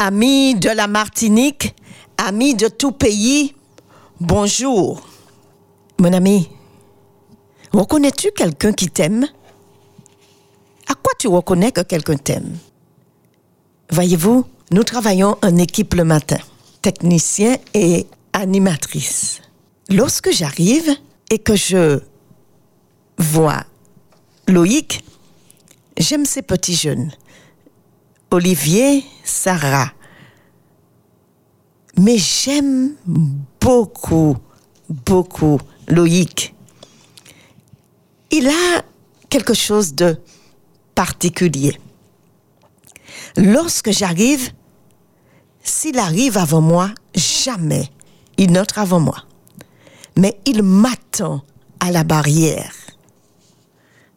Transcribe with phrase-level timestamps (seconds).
[0.00, 1.74] Amis de la Martinique,
[2.18, 3.56] amis de tout pays,
[4.20, 5.02] bonjour.
[5.98, 6.48] Mon ami,
[7.72, 9.26] reconnais-tu quelqu'un qui t'aime?
[10.86, 12.58] À quoi tu reconnais que quelqu'un t'aime?
[13.90, 16.38] Voyez-vous, nous travaillons en équipe le matin,
[16.80, 19.40] technicien et animatrice.
[19.90, 20.94] Lorsque j'arrive
[21.28, 21.98] et que je
[23.18, 23.64] vois
[24.46, 25.02] Loïc,
[25.96, 27.10] j'aime ces petits jeunes.
[28.30, 29.92] Olivier, Sarah.
[31.96, 32.94] Mais j'aime
[33.60, 34.36] beaucoup,
[34.88, 36.54] beaucoup Loïc.
[38.30, 38.82] Il a
[39.30, 40.20] quelque chose de
[40.94, 41.80] particulier.
[43.36, 44.52] Lorsque j'arrive,
[45.62, 47.88] s'il arrive avant moi, jamais
[48.36, 49.24] il n'entre avant moi.
[50.16, 51.42] Mais il m'attend
[51.80, 52.74] à la barrière.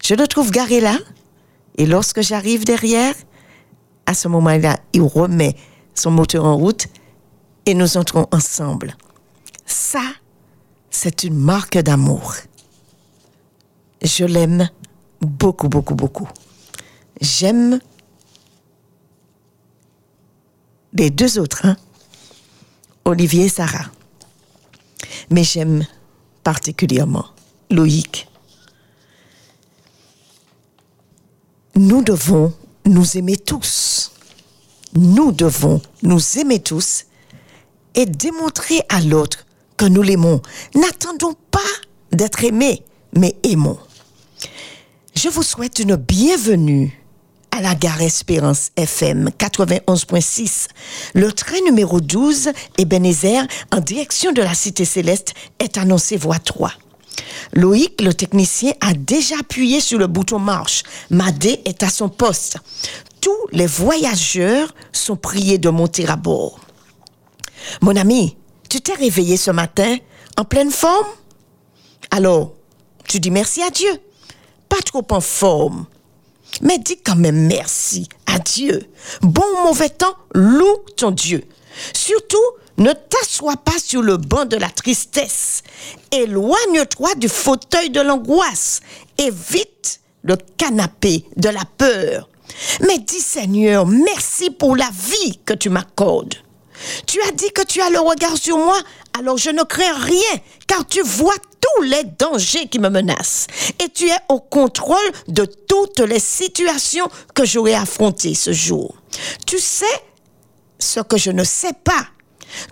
[0.04, 0.98] Je le trouve garé là,
[1.78, 3.16] et lorsque j'arrive derrière,
[4.12, 5.56] à ce moment-là, il remet
[5.96, 6.88] son moteur en route
[7.66, 8.98] et nous entrons ensemble.
[9.66, 10.04] Ça,
[10.90, 12.36] c'est une marque d'amour.
[14.02, 14.70] Je l'aime
[15.22, 16.28] beaucoup, beaucoup, beaucoup.
[17.22, 17.80] J'aime
[20.94, 21.78] les deux autres, hein?
[23.06, 23.86] Olivier et Sarah.
[25.30, 25.86] Mais j'aime
[26.44, 27.28] particulièrement
[27.70, 28.28] Loïc.
[31.76, 32.54] Nous devons
[32.86, 34.11] nous aimer tous.
[34.94, 37.06] Nous devons nous aimer tous
[37.96, 39.46] et démontrer à l'autre
[39.78, 40.42] que nous l'aimons.
[40.76, 41.60] N'attendons pas
[42.12, 42.84] d'être aimés,
[43.16, 43.80] mais aimons.
[45.16, 47.02] Je vous souhaite une bienvenue
[47.52, 50.68] à la gare Espérance FM 91.6.
[51.14, 56.72] Le train numéro 12, Ebenezer, en direction de la Cité Céleste, est annoncé voie 3.
[57.54, 60.84] Loïc, le technicien, a déjà appuyé sur le bouton marche.
[61.10, 62.58] Madé est à son poste.
[63.20, 66.60] Tous les voyageurs sont priés de monter à bord.
[67.82, 68.38] Mon ami,
[68.70, 69.98] tu t'es réveillé ce matin
[70.38, 71.08] en pleine forme?
[72.10, 72.54] Alors,
[73.08, 73.92] tu dis merci à Dieu.
[74.70, 75.86] Pas trop en forme.
[76.62, 78.82] Mais dis quand même merci à Dieu.
[79.22, 81.44] Bon ou mauvais temps, loue ton Dieu.
[81.94, 82.38] Surtout,
[82.78, 85.64] ne t'assois pas sur le banc de la tristesse.
[86.12, 88.82] Éloigne-toi du fauteuil de l'angoisse.
[89.18, 92.30] Évite le canapé de la peur.
[92.82, 96.36] Mais dis Seigneur, merci pour la vie que tu m'accordes.
[97.06, 98.80] Tu as dit que tu as le regard sur moi,
[99.18, 103.48] alors je ne crains rien, car tu vois tous les dangers qui me menacent.
[103.84, 108.96] Et tu es au contrôle de toutes les situations que j'aurai affrontées ce jour.
[109.46, 109.86] Tu sais
[110.80, 112.08] ce que je ne sais pas.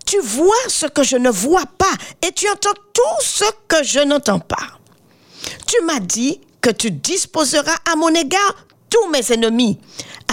[0.05, 1.85] Tu vois ce que je ne vois pas.
[2.27, 4.79] Et tu entends tout ce que je n'entends pas.
[5.67, 8.55] Tu m'as dit que tu disposeras à mon égard
[8.89, 9.77] tous mes ennemis.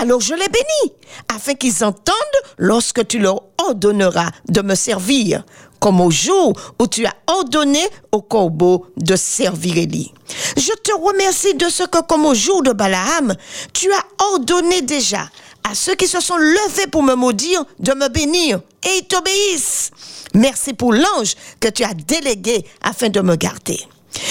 [0.00, 0.92] Alors je les bénis,
[1.34, 2.14] afin qu'ils entendent
[2.58, 5.44] lorsque tu leur ordonneras de me servir,
[5.80, 10.12] comme au jour où tu as ordonné au corbeau de servir Élie.
[10.56, 13.34] Je te remercie de ce que, comme au jour de Balaam,
[13.72, 15.28] tu as ordonné déjà
[15.68, 19.90] à ceux qui se sont levés pour me maudire de me bénir, et ils t'obéissent.
[20.34, 23.80] Merci pour l'ange que tu as délégué afin de me garder.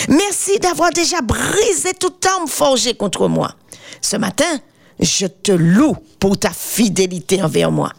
[0.08, 3.52] Merci d'avoir déjà brisé toute arme forgée contre moi.
[4.02, 4.60] Ce matin,
[5.00, 7.92] je te loue pour ta fidélité envers moi.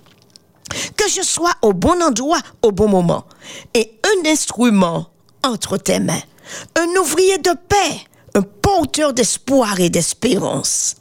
[0.97, 3.25] Que je sois au bon endroit au bon moment
[3.75, 5.11] et un instrument
[5.45, 6.23] entre tes mains,
[6.77, 8.01] un ouvrier de paix,
[8.35, 10.97] un porteur d'espoir et d'espérance.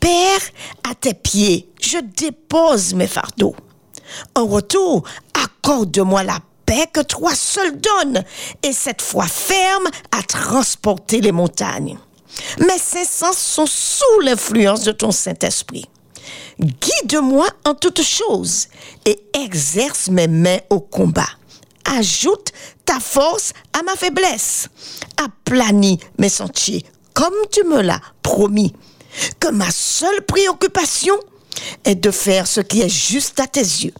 [0.00, 0.40] Père,
[0.88, 3.54] à tes pieds, je dépose mes fardeaux.
[4.34, 8.24] En retour, accorde-moi la paix que toi seul donnes
[8.62, 11.98] et cette foi ferme à transporter les montagnes.
[12.58, 15.86] Mes sens sont sous l'influence de ton Saint-Esprit.
[16.60, 18.68] Guide-moi en toutes choses
[19.04, 21.28] et exerce mes mains au combat.
[21.84, 22.52] Ajoute
[22.84, 24.68] ta force à ma faiblesse.
[25.16, 26.84] Aplanis mes sentiers
[27.18, 28.72] comme tu me l'as promis.
[29.40, 31.18] Que ma seule préoccupation
[31.84, 33.94] est de faire ce qui est juste à tes yeux.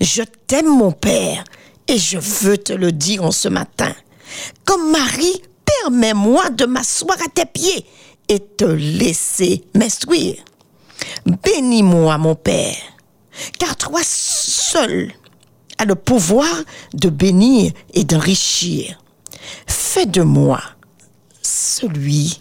[0.00, 1.44] Je t'aime mon Père
[1.88, 3.92] et je veux te le dire en ce matin.
[4.64, 5.42] Comme Marie
[5.82, 7.86] permets-moi de m'asseoir à tes pieds
[8.28, 10.42] et te laisser m'instruire.
[11.26, 12.76] Bénis-moi, mon Père,
[13.58, 15.12] car toi seul
[15.78, 16.46] as le pouvoir
[16.92, 18.98] de bénir et d'enrichir.
[19.66, 20.60] Fais de moi
[21.42, 22.38] celui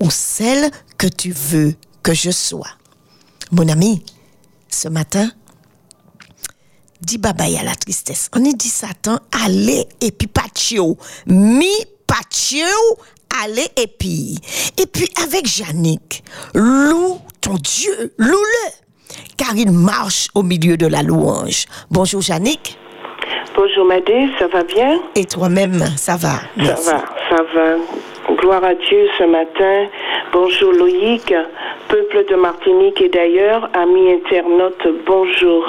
[0.00, 2.77] ou celle que tu veux que je sois.
[3.50, 4.04] Mon ami,
[4.68, 5.30] ce matin,
[7.00, 8.28] dis bye bye à la tristesse.
[8.36, 11.70] On est dit Satan, allez et puis patio, mi
[12.06, 12.66] patio,
[13.42, 14.38] allez et puis.
[14.80, 16.22] Et puis avec Yannick,
[16.54, 18.70] loue ton Dieu, loue-le.
[19.36, 21.64] car il marche au milieu de la louange.
[21.90, 22.78] Bonjour Yannick.
[23.56, 25.00] Bonjour Madé, ça va bien?
[25.16, 26.40] Et toi-même, ça va?
[26.56, 26.84] Merci.
[26.84, 27.76] Ça va, ça va.
[28.36, 29.86] Gloire à Dieu ce matin.
[30.32, 31.32] Bonjour Loïc,
[31.88, 35.64] peuple de Martinique et d'ailleurs, amis internautes, bonjour.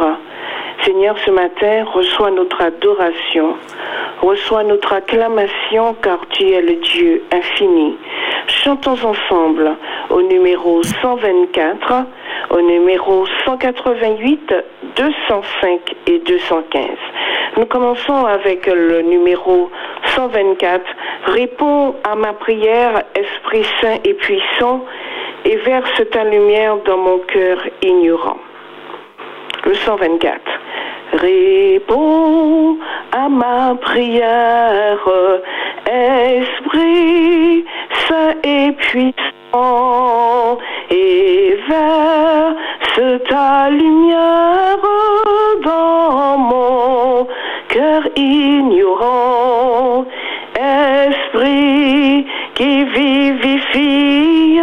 [0.86, 3.56] Seigneur, ce matin, reçois notre adoration,
[4.22, 7.98] reçois notre acclamation car tu es le Dieu infini.
[8.48, 9.76] Chantons ensemble
[10.10, 12.06] au numéro 124,
[12.52, 14.54] au numéro 188,
[14.96, 16.82] 205 et 215.
[17.58, 19.70] Nous commençons avec le numéro
[20.16, 20.82] 124.
[21.25, 24.86] Réponds à ma prière, Esprit Saint et puissant,
[25.44, 28.38] et verse ta lumière dans mon cœur ignorant.
[29.66, 30.42] Le 124.
[31.13, 32.78] Réponds
[33.12, 35.00] à ma prière,
[35.86, 37.66] Esprit
[38.07, 40.57] Saint et puissant,
[40.92, 44.78] et verse ta lumière
[45.63, 47.28] dans mon
[47.69, 50.06] cœur ignorant.
[50.56, 54.60] Esprit qui vivifie,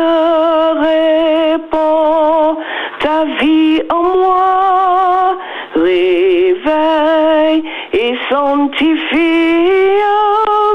[0.81, 2.57] répand
[3.01, 5.37] ta vie en moi,
[5.75, 7.63] réveille
[7.93, 9.57] et sanctifie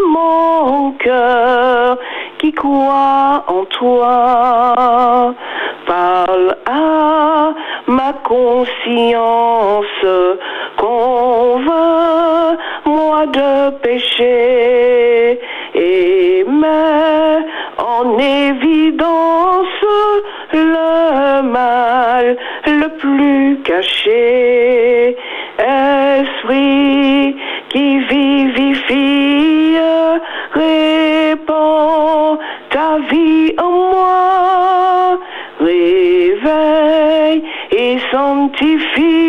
[0.08, 1.98] mon cœur
[2.40, 5.34] qui croit en toi.
[5.92, 7.54] Parle à
[7.88, 10.06] ma conscience,
[10.78, 11.76] convainc-moi
[13.26, 15.38] de péché
[15.76, 17.46] et mets
[17.78, 19.84] en évidence
[20.54, 22.38] le mal
[22.68, 25.18] le plus caché.
[25.60, 27.36] Esprit
[27.68, 29.78] qui vivifie,
[30.54, 32.40] répand
[32.70, 35.20] ta vie en moi,
[35.62, 39.21] réveille et sanctifie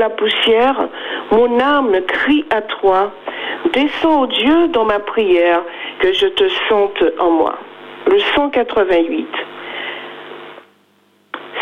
[0.00, 0.88] la poussière,
[1.30, 3.12] mon âme crie à toi.
[3.72, 5.60] Descends, ô Dieu, dans ma prière,
[6.00, 7.58] que je te sente en moi.
[8.06, 9.28] Le 188.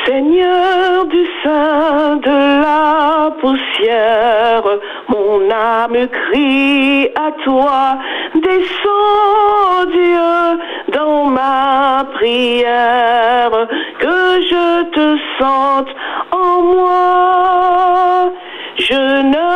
[0.09, 4.65] Seigneur du sein de la poussière,
[5.09, 7.99] mon âme crie à toi.
[8.35, 13.51] Descends, Dieu, dans ma prière,
[13.99, 15.91] que je te sente
[16.33, 18.33] en moi.
[18.79, 19.51] Je ne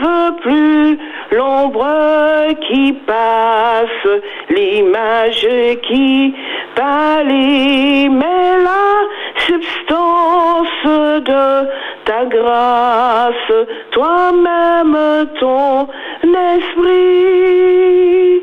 [0.00, 0.98] veux plus
[1.34, 4.08] l'ombre qui passe,
[4.50, 5.48] l'image
[5.82, 6.34] qui
[6.74, 8.86] pâlit, mais la
[9.46, 11.68] substance de
[12.04, 13.52] ta grâce,
[13.90, 14.96] toi-même
[15.40, 15.88] ton
[16.56, 18.42] esprit,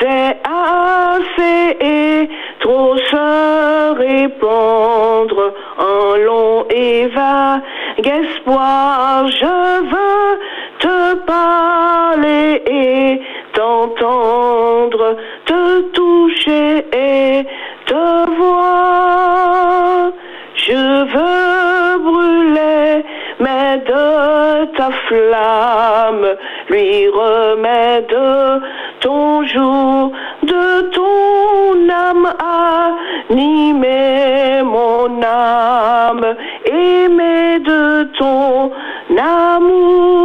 [0.00, 2.28] c'est assez et
[2.60, 9.26] trop se répandre en long et vague espoir.
[9.28, 10.38] Je veux
[10.78, 13.20] te parler et
[13.52, 17.46] t'entendre, te toucher et
[17.86, 20.12] te voir.
[20.66, 23.04] Je veux brûler,
[23.40, 26.26] mais de ta flamme,
[26.68, 28.60] lui remettre
[29.00, 30.12] ton jour,
[30.42, 32.28] de ton âme
[33.30, 36.34] animer mon âme,
[36.66, 38.72] aimer de ton
[39.16, 40.18] amour.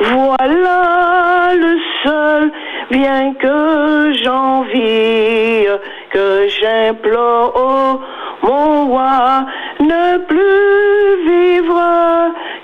[0.00, 2.50] Voilà le seul
[2.90, 5.66] bien que j'envie,
[6.10, 8.00] que j'implore,
[8.44, 9.46] mon roi,
[9.80, 11.80] ne plus vivre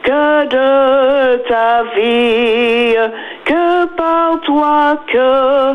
[0.03, 2.97] que de ta vie,
[3.45, 5.75] que par toi, que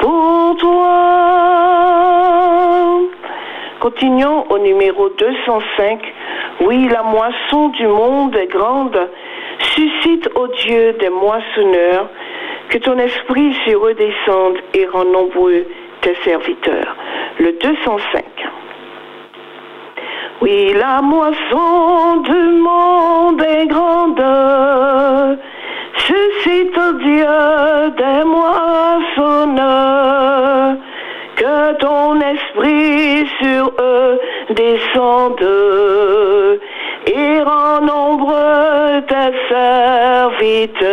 [0.00, 1.34] pour toi.
[3.80, 6.00] Continuons au numéro 205.
[6.62, 8.98] Oui, la moisson du monde est grande.
[9.60, 12.08] Suscite, ô Dieu, des moissonneurs.
[12.70, 15.66] Que ton esprit s'y redescende et rend nombreux
[16.00, 16.96] tes serviteurs.
[17.38, 18.24] Le 205.
[20.40, 24.22] Oui, la moisson du monde est grande.
[25.96, 29.54] Suscite Dieu des moissonneurs.
[31.36, 35.42] Que ton esprit sur eux descende
[37.06, 40.84] et rend nombreux tes serviteurs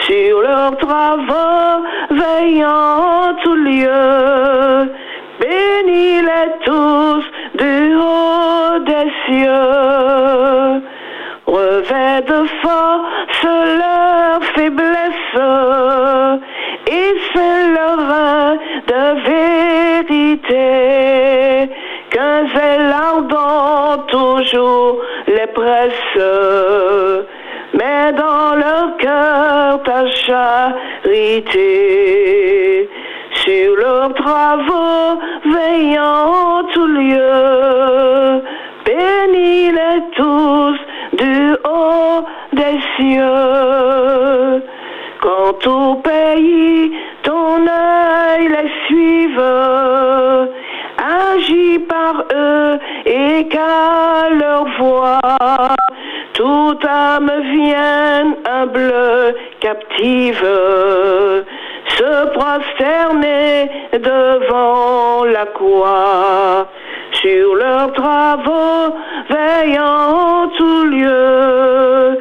[0.00, 4.92] sur leurs travaux veillant tout lieu.
[5.40, 7.24] Bénis-les tous
[8.80, 10.82] des cieux.
[11.46, 15.36] Revêt de force leur faiblesse
[16.86, 19.02] et c'est leur rein de
[20.08, 20.66] vérité.
[22.10, 26.18] Qu'un zèle ardent toujours les presse,
[27.74, 31.64] mais dans leur cœur ta charité.
[33.44, 38.42] Sur leurs travaux veillant tout lieu,
[39.16, 40.78] bénis-les tous
[41.12, 44.62] du haut des cieux.
[45.20, 46.92] Quand au pays
[47.22, 49.42] ton œil les suive,
[50.98, 55.20] agis par eux et qu'à leur voix,
[56.34, 60.44] toute âme vienne humble, captive,
[61.96, 66.68] se prosterner devant la croix.
[67.22, 68.94] Sur leurs travaux,
[69.30, 72.18] veillant tout lieu,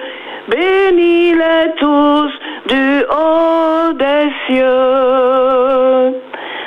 [0.48, 2.32] bénis-les tous
[2.68, 6.22] du haut des cieux.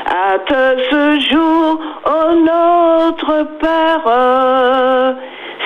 [0.06, 0.54] Hâte
[0.90, 5.16] ce jour, ô notre Père,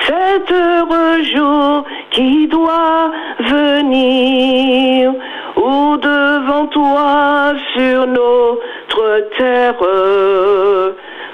[0.07, 5.13] cet heureux jour qui doit venir,
[5.57, 9.75] où devant toi sur notre terre,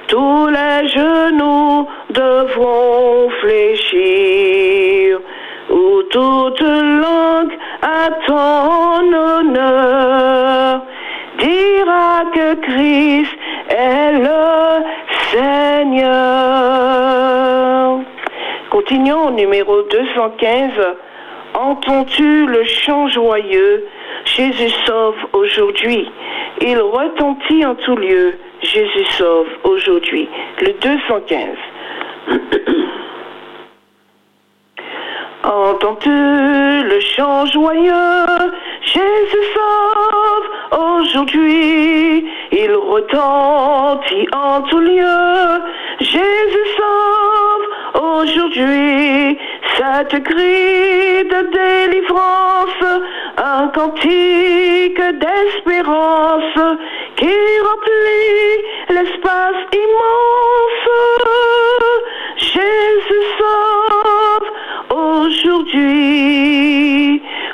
[0.09, 5.19] tous les genoux devront fléchir,
[5.69, 10.81] où toute langue à ton honneur
[11.37, 13.37] dira que Christ
[13.69, 14.83] est le
[15.31, 16.39] Seigneur.
[18.71, 20.71] Continuons au numéro 215.
[21.53, 23.85] Entends-tu le chant joyeux
[24.25, 26.09] Jésus sauve aujourd'hui.
[26.61, 28.33] Il retentit en tout lieu.
[28.61, 30.27] Jésus sauve aujourd'hui.
[30.61, 31.57] Le 215.
[35.43, 38.25] Entends-tu le chant joyeux?
[38.81, 42.25] Jésus sauve aujourd'hui.
[42.51, 45.61] Il retentit en tout lieu.
[46.01, 49.39] Jésus sauve aujourd'hui.
[49.77, 52.83] Cette cri de délivrance,
[53.37, 56.59] un cantique d'espérance
[57.15, 58.55] qui remplit
[58.89, 60.89] l'espace immense.
[62.35, 64.49] Jésus sauve
[64.93, 66.09] aujourd'hui.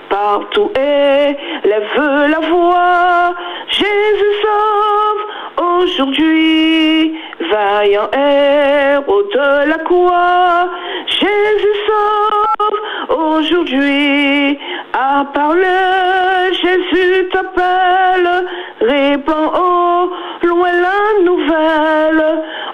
[0.09, 3.33] Partout élève la voix.
[3.69, 5.25] Jésus sauve
[5.73, 7.15] aujourd'hui.
[7.51, 10.69] Vaillant héros de la croix.
[11.07, 14.57] Jésus sauve aujourd'hui.
[14.93, 18.45] À parler, Jésus t'appelle.
[18.81, 20.11] Répands au
[20.47, 22.25] loin la nouvelle.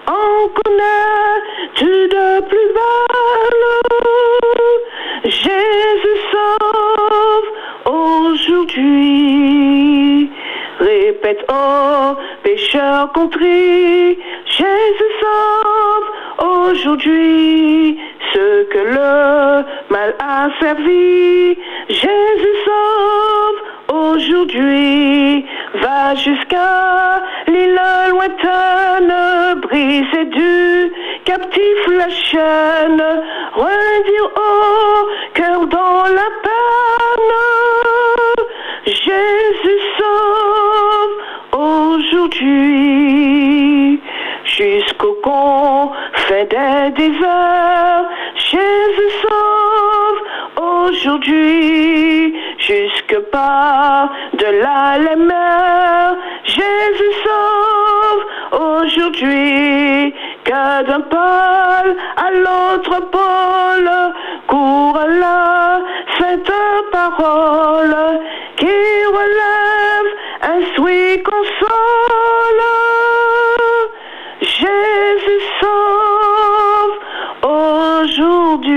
[0.07, 4.50] En connais-tu de plus belle?
[5.23, 7.49] Jésus sauve
[8.47, 10.31] aujourd'hui.
[10.79, 16.07] Répète, oh pécheur contrit, Jésus sauve
[16.49, 17.99] aujourd'hui.
[18.33, 21.55] Ce que le mal a servi,
[21.89, 23.61] Jésus sauve
[23.93, 25.45] aujourd'hui.
[25.75, 29.13] Va jusqu'à l'île lointaine,
[29.61, 30.91] briser du
[31.31, 33.03] captif la chaîne,
[33.53, 37.35] redire au cœur dans la peine.
[38.85, 41.15] Jésus sauve
[41.53, 42.81] aujourd'hui
[44.43, 48.05] jusqu'au confin des déserts.
[48.35, 50.21] Jésus sauve
[50.71, 56.17] aujourd'hui jusque par de là les.
[56.43, 58.23] Jésus sauve
[58.61, 63.91] aujourd'hui que d'un pôle à l'autre pôle
[64.47, 65.81] court la
[66.17, 66.51] sainte
[66.91, 67.97] parole
[68.57, 68.79] qui
[69.19, 70.09] relève,
[70.41, 72.63] instruit, console.
[74.41, 76.95] Jésus sauve
[77.43, 78.71] aujourd'hui.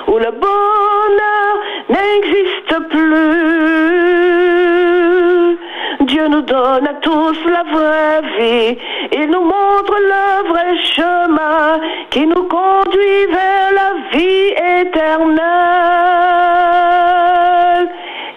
[0.08, 1.52] où le bonheur
[1.88, 3.80] n'existe plus.
[6.00, 8.78] Dieu nous donne à tous la vraie vie,
[9.12, 11.80] il nous montre le vrai chemin
[12.10, 15.50] qui nous conduit vers la vie éternelle.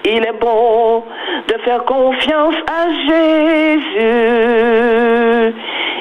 [0.05, 1.03] Il est bon
[1.47, 4.03] de faire confiance à Jésus.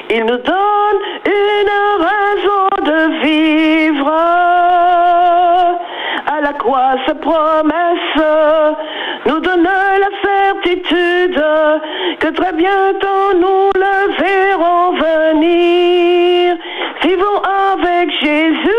[0.09, 1.71] Il nous donne une
[2.09, 4.11] raison de vivre.
[6.65, 8.23] Sa promesse
[9.25, 11.43] nous donne la certitude
[12.19, 16.55] que très bientôt nous le verrons venir.
[17.01, 18.69] Vivons avec Jésus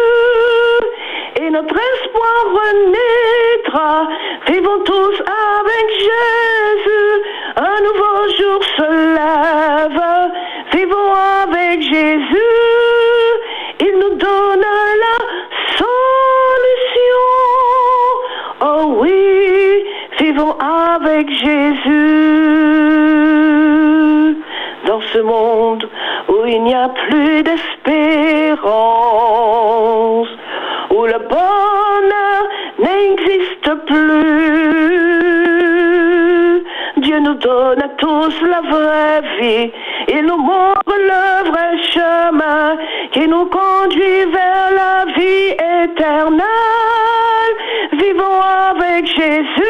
[1.36, 4.08] et notre espoir renaîtra.
[4.46, 7.22] Vivons tous avec Jésus.
[7.56, 10.02] Un nouveau jour se lève.
[10.72, 11.12] Vivons
[11.42, 12.54] avec Jésus.
[13.80, 14.63] Il nous donne
[20.94, 22.04] avec Jésus.
[24.86, 25.88] Dans ce monde
[26.28, 28.68] où il n'y a plus d'espérance,
[30.90, 32.42] où le bonheur
[32.78, 34.64] n'existe plus.
[36.98, 39.72] Dieu nous donne à tous la vraie vie.
[40.08, 42.76] Il nous montre le vrai chemin
[43.12, 46.44] qui nous conduit vers la vie éternelle.
[47.92, 49.64] Vivons avec Jésus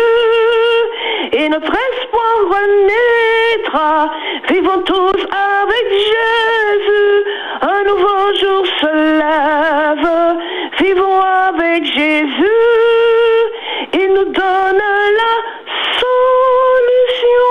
[1.37, 4.11] et notre espoir renaîtra.
[4.49, 7.25] Vivons tous avec Jésus.
[7.61, 10.11] Un nouveau jour se lève.
[10.81, 12.51] Vivons avec Jésus.
[13.95, 14.83] Il nous donne
[15.21, 15.35] la
[16.03, 17.51] solution.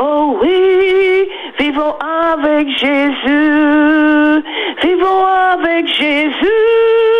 [0.00, 4.44] Oh oui, vivons avec Jésus.
[4.82, 7.13] Vivons avec Jésus.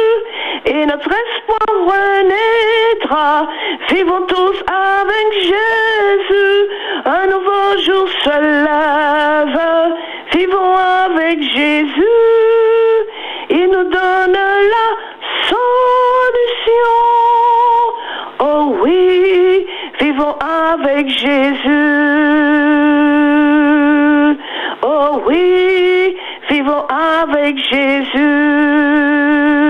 [0.66, 3.46] Et notre espoir renaîtra.
[3.90, 6.70] Vivons tous avec Jésus.
[7.04, 9.60] Un nouveau jour se lève.
[10.32, 12.02] Vivons avec Jésus.
[13.50, 14.88] Il nous donne la
[15.48, 16.96] solution.
[18.40, 19.66] Oh oui,
[20.00, 21.68] vivons avec Jésus.
[24.82, 26.16] Oh oui,
[26.48, 29.63] vivons avec Jésus.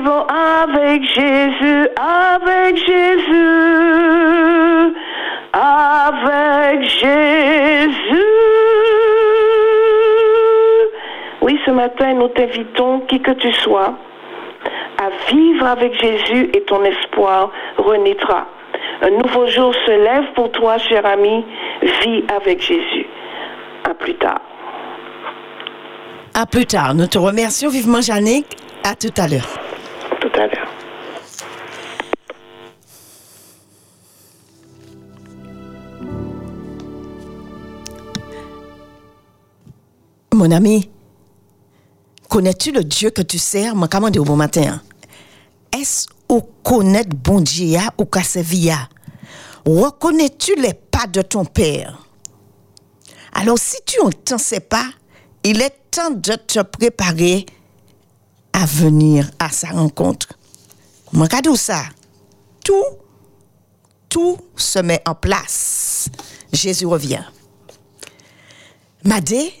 [0.00, 3.36] Vivons avec Jésus, avec Jésus,
[5.52, 8.24] avec Jésus.
[11.42, 13.94] Oui, ce matin, nous t'invitons, qui que tu sois,
[14.98, 18.46] à vivre avec Jésus et ton espoir renaîtra.
[19.02, 21.44] Un nouveau jour se lève pour toi, cher ami.
[21.82, 23.06] Vis avec Jésus.
[23.84, 24.40] À plus tard.
[26.34, 26.94] À plus tard.
[26.94, 28.46] Nous te remercions vivement, Jannick.
[28.84, 29.69] À tout à l'heure.
[40.40, 40.88] Mon ami,
[42.30, 43.76] connais-tu le Dieu que tu sers?
[43.76, 44.80] Moi, comment au bon matin?
[44.80, 44.82] hein?
[45.78, 48.88] Est-ce au connaître bon Dieu ou servir?
[49.66, 52.06] Reconnais-tu les pas de ton Père?
[53.34, 53.98] Alors, si tu
[54.32, 54.86] ne sais pas,
[55.44, 57.44] il est temps de te préparer
[58.54, 60.28] à venir à sa rencontre.
[61.12, 61.82] Moi, regardez ça?
[62.64, 62.96] Tout,
[64.08, 66.08] tout se met en place.
[66.50, 67.24] Jésus revient.
[69.04, 69.52] Madé,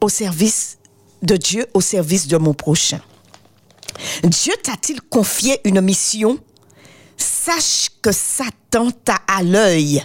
[0.00, 0.78] au service
[1.22, 3.00] de Dieu, au service de mon prochain.
[4.22, 6.38] Dieu t'a-t-il confié une mission?
[7.16, 10.02] Sache que Satan t'a à l'œil.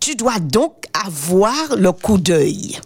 [0.00, 2.80] Tu dois donc avoir le coup d'œil.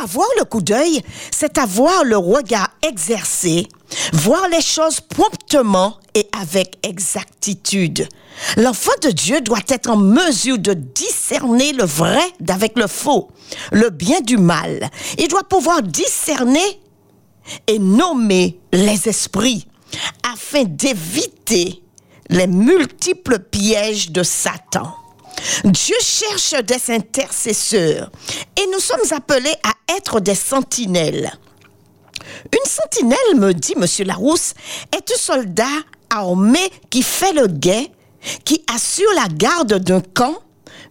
[0.00, 3.66] Avoir le coup d'œil, c'est avoir le regard exercé,
[4.12, 8.08] voir les choses promptement et avec exactitude.
[8.56, 13.28] L'enfant de Dieu doit être en mesure de discerner le vrai d'avec le faux,
[13.72, 14.90] le bien du mal.
[15.18, 16.80] Il doit pouvoir discerner
[17.66, 19.66] et nommer les esprits
[20.32, 21.82] afin d'éviter
[22.28, 24.94] les multiples pièges de Satan.
[25.64, 28.10] Dieu cherche des intercesseurs
[28.56, 31.32] et nous sommes appelés à être des sentinelles.
[32.52, 34.54] Une sentinelle, me dit Monsieur Larousse,
[34.92, 35.64] est un soldat
[36.10, 37.90] armé qui fait le guet,
[38.44, 40.38] qui assure la garde d'un camp,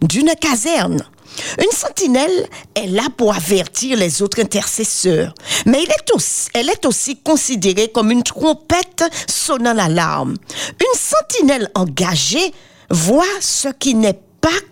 [0.01, 1.03] d'une caserne.
[1.60, 5.33] Une sentinelle est là pour avertir les autres intercesseurs,
[5.65, 5.86] mais
[6.53, 10.36] elle est aussi considérée comme une trompette sonnant l'alarme.
[10.79, 12.53] Une sentinelle engagée
[12.89, 14.19] voit ce qui n'est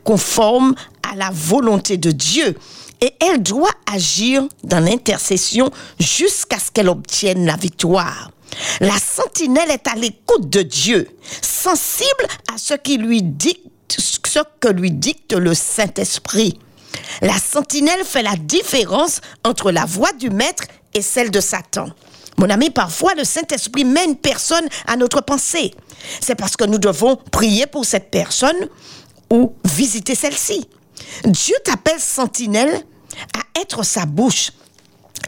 [0.03, 0.75] conforme
[1.09, 2.55] à la volonté de Dieu
[3.01, 8.31] et elle doit agir dans l'intercession jusqu'à ce qu'elle obtienne la victoire.
[8.79, 11.07] La sentinelle est à l'écoute de Dieu,
[11.41, 13.21] sensible à ce qui lui
[13.89, 16.59] ce que lui dicte le Saint-Esprit.
[17.21, 21.88] La sentinelle fait la différence entre la voix du maître et celle de Satan.
[22.38, 25.73] Mon ami, parfois le Saint-Esprit met une personne à notre pensée.
[26.19, 28.67] C'est parce que nous devons prier pour cette personne
[29.31, 30.67] ou visiter celle-ci.
[31.25, 32.83] Dieu t'appelle sentinelle
[33.33, 34.51] à être sa bouche.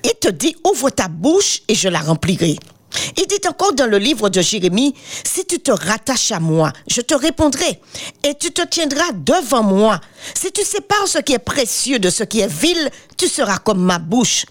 [0.03, 2.57] Il te dit, ouvre ta bouche et je la remplirai.
[3.17, 7.01] Il dit encore dans le livre de Jérémie, si tu te rattaches à moi, je
[7.01, 7.79] te répondrai
[8.23, 9.99] et tu te tiendras devant moi.
[10.33, 13.83] Si tu sépares ce qui est précieux de ce qui est vil, tu seras comme
[13.83, 14.45] ma bouche.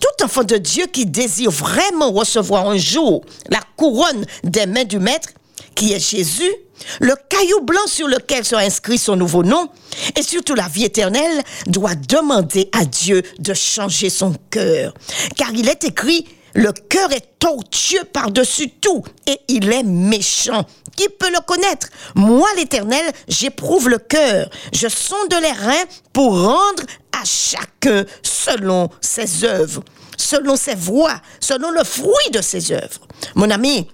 [0.00, 4.98] Tout enfant de Dieu qui désire vraiment recevoir un jour la couronne des mains du
[4.98, 5.28] Maître,
[5.74, 6.52] qui est Jésus,
[7.00, 9.68] le caillou blanc sur lequel sera inscrit son nouveau nom,
[10.16, 14.94] et surtout la vie éternelle, doit demander à Dieu de changer son cœur.
[15.36, 20.66] Car il est écrit, le cœur est tortueux par-dessus tout et il est méchant.
[20.96, 21.88] Qui peut le connaître?
[22.14, 24.50] Moi, l'Éternel, j'éprouve le cœur.
[24.74, 29.82] Je sonde les reins pour rendre à chacun selon ses œuvres,
[30.18, 33.00] selon ses voies, selon le fruit de ses œuvres.
[33.34, 33.88] Mon ami,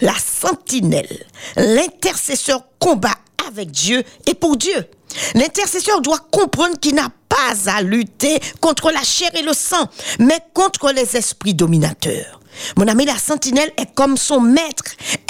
[0.00, 3.14] la sentinelle, l'intercesseur combat
[3.48, 4.86] avec Dieu et pour Dieu.
[5.34, 10.38] L'intercesseur doit comprendre qu'il n'a pas à lutter contre la chair et le sang, mais
[10.52, 12.40] contre les esprits dominateurs.
[12.76, 14.84] Mon ami, la sentinelle est comme son maître.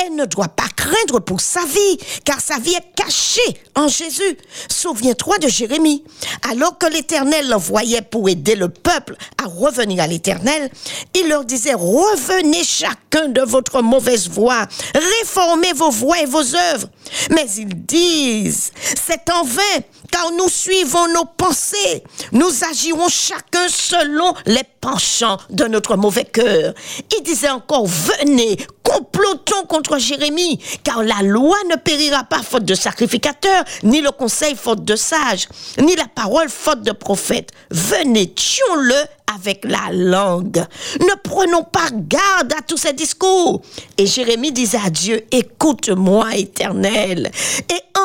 [0.05, 4.37] Elle ne doit pas craindre pour sa vie, car sa vie est cachée en Jésus.
[4.69, 6.05] Souviens-toi de Jérémie.
[6.51, 10.71] Alors que l'Éternel l'envoyait pour aider le peuple à revenir à l'Éternel,
[11.15, 16.89] il leur disait, revenez chacun de votre mauvaise voie, réformez vos voies et vos œuvres.
[17.31, 18.73] Mais ils disent,
[19.07, 22.03] c'est en vain, car nous suivons nos pensées.
[22.33, 26.75] Nous agirons chacun selon les penchants de notre mauvais cœur.
[27.17, 32.75] Il disait encore, venez, complotons contre Jérémie, car la loi ne périra pas faute de
[32.75, 37.51] sacrificateur, ni le conseil faute de sage, ni la parole faute de prophète.
[37.71, 38.95] Venez, tuons-le
[39.35, 40.65] avec la langue.
[41.01, 43.61] Ne prenons pas garde à tous ces discours.
[43.99, 47.31] Et Jérémie disait à Dieu, écoute-moi éternel,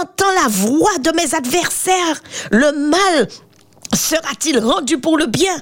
[0.02, 2.22] entends la voix de mes adversaires.
[2.52, 3.28] Le mal
[3.94, 5.56] sera-t-il rendu pour le bien?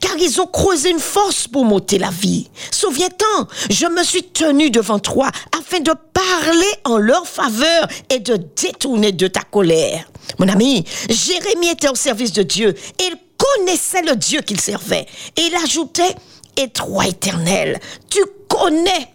[0.00, 2.48] Car ils ont creusé une force pour m'ôter la vie.
[2.70, 5.28] Souviens-toi, je me suis tenu devant toi
[5.58, 10.04] afin de parler en leur faveur et de détourner de ta colère.
[10.38, 12.74] Mon ami, Jérémie était au service de Dieu.
[13.00, 15.06] Il connaissait le Dieu qu'il servait.
[15.36, 16.14] Et il ajoutait,
[16.56, 19.10] et toi éternel, tu connais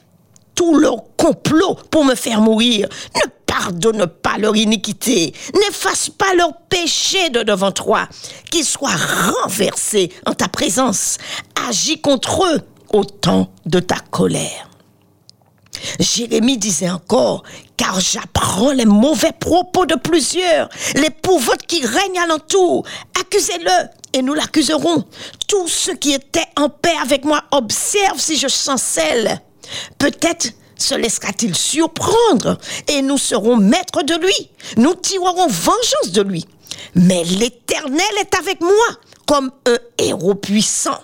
[0.60, 2.90] tout leur complot pour me faire mourir.
[3.16, 8.10] Ne pardonne pas leur iniquité, n'efface pas leur péché de devant toi,
[8.52, 11.18] qu'ils soient renversés en ta présence.
[11.70, 12.60] Agis contre eux
[12.92, 14.70] au temps de ta colère.
[15.98, 17.44] Jérémie disait encore,
[17.78, 22.86] car j'apprends les mauvais propos de plusieurs, les pouvoirs qui règnent alentour.
[23.18, 25.06] Accusez-le et nous l'accuserons.
[25.48, 29.42] Tous ceux qui étaient en paix avec moi observent si je chancelle.
[29.98, 34.50] Peut-être se laissera-t-il surprendre et nous serons maîtres de lui.
[34.78, 36.46] Nous tirerons vengeance de lui.
[36.96, 38.72] Mais l'Éternel est avec moi
[39.26, 41.00] comme un héros puissant.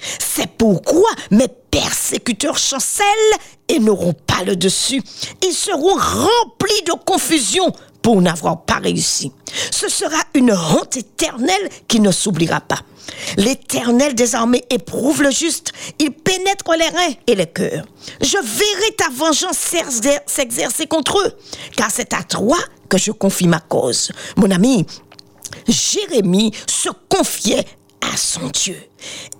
[0.00, 5.02] C'est pourquoi mes persécuteurs chancellent et n'auront pas le dessus.
[5.44, 7.72] Ils seront remplis de confusion
[8.08, 9.32] pour n'avoir pas réussi.
[9.70, 12.78] Ce sera une honte éternelle qui ne s'oubliera pas.
[13.36, 15.72] L'Éternel désormais éprouve le juste.
[15.98, 17.84] Il pénètre les reins et les cœurs.
[18.22, 19.58] Je verrai ta vengeance
[20.24, 21.36] s'exercer contre eux,
[21.76, 22.56] car c'est à toi
[22.88, 24.10] que je confie ma cause.
[24.38, 24.86] Mon ami,
[25.68, 27.66] Jérémie se confiait
[28.00, 28.78] à son Dieu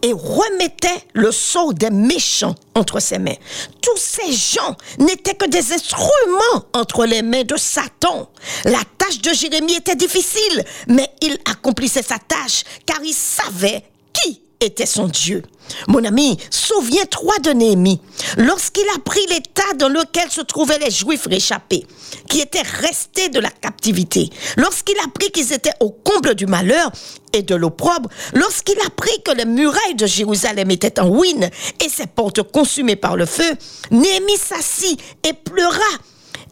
[0.02, 3.36] et remettait le sort des méchants entre ses mains.
[3.80, 8.30] Tous ces gens n'étaient que des instruments entre les mains de Satan.
[8.64, 14.42] La tâche de Jérémie était difficile, mais il accomplissait sa tâche car il savait qui
[14.60, 15.42] était son Dieu.
[15.86, 18.00] Mon ami, souviens-toi de Néhémie.
[18.36, 21.86] Lorsqu'il a pris l'état dans lequel se trouvaient les Juifs réchappés,
[22.28, 26.90] qui étaient restés de la captivité, lorsqu'il a appris qu'ils étaient au comble du malheur
[27.32, 31.50] et de l'opprobre, lorsqu'il a appris que les murailles de Jérusalem étaient en ruine
[31.84, 33.50] et ses portes consumées par le feu,
[33.90, 35.78] Néhémie s'assit et pleura.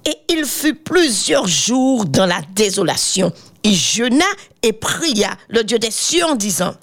[0.04, 3.32] Et il fut plusieurs jours dans la désolation.
[3.64, 4.24] Il jeûna
[4.62, 6.74] et pria le Dieu des cieux en disant,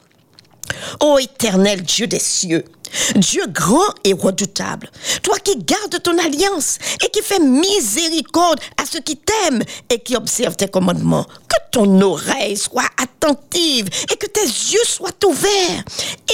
[0.99, 2.63] Ô éternel Dieu des cieux,
[3.15, 4.89] Dieu grand et redoutable,
[5.21, 10.15] toi qui gardes ton alliance et qui fais miséricorde à ceux qui t'aiment et qui
[10.15, 15.83] observent tes commandements, que ton oreille soit attentive et que tes yeux soient ouverts.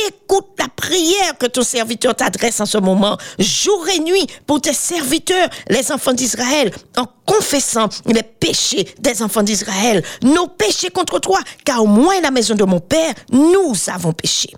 [0.08, 4.74] Écoute la prière que ton serviteur t'adresse en ce moment, jour et nuit, pour tes
[4.74, 6.72] serviteurs, les enfants d'Israël,
[7.30, 12.56] confessant les péchés des enfants d'Israël, nos péchés contre toi, car au moins la maison
[12.56, 14.50] de mon Père, nous avons péché.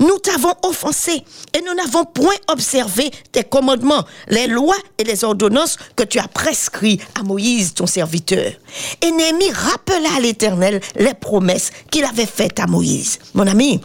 [0.00, 1.22] Nous t'avons offensé
[1.54, 6.28] et nous n'avons point observé tes commandements, les lois et les ordonnances que tu as
[6.28, 8.52] prescrits à Moïse, ton serviteur.
[9.02, 13.18] Et Néhémie rappela à l'Éternel les promesses qu'il avait faites à Moïse.
[13.34, 13.80] Mon ami,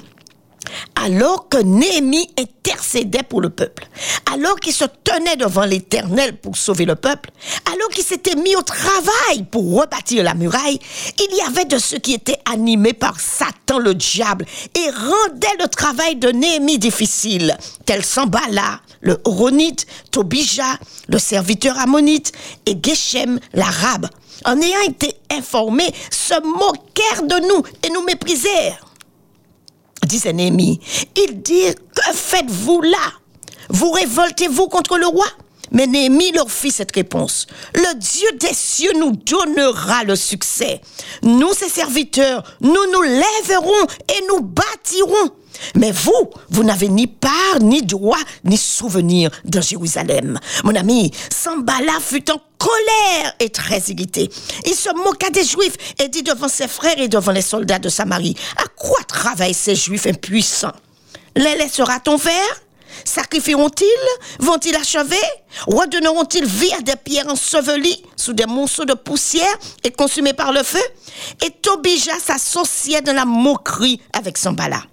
[0.95, 3.88] alors que Néhémie intercédait pour le peuple,
[4.34, 7.32] alors qu'il se tenait devant l'Éternel pour sauver le peuple,
[7.71, 10.80] alors qu'il s'était mis au travail pour rebâtir la muraille,
[11.19, 14.45] il y avait de ceux qui étaient animés par Satan le diable
[14.76, 22.32] et rendaient le travail de Néhémie difficile, tels Sambala, le Horonite, Tobija, le serviteur ammonite
[22.65, 24.08] et Geshem l'arabe.
[24.45, 28.90] En ayant été informés, se moquèrent de nous et nous méprisèrent
[30.07, 30.79] disait Néhémie.
[31.15, 33.13] Il dit, que faites-vous là?
[33.69, 35.25] Vous révoltez-vous contre le roi?
[35.71, 37.47] Mais Néhémie leur fit cette réponse.
[37.73, 40.81] Le Dieu des cieux nous donnera le succès.
[41.23, 45.31] Nous, ses serviteurs, nous nous lèverons et nous bâtirons.
[45.76, 50.39] Mais vous, vous n'avez ni part, ni droit, ni souvenir de Jérusalem.
[50.63, 54.30] Mon ami, Sambala fut en colère et très irrité.
[54.65, 57.89] Il se moqua des Juifs et dit devant ses frères et devant les soldats de
[57.89, 60.74] Samarie, à quoi travaillent ces Juifs impuissants?
[61.36, 62.62] Les laissera-t-on faire?
[63.06, 63.86] Sacrifieront-ils?
[64.39, 65.15] Vont-ils achever?
[65.65, 70.62] Redonneront-ils vie à des pierres ensevelies sous des monceaux de poussière et consumées par le
[70.62, 70.84] feu?
[71.43, 74.84] Et Tobija s'associait dans la moquerie avec Sambala.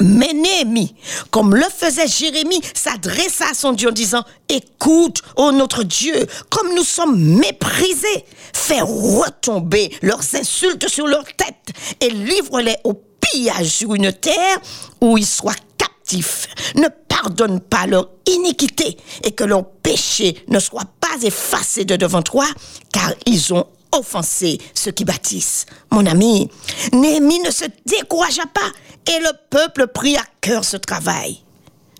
[0.00, 0.94] Mais Néhémie,
[1.30, 6.74] comme le faisait Jérémie, s'adressa à son Dieu en disant, écoute, ô notre Dieu, comme
[6.74, 13.94] nous sommes méprisés, fais retomber leurs insultes sur leur tête et livre-les au pillage sur
[13.94, 14.58] une terre
[15.00, 16.48] où ils soient captifs.
[16.76, 22.22] Ne pardonne pas leur iniquité et que leur péché ne soit pas effacé de devant
[22.22, 22.46] toi,
[22.92, 25.66] car ils ont offenser ceux qui bâtissent.
[25.90, 26.50] Mon ami,
[26.92, 28.70] Néhémie ne se découragea pas
[29.06, 31.38] et le peuple prit à cœur ce travail.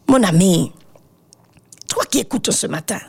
[0.08, 0.72] Mon ami,
[1.88, 3.00] toi qui écoutes ce matin,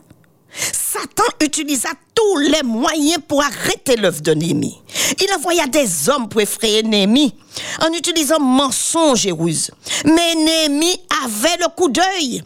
[0.54, 4.80] Satan utilisa tous les moyens pour arrêter l'œuvre de Néhémie.
[5.20, 7.34] Il envoya des hommes pour effrayer Néhémie
[7.82, 9.72] en utilisant mensonges et ruses.
[10.06, 12.44] Mais Néhémie avait le coup d'œil.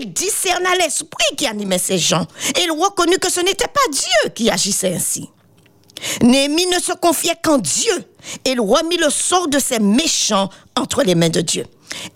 [0.00, 2.26] Il discerna l'esprit qui animait ces gens.
[2.56, 5.28] Et il reconnut que ce n'était pas Dieu qui agissait ainsi.
[6.22, 8.04] Néhémie ne se confiait qu'en Dieu
[8.44, 11.64] et il remit le sort de ces méchants entre les mains de Dieu.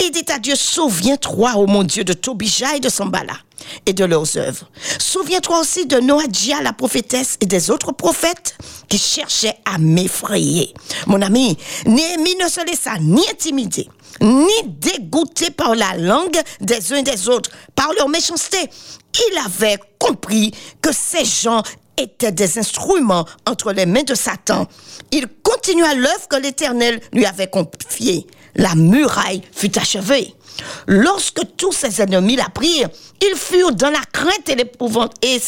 [0.00, 3.34] Il dit à Dieu, souviens-toi, ô mon Dieu, de Tobija et de Sambala
[3.86, 4.70] et de leurs œuvres.
[4.98, 8.56] Souviens-toi aussi de Noadja, la prophétesse, et des autres prophètes
[8.88, 10.74] qui cherchaient à m'effrayer.
[11.06, 13.88] Mon ami, Néhémie ne se laissa ni intimider,
[14.20, 18.58] ni dégoûter par la langue des uns et des autres, par leur méchanceté.
[19.30, 21.62] Il avait compris que ces gens
[21.96, 24.66] étaient des instruments entre les mains de Satan.
[25.10, 28.26] Il continua l'œuvre que l'Éternel lui avait confiée.
[28.56, 30.34] La muraille fut achevée.
[30.86, 32.88] Lorsque tous ses ennemis la prirent,
[33.20, 35.40] ils furent dans la crainte et l'épouvante et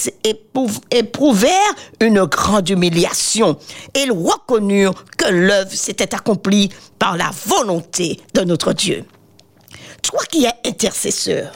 [0.90, 3.56] éprouvèrent une grande humiliation.
[3.94, 9.04] Ils reconnurent que l'œuvre s'était accomplie par la volonté de notre Dieu.
[10.02, 11.52] Toi qui es intercesseur,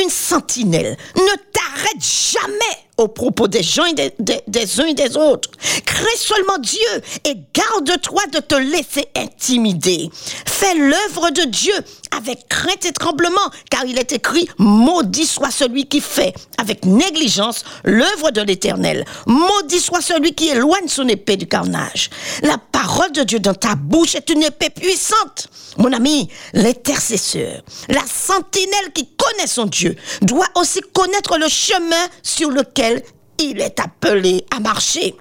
[0.00, 5.50] une sentinelle, ne t'arrête jamais au propos des gens et des, uns et des autres.
[5.84, 10.10] Crée seulement Dieu et garde-toi de te laisser intimider.
[10.46, 11.74] Fais l'œuvre de Dieu
[12.16, 17.64] avec crainte et tremblement, car il est écrit, maudit soit celui qui fait avec négligence
[17.84, 19.04] l'œuvre de l'Éternel.
[19.26, 22.10] Maudit soit celui qui éloigne son épée du carnage.
[22.42, 25.48] La parole de Dieu dans ta bouche est une épée puissante.
[25.78, 32.50] Mon ami, l'intercesseur, la sentinelle qui connaît son Dieu, doit aussi connaître le chemin sur
[32.50, 33.02] lequel
[33.38, 35.14] il est appelé à marcher.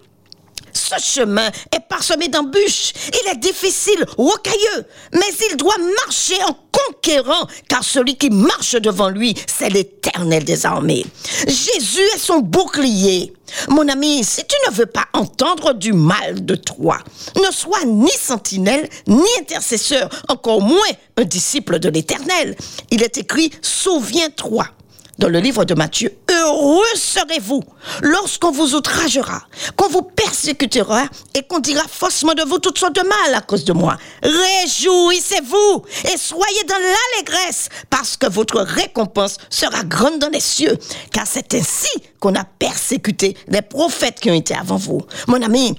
[0.76, 2.92] Ce chemin est parsemé d'embûches.
[3.08, 9.08] Il est difficile, rocailleux, mais il doit marcher en conquérant, car celui qui marche devant
[9.08, 11.06] lui, c'est l'Éternel des armées.
[11.48, 13.34] Jésus est son bouclier.
[13.70, 16.98] Mon ami, si tu ne veux pas entendre du mal de toi,
[17.38, 22.58] ne sois ni sentinelle, ni intercesseur, encore moins un disciple de l'Éternel.
[22.92, 24.68] Il est écrit, souviens-toi
[25.18, 27.64] dans le livre de Matthieu, heureux serez-vous
[28.02, 29.42] lorsqu'on vous outragera,
[29.76, 33.64] qu'on vous persécutera et qu'on dira faussement de vous toutes sortes de mal à cause
[33.66, 33.98] de moi.
[34.24, 40.78] Réjouissez-vous et soyez dans l'allégresse parce que votre récompense sera grande dans les cieux,
[41.12, 45.02] car c'est ainsi qu'on a persécuté les prophètes qui ont été avant vous.
[45.28, 45.76] Mon ami,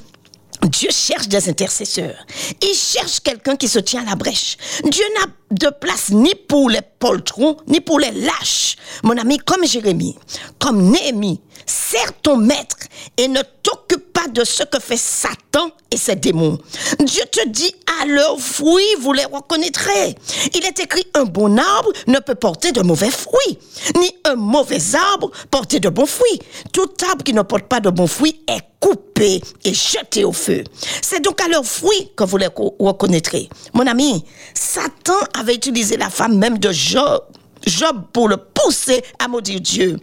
[0.62, 2.26] Dieu cherche des intercesseurs.
[2.62, 4.56] Il cherche quelqu'un qui se tient à la brèche.
[4.84, 8.76] Dieu n'a de place ni pour les poltrons, ni pour les lâches.
[9.02, 10.16] Mon ami, comme Jérémie,
[10.58, 12.76] comme Néhémie, sers ton maître
[13.16, 16.58] et ne t'occupe pas de ce que fait Satan et ses démons.
[17.00, 20.14] Dieu te dit, à leurs fruits, vous les reconnaîtrez.
[20.54, 23.58] Il est écrit, un bon arbre ne peut porter de mauvais fruits,
[23.98, 26.38] ni un mauvais arbre porter de bons fruits.
[26.72, 30.62] Tout arbre qui ne porte pas de bons fruits est coupé et jeté au feu.
[31.02, 32.48] C'est donc à leurs fruits que vous les
[32.78, 33.48] reconnaîtrez.
[33.74, 34.24] Mon ami,
[34.54, 37.22] Satan avait utilisé la femme même de Job.
[37.66, 39.98] Job pour le pousser à maudire Dieu.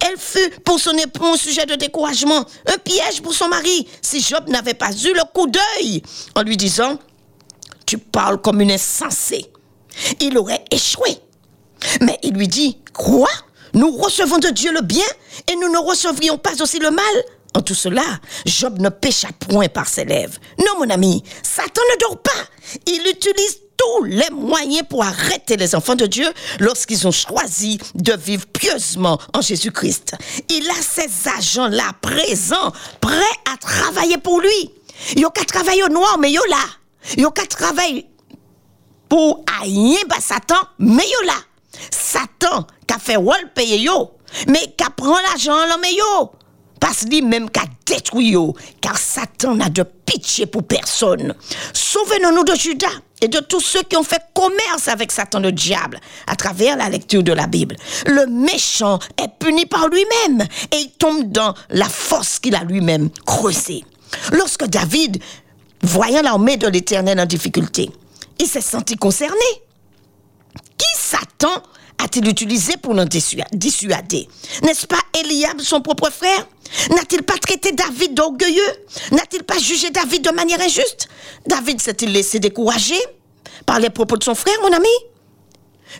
[0.00, 4.20] Elle fut pour son époux un sujet de découragement, un piège pour son mari, si
[4.20, 6.02] Job n'avait pas eu le coup d'œil
[6.34, 6.98] en lui disant,
[7.86, 9.46] tu parles comme une insensée.
[10.20, 11.18] Il aurait échoué.
[12.02, 13.30] Mais il lui dit, quoi
[13.72, 15.06] Nous recevons de Dieu le bien
[15.50, 17.24] et nous ne recevrions pas aussi le mal
[17.56, 18.04] en tout cela,
[18.44, 20.38] Job ne pécha point par ses lèvres.
[20.58, 22.30] Non, mon ami, Satan ne dort pas.
[22.84, 26.26] Il utilise tous les moyens pour arrêter les enfants de Dieu
[26.60, 30.16] lorsqu'ils ont choisi de vivre pieusement en Jésus-Christ.
[30.48, 33.14] Il a ces agents-là présents, prêts
[33.52, 34.70] à travailler pour lui.
[35.16, 36.64] Il a qu'à travailler au noir, mais il là.
[37.16, 38.06] Il a qu'à travailler
[39.08, 41.34] pour rien bas Satan, mais il là.
[41.90, 44.12] Satan, qui a fait wall payer yo,
[44.48, 46.32] mais qui prend l'argent mais yo
[46.80, 51.34] parce lui même qu'à détruire, car Satan n'a de pitié pour personne.
[51.72, 52.86] Souvenons-nous de Judas
[53.20, 56.88] et de tous ceux qui ont fait commerce avec Satan le diable à travers la
[56.88, 57.76] lecture de la Bible.
[58.06, 63.10] Le méchant est puni par lui-même et il tombe dans la force qu'il a lui-même
[63.26, 63.84] creusée.
[64.32, 65.18] Lorsque David,
[65.82, 67.90] voyant l'armée de l'Éternel en difficulté,
[68.38, 69.36] il s'est senti concerné.
[70.78, 71.62] Qui Satan
[71.98, 74.28] a-t-il utilisé pour nous dissuader?
[74.62, 76.46] N'est-ce pas Eliab, son propre frère?
[76.90, 78.72] N'a-t-il pas traité David d'orgueilleux?
[79.12, 81.08] N'a-t-il pas jugé David de manière injuste?
[81.46, 82.98] David s'est-il laissé décourager
[83.64, 84.88] par les propos de son frère, mon ami?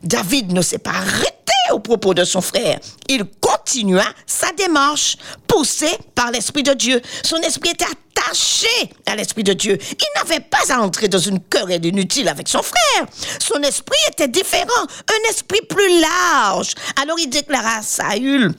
[0.03, 2.79] David ne s'est pas arrêté aux propos de son frère.
[3.09, 7.01] Il continua sa démarche, poussé par l'Esprit de Dieu.
[7.25, 8.69] Son esprit était attaché
[9.07, 9.79] à l'Esprit de Dieu.
[9.81, 13.07] Il n'avait pas à entrer dans une querelle inutile avec son frère.
[13.41, 16.75] Son esprit était différent, un esprit plus large.
[17.01, 18.55] Alors il déclara à Saül,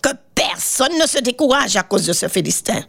[0.00, 2.82] que personne ne se décourage à cause de ce Philistin.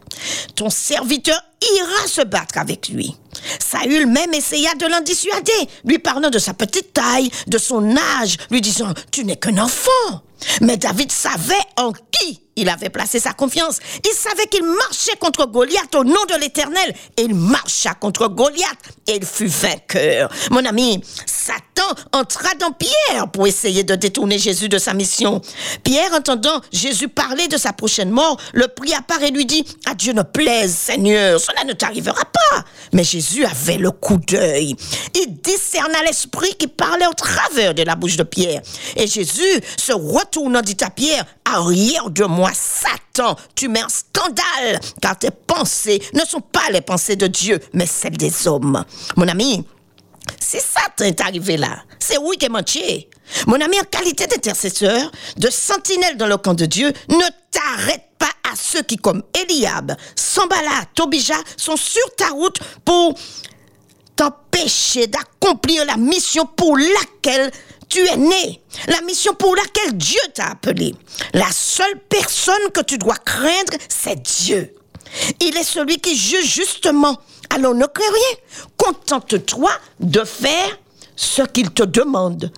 [0.54, 1.40] Ton serviteur
[1.76, 3.14] ira se battre avec lui.
[3.58, 8.36] Saül même essaya de l'en dissuader, lui parlant de sa petite taille, de son âge,
[8.50, 10.22] lui disant, tu n'es qu'un enfant.
[10.60, 13.78] Mais David savait en qui il avait placé sa confiance.
[14.04, 16.94] Il savait qu'il marchait contre Goliath au nom de l'Éternel.
[17.18, 20.30] Il marcha contre Goliath et il fut vainqueur.
[20.50, 21.73] Mon ami, Satan
[22.12, 25.40] entra dans Pierre pour essayer de détourner Jésus de sa mission.
[25.82, 29.64] Pierre, entendant Jésus parler de sa prochaine mort, le prit à part et lui dit,
[29.86, 32.64] à Dieu ne plaise, Seigneur, cela ne t'arrivera pas.
[32.92, 34.76] Mais Jésus avait le coup d'œil.
[35.14, 38.62] Il discerna l'esprit qui parlait au travers de la bouche de Pierre.
[38.96, 44.80] Et Jésus, se retournant, dit à Pierre, arrière de moi, Satan, tu mets un scandale,
[45.00, 48.84] car tes pensées ne sont pas les pensées de Dieu, mais celles des hommes.
[49.16, 49.64] Mon ami,
[50.40, 53.08] si Satan est arrivé là, c'est oui qui mentier.
[53.46, 58.30] Mon ami, en qualité d'intercesseur, de sentinelle dans le camp de Dieu, ne t'arrête pas
[58.50, 63.14] à ceux qui, comme Eliab, Sambala, Tobija, sont sur ta route pour
[64.16, 67.50] t'empêcher d'accomplir la mission pour laquelle
[67.88, 70.94] tu es né, la mission pour laquelle Dieu t'a appelé.
[71.32, 74.74] La seule personne que tu dois craindre, c'est Dieu.
[75.40, 77.16] Il est celui qui juge justement.
[77.54, 78.66] Alors ne crains rien.
[78.76, 80.78] Contente-toi de faire
[81.14, 82.50] ce qu'il te demande.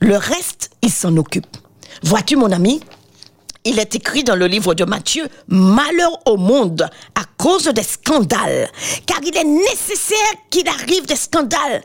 [0.00, 1.56] Le reste, il s'en occupe.
[2.02, 2.80] Vois-tu, mon ami,
[3.64, 8.70] il est écrit dans le livre de Matthieu, Malheur au monde à cause des scandales,
[9.06, 10.16] car il est nécessaire
[10.50, 11.82] qu'il arrive des scandales.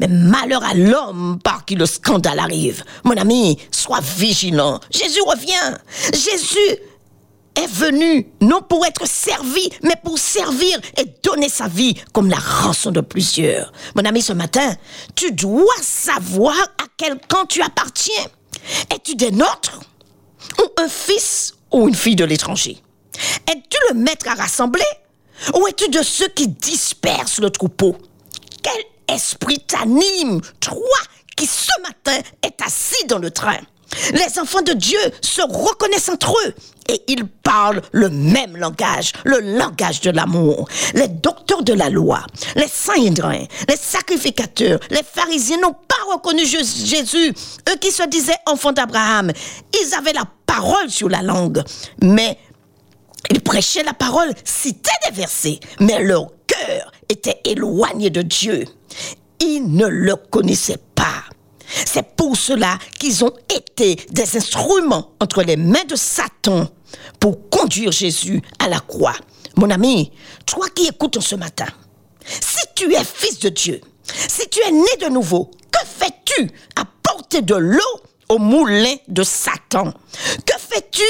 [0.00, 2.84] Mais malheur à l'homme par qui le scandale arrive.
[3.02, 4.78] Mon ami, sois vigilant.
[4.90, 5.76] Jésus revient.
[6.12, 6.78] Jésus
[7.58, 12.38] est venu non pour être servi, mais pour servir et donner sa vie comme la
[12.38, 13.72] rançon de plusieurs.
[13.96, 14.74] Mon ami, ce matin,
[15.16, 18.26] tu dois savoir à quel camp tu appartiens.
[18.94, 19.80] Es-tu des nôtres
[20.58, 22.80] ou un fils ou une fille de l'étranger?
[23.48, 24.84] Es-tu le maître à rassembler
[25.54, 27.96] ou es-tu de ceux qui dispersent le troupeau?
[28.62, 30.98] Quel esprit t'anime, toi
[31.36, 33.58] qui ce matin est assis dans le train?
[34.12, 36.54] Les enfants de Dieu se reconnaissent entre eux
[36.88, 40.68] et ils parlent le même langage, le langage de l'amour.
[40.94, 42.20] Les docteurs de la loi,
[42.56, 47.32] les saints les sacrificateurs, les pharisiens n'ont pas reconnu Jésus,
[47.68, 49.30] eux qui se disaient enfants d'Abraham.
[49.80, 51.62] Ils avaient la parole sur la langue,
[52.02, 52.38] mais
[53.30, 58.64] ils prêchaient la parole, citaient des versets, mais leur cœur était éloigné de Dieu.
[59.40, 61.24] Ils ne le connaissaient pas.
[61.84, 66.66] C'est pour cela qu'ils ont été des instruments entre les mains de Satan
[67.20, 69.16] pour conduire Jésus à la croix.
[69.56, 70.12] Mon ami,
[70.46, 71.66] toi qui écoutes ce matin,
[72.24, 76.84] si tu es fils de Dieu, si tu es né de nouveau, que fais-tu à
[77.02, 79.92] porter de l'eau au moulin de Satan?
[80.46, 81.02] Que fais-tu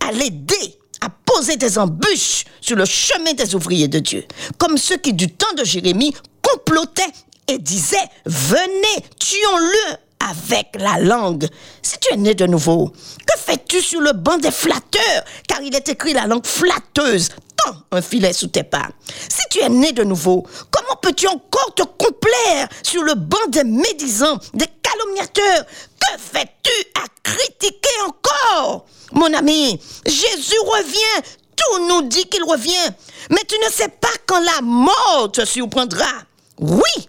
[0.00, 4.24] à l'aider à poser des embûches sur le chemin des ouvriers de Dieu,
[4.56, 7.02] comme ceux qui du temps de Jérémie complotaient
[7.46, 9.96] et disaient, venez, tuons-le
[10.28, 11.46] avec la langue.
[11.82, 12.88] Si tu es né de nouveau,
[13.26, 15.24] que fais-tu sur le banc des flatteurs?
[15.46, 18.88] Car il est écrit la langue flatteuse tend un filet sous tes pas.
[19.06, 23.64] Si tu es né de nouveau, comment peux-tu encore te complaire sur le banc des
[23.64, 25.66] médisants, des calomniateurs?
[26.00, 28.86] Que fais-tu à critiquer encore?
[29.12, 31.26] Mon ami, Jésus revient.
[31.56, 32.90] Tout nous dit qu'il revient.
[33.30, 36.08] Mais tu ne sais pas quand la mort te surprendra.
[36.58, 37.08] Oui,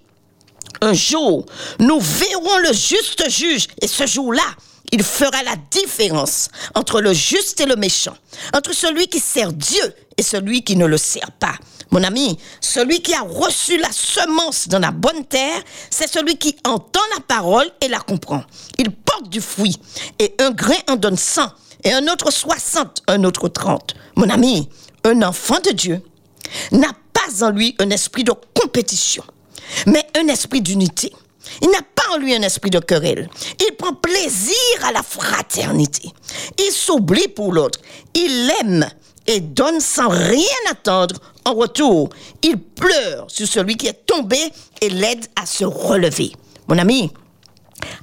[0.82, 1.46] un jour,
[1.80, 4.44] nous verrons le juste juge et ce jour-là,
[4.92, 8.16] il fera la différence entre le juste et le méchant,
[8.54, 11.56] entre celui qui sert Dieu et celui qui ne le sert pas.
[11.92, 16.56] Mon ami, celui qui a reçu la semence dans la bonne terre, c'est celui qui
[16.66, 18.44] entend la parole et la comprend.
[18.78, 19.80] Il porte du fruit
[20.20, 21.42] et un grain en donne 100
[21.84, 23.96] et un autre 60, un autre 30.
[24.16, 24.70] Mon ami,
[25.04, 26.02] un enfant de Dieu
[26.72, 29.24] n'a pas en lui un esprit de compétition
[29.86, 31.12] mais un esprit d'unité.
[31.62, 33.30] Il n'a pas en lui un esprit de querelle.
[33.60, 36.12] Il prend plaisir à la fraternité.
[36.58, 37.80] Il s'oublie pour l'autre.
[38.14, 38.88] Il aime
[39.28, 42.10] et donne sans rien attendre en retour.
[42.42, 44.38] Il pleure sur celui qui est tombé
[44.82, 46.32] et l'aide à se relever.
[46.68, 47.12] Mon ami,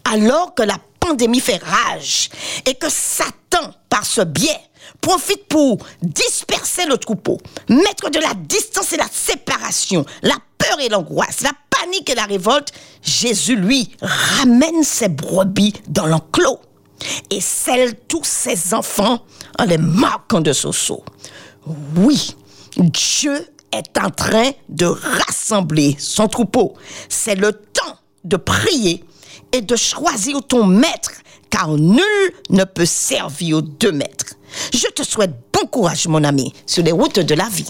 [0.05, 2.31] alors que la pandémie fait rage
[2.67, 4.61] et que Satan, par ce biais,
[5.03, 7.37] profite pour disperser le troupeau,
[7.69, 12.25] mettre de la distance et la séparation, la peur et l'angoisse, la panique et la
[12.25, 12.73] révolte,
[13.03, 16.61] Jésus, lui, ramène ses brebis dans l'enclos
[17.31, 19.25] et scelle tous ses enfants
[19.59, 21.05] en les marquant de seau.
[21.97, 22.37] Oui,
[22.77, 26.75] Dieu est en train de rassembler son troupeau.
[27.09, 29.05] C'est le temps de prier
[29.53, 31.13] et de choisir ton maître,
[31.51, 34.37] car nul ne peut servir deux maîtres.
[34.73, 37.69] Je te souhaite bon courage, mon ami, sur les routes de la vie.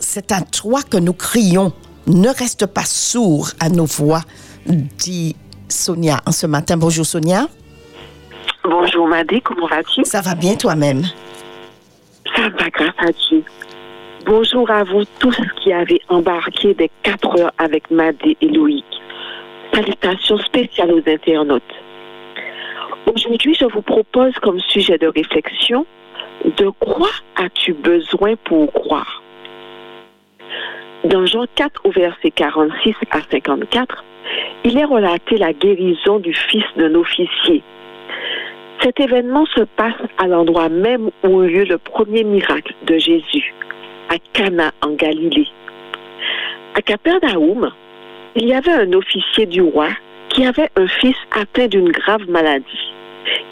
[0.00, 1.72] C'est à toi que nous crions.
[2.06, 4.22] Ne reste pas sourd à nos voix,
[4.66, 5.36] dit
[5.68, 6.76] Sonia en ce matin.
[6.76, 7.46] Bonjour Sonia.
[8.62, 10.04] Bonjour Madé, comment vas-tu?
[10.04, 11.02] Ça va bien toi-même?
[12.34, 13.44] Ça va grâce à Dieu.
[14.24, 18.86] Bonjour à vous tous qui avez embarqué des 4 heures avec Madé et Loïc.
[19.74, 21.62] Salutations spéciales aux internautes.
[23.14, 25.84] Aujourd'hui, je vous propose comme sujet de réflexion
[26.44, 29.20] de quoi as-tu besoin pour croire?
[31.04, 34.04] Dans Jean 4 au verset 46 à 54,
[34.64, 37.62] il est relaté la guérison du fils d'un officier.
[38.82, 43.54] Cet événement se passe à l'endroit même où eut lieu le premier miracle de Jésus,
[44.08, 45.48] à Cana en Galilée.
[46.74, 47.70] À Capernaum,
[48.34, 49.88] il y avait un officier du roi
[50.28, 52.92] qui avait un fils atteint d'une grave maladie.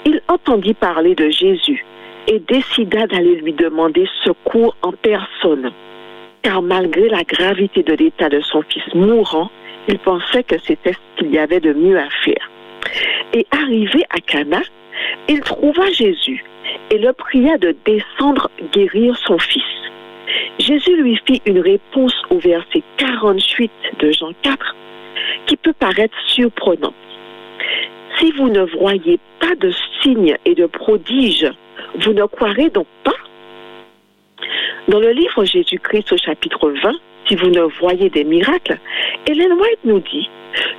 [0.04, 1.84] Il entendit parler de Jésus
[2.26, 5.70] et décida d'aller lui demander secours en personne.
[6.42, 9.50] Car malgré la gravité de l'état de son fils mourant,
[9.88, 12.50] il pensait que c'était ce qu'il y avait de mieux à faire.
[13.32, 14.60] Et arrivé à Cana,
[15.28, 16.44] il trouva Jésus
[16.90, 19.62] et le pria de descendre guérir son fils.
[20.58, 23.70] Jésus lui fit une réponse au verset 48
[24.00, 24.76] de Jean 4
[25.46, 26.94] qui peut paraître surprenante.
[28.18, 29.72] Si vous ne voyez pas de
[30.02, 31.50] signes et de prodiges,
[31.96, 33.12] vous ne croirez donc pas?
[34.88, 36.92] Dans le livre Jésus-Christ au chapitre 20,
[37.28, 38.78] si vous ne voyez des miracles,
[39.26, 40.28] Hélène White nous dit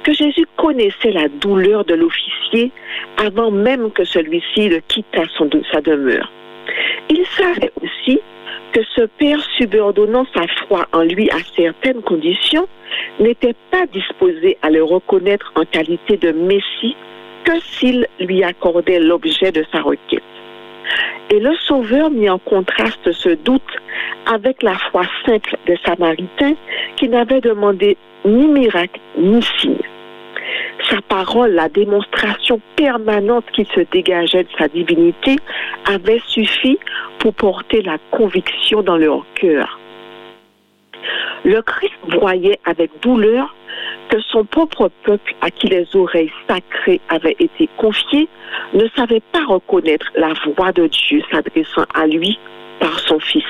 [0.04, 2.72] que Jésus connaissait la douleur de l'officier
[3.18, 6.32] avant même que celui-ci ne quittât son, sa demeure.
[7.10, 8.20] Il savait aussi
[8.74, 12.68] que ce Père subordonnant sa foi en lui à certaines conditions
[13.20, 16.96] n'était pas disposé à le reconnaître en qualité de Messie
[17.44, 20.24] que s'il lui accordait l'objet de sa requête.
[21.30, 23.62] Et le Sauveur mit en contraste ce doute
[24.26, 26.56] avec la foi simple des Samaritains
[26.96, 29.78] qui n'avaient demandé ni miracle ni signe.
[30.90, 35.38] Sa parole, la démonstration permanente qui se dégageait de sa divinité,
[35.86, 36.78] avait suffi
[37.20, 39.80] pour porter la conviction dans leur cœur.
[41.44, 43.54] Le Christ voyait avec douleur
[44.10, 48.28] que son propre peuple, à qui les oreilles sacrées avaient été confiées,
[48.74, 52.38] ne savait pas reconnaître la voix de Dieu s'adressant à lui
[52.80, 53.44] par son Fils.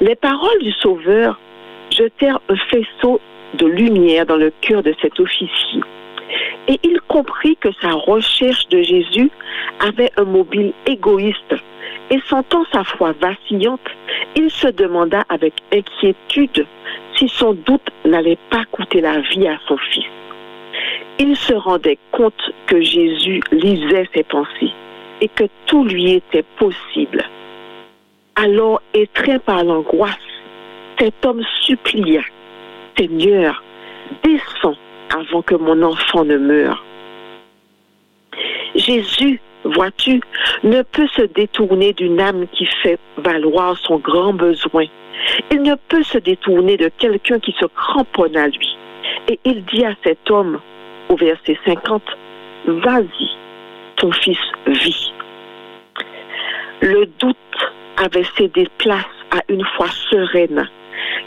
[0.00, 1.38] Les paroles du Sauveur
[1.90, 3.20] jetèrent un faisceau
[3.54, 5.80] de lumière dans le cœur de cet officier.
[6.68, 9.30] Et il comprit que sa recherche de Jésus
[9.80, 11.54] avait un mobile égoïste.
[12.10, 13.80] Et sentant sa foi vacillante,
[14.36, 16.66] il se demanda avec inquiétude
[17.16, 20.04] si son doute n'allait pas coûter la vie à son fils.
[21.18, 24.72] Il se rendait compte que Jésus lisait ses pensées
[25.20, 27.24] et que tout lui était possible.
[28.36, 30.14] Alors, étreint par l'angoisse,
[30.98, 32.20] cet homme supplia,
[32.98, 33.62] Seigneur,
[34.22, 34.76] descends
[35.14, 36.84] avant que mon enfant ne meure.
[38.74, 39.40] Jésus,
[39.74, 40.20] vois-tu,
[40.62, 44.84] ne peut se détourner d'une âme qui fait valoir son grand besoin.
[45.50, 48.76] Il ne peut se détourner de quelqu'un qui se cramponne à lui.
[49.28, 50.60] Et il dit à cet homme,
[51.08, 52.02] au verset 50,
[52.66, 53.28] Vas-y,
[53.96, 55.12] ton fils vit.
[56.82, 57.36] Le doute
[57.96, 60.68] avait cédé place à une foi sereine,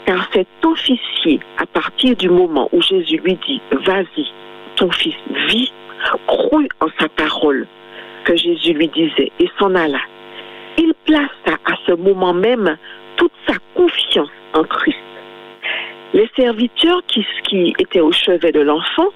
[0.06, 4.26] car cet officier, à partir du moment où Jésus lui dit, Vas-y,
[4.76, 5.16] ton fils
[5.48, 5.72] vit,
[6.26, 7.66] crut en sa parole
[8.24, 10.00] que Jésus lui disait et s'en alla.
[10.78, 12.76] Il plaça à ce moment même
[13.16, 14.98] toute sa confiance en Christ.
[16.12, 19.08] Les serviteurs qui, étaient au chevet de l'enfant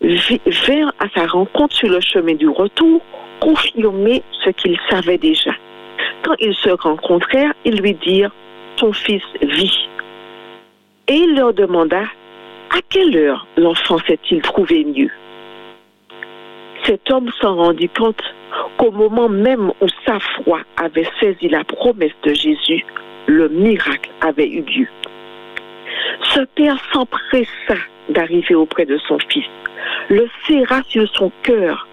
[0.00, 3.02] vinrent à sa rencontre sur le chemin du retour
[3.40, 5.52] confirmer ce qu'ils savaient déjà.
[6.22, 8.32] Quand ils se rencontrèrent, ils lui dirent,
[8.76, 9.88] ton fils vit.
[11.08, 12.02] Et il leur demanda,
[12.70, 15.10] à quelle heure l'enfant s'est-il trouvé mieux?
[16.88, 18.22] Cet homme s'en rendit compte
[18.78, 22.82] qu'au moment même où sa foi avait saisi la promesse de Jésus,
[23.26, 24.88] le miracle avait eu lieu.
[26.22, 27.74] Ce père s'empressa
[28.08, 29.44] d'arriver auprès de son fils,
[30.08, 31.86] le serra sur son cœur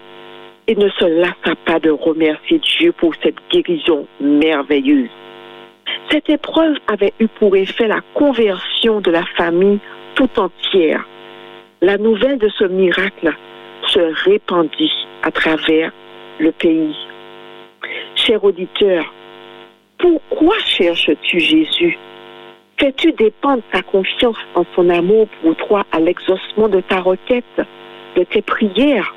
[0.66, 5.10] et ne se lassa pas de remercier Dieu pour cette guérison merveilleuse.
[6.10, 9.80] Cette épreuve avait eu pour effet la conversion de la famille
[10.14, 11.06] tout entière.
[11.82, 13.34] La nouvelle de ce miracle
[13.96, 14.92] se répandit
[15.22, 15.90] à travers
[16.38, 16.96] le pays.
[18.14, 19.04] Cher auditeur,
[19.98, 21.98] pourquoi cherches-tu Jésus?
[22.78, 27.44] Fais-tu dépendre ta confiance en son amour pour toi à l'exaucement de ta requête,
[28.16, 29.14] de tes prières?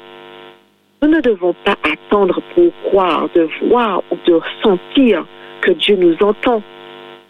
[1.02, 5.26] Nous ne devons pas attendre pour croire, de voir ou de sentir
[5.62, 6.62] que Dieu nous entend.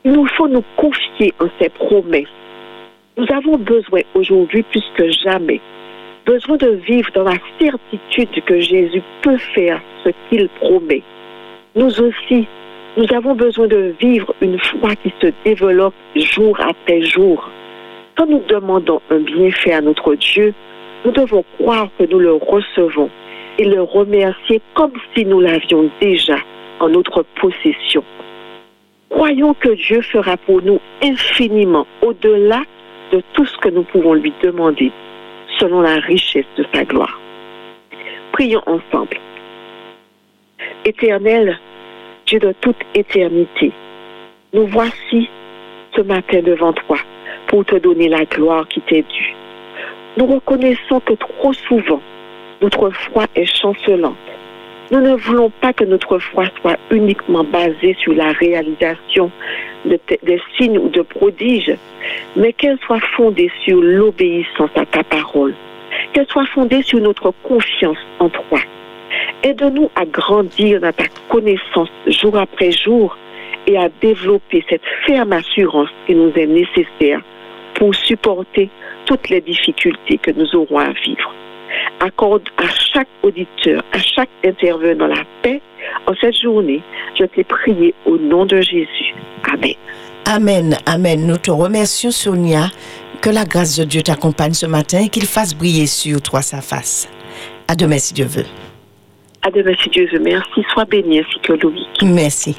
[0.06, 2.28] Il nous faut nous confier en ses promesses.
[3.18, 5.62] Nous avons besoin aujourd'hui plus que jamais,
[6.30, 11.02] besoin de vivre dans la certitude que Jésus peut faire ce qu'il promet.
[11.76, 12.48] Nous aussi,
[12.98, 17.50] nous avons besoin de vivre une foi qui se développe jour après jour.
[18.16, 20.54] Quand nous demandons un bienfait à notre Dieu,
[21.04, 23.10] nous devons croire que nous le recevons
[23.58, 26.38] et le remercier comme si nous l'avions déjà
[26.80, 28.04] en notre possession.
[29.10, 32.62] Croyons que Dieu fera pour nous infiniment au-delà
[33.12, 34.92] de tout ce que nous pouvons lui demander,
[35.60, 37.20] selon la richesse de sa gloire.
[38.32, 39.18] Prions ensemble.
[40.86, 41.60] Éternel,
[42.26, 43.72] Dieu de toute éternité,
[44.54, 45.30] nous voici
[45.96, 46.98] ce matin devant toi
[47.48, 49.36] pour te donner la gloire qui t'est due.
[50.18, 52.02] Nous reconnaissons que trop souvent,
[52.62, 54.16] notre foi est chancelante.
[54.92, 59.32] Nous ne voulons pas que notre foi soit uniquement basée sur la réalisation
[59.86, 61.76] de des signes ou de prodiges,
[62.36, 65.54] mais qu'elle soit fondée sur l'obéissance à ta parole,
[66.12, 68.60] qu'elle soit fondée sur notre confiance en toi.
[69.44, 73.16] Aide-nous à grandir dans ta connaissance jour après jour
[73.68, 77.22] et à développer cette ferme assurance qui nous est nécessaire
[77.76, 78.70] pour supporter
[79.06, 81.34] toutes les difficultés que nous aurons à vivre.
[82.00, 85.62] Accorde à chaque auditeur, à chaque intervenant la paix
[86.08, 86.82] en cette journée.
[87.18, 89.16] Je t'ai prié au nom de Jésus.
[89.52, 89.74] Amen.
[90.26, 91.26] Amen, amen.
[91.26, 92.70] Nous te remercions, Sonia.
[93.22, 96.62] Que la grâce de Dieu t'accompagne ce matin et qu'il fasse briller sur toi sa
[96.62, 97.10] face.
[97.68, 98.46] À demain, si Dieu veut.
[99.42, 100.20] À demain, si Dieu veut.
[100.20, 100.64] Merci.
[100.74, 101.86] Sois béni ainsi que Louis.
[102.02, 102.56] Merci.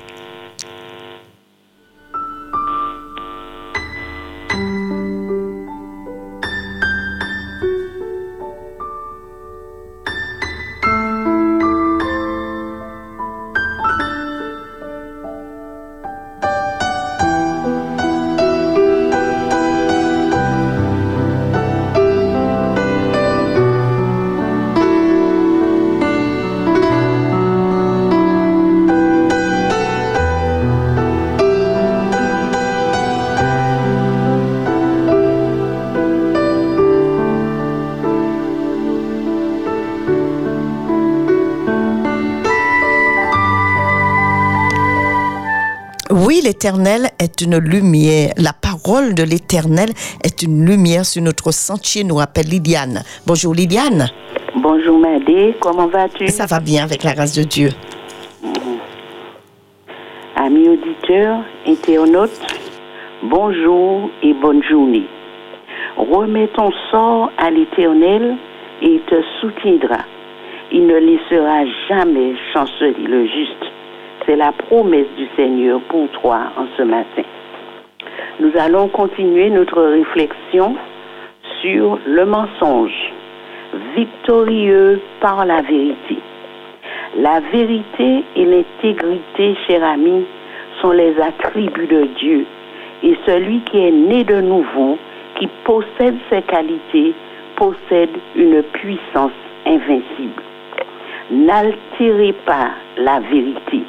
[46.63, 48.35] l'Éternel est une lumière.
[48.37, 49.89] La parole de l'Éternel
[50.23, 53.03] est une lumière sur notre sentier, nous rappelle Lydiane.
[53.27, 54.11] Bonjour Lydiane.
[54.57, 56.29] Bonjour Madé, comment vas-tu?
[56.29, 57.71] Ça va bien avec la grâce de Dieu.
[60.37, 62.43] Amis auditeurs, internautes,
[63.23, 65.07] bonjour et bonne journée.
[65.97, 68.37] Remets ton sort à l'Éternel
[68.83, 70.01] et il te soutiendra.
[70.71, 73.80] Il ne laissera jamais chanceler le juste.
[74.27, 77.23] C'est la promesse du Seigneur pour toi en ce matin.
[78.41, 80.77] Nous allons continuer notre réflexion
[81.61, 83.13] sur le mensonge,
[83.97, 86.19] victorieux par la vérité.
[87.17, 90.25] La vérité et l'intégrité, cher ami,
[90.81, 92.47] sont les attributs de Dieu.
[93.03, 94.99] Et celui qui est né de nouveau,
[95.39, 97.15] qui possède ces qualités,
[97.57, 99.33] possède une puissance
[99.67, 100.43] invincible.
[101.31, 103.83] N'altérez pas la vérité.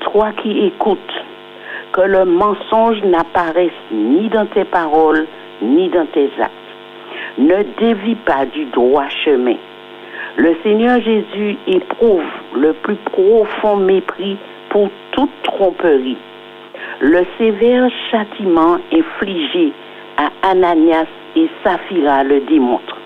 [0.00, 1.24] Toi qui écoutes,
[1.92, 5.26] que le mensonge n'apparaisse ni dans tes paroles,
[5.62, 6.54] ni dans tes actes.
[7.38, 9.56] Ne dévie pas du droit chemin.
[10.36, 12.22] Le Seigneur Jésus éprouve
[12.54, 14.36] le plus profond mépris
[14.70, 16.16] pour toute tromperie.
[17.00, 19.72] Le sévère châtiment infligé
[20.16, 22.96] à Ananias et Saphira le démontre.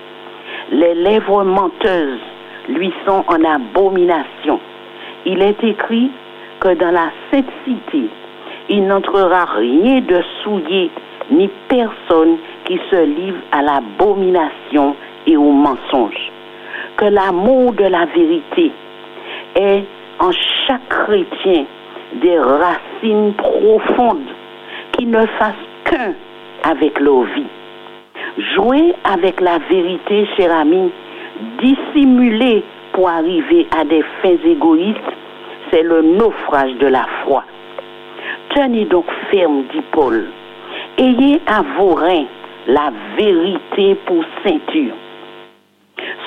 [0.71, 2.21] Les lèvres menteuses
[2.69, 4.61] lui sont en abomination.
[5.27, 6.11] Il est écrit
[6.65, 8.09] que dans la sainte cité,
[8.71, 10.91] il n'entrera rien de souillé,
[11.31, 14.97] ni personne qui se livre à l'abomination
[15.27, 16.33] et au mensonge.
[16.97, 18.73] Que l'amour de la vérité
[19.57, 19.85] est
[20.21, 20.31] en
[20.67, 21.67] chaque chrétien
[22.15, 24.31] des racines profondes
[24.93, 25.55] qui ne fassent
[25.85, 26.15] qu'un
[26.63, 27.47] avec leur vie.
[28.55, 30.91] Jouer avec la vérité, cher ami,
[31.61, 35.13] dissimuler pour arriver à des fins égoïstes,
[35.75, 37.45] c'est le naufrage de la foi.
[38.55, 40.31] Tenez donc ferme, dit Paul.
[40.99, 42.27] Ayez à vos reins
[42.69, 44.95] la vérité pour ceinture.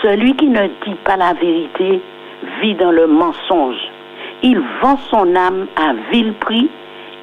[0.01, 2.01] Celui qui ne dit pas la vérité
[2.61, 3.79] vit dans le mensonge.
[4.43, 6.69] Il vend son âme à vil prix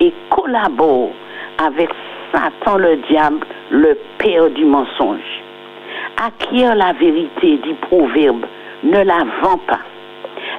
[0.00, 1.10] et collabore
[1.58, 1.90] avec
[2.32, 5.42] Satan le diable, le père du mensonge.
[6.16, 8.46] Acquiert la vérité, dit Proverbe,
[8.82, 9.80] ne la vend pas.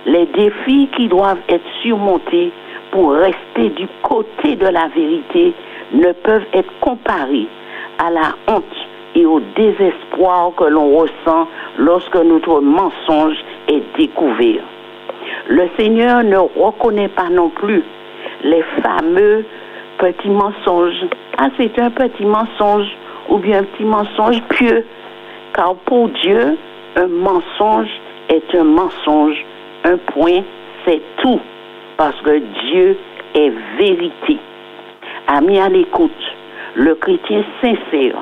[0.05, 2.51] Les défis qui doivent être surmontés
[2.91, 5.53] pour rester du côté de la vérité
[5.93, 7.47] ne peuvent être comparés
[7.97, 8.63] à la honte
[9.15, 11.47] et au désespoir que l'on ressent
[11.77, 13.37] lorsque notre mensonge
[13.67, 14.63] est découvert.
[15.47, 17.83] Le Seigneur ne reconnaît pas non plus
[18.43, 19.45] les fameux
[19.97, 21.05] petits mensonges.
[21.37, 22.87] Ah, c'est un petit mensonge
[23.29, 24.85] ou bien un petit mensonge pieux.
[25.53, 26.57] Car pour Dieu,
[26.95, 27.89] un mensonge
[28.29, 29.43] est un mensonge.
[29.85, 30.41] Un point,
[30.83, 31.39] c'est tout.
[31.97, 32.97] Parce que Dieu
[33.35, 34.39] est vérité.
[35.27, 36.11] Ami à l'écoute,
[36.73, 38.17] le chrétien sincère,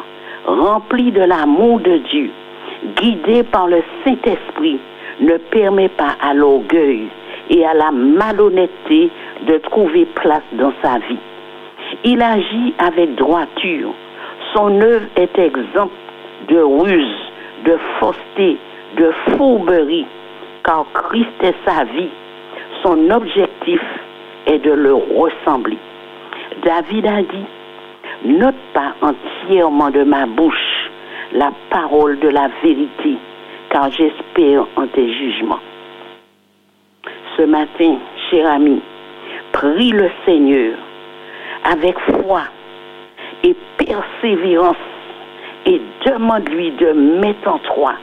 [0.45, 2.30] rempli de l'amour de Dieu,
[2.97, 4.80] guidé par le Saint-Esprit,
[5.22, 7.07] ne permet pas à l'orgueil
[7.49, 9.09] et à la malhonnêteté
[9.47, 11.20] de trouver place dans sa vie.
[12.03, 13.93] Il agit avec droiture.
[14.53, 15.93] Son œuvre est exempte
[16.49, 17.32] de ruse,
[17.64, 18.57] de fausseté,
[18.97, 20.05] de fourberie,
[20.64, 22.09] car Christ est sa vie.
[22.82, 23.82] Son objectif
[24.47, 25.78] est de le ressembler.
[26.64, 27.45] David a dit,
[28.26, 30.89] note pas entièrement de ma bouche
[31.34, 33.18] la parole de la vérité,
[33.70, 35.59] car j'espère en tes jugements.
[37.38, 37.97] Ce matin,
[38.30, 38.82] cher ami,
[39.51, 40.78] prie le Seigneur
[41.64, 42.43] avec foi
[43.43, 44.76] et persévérance
[45.66, 47.93] et demande-lui de mettre en toi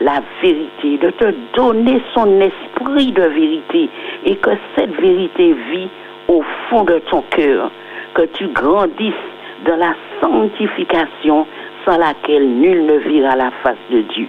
[0.00, 3.88] la vérité, de te donner son esprit de vérité
[4.24, 5.88] et que cette vérité vit
[6.28, 7.70] au fond de ton cœur,
[8.14, 9.14] que tu grandisses
[9.64, 11.46] dans la sanctification
[11.84, 14.28] sans laquelle nul ne verra la face de Dieu.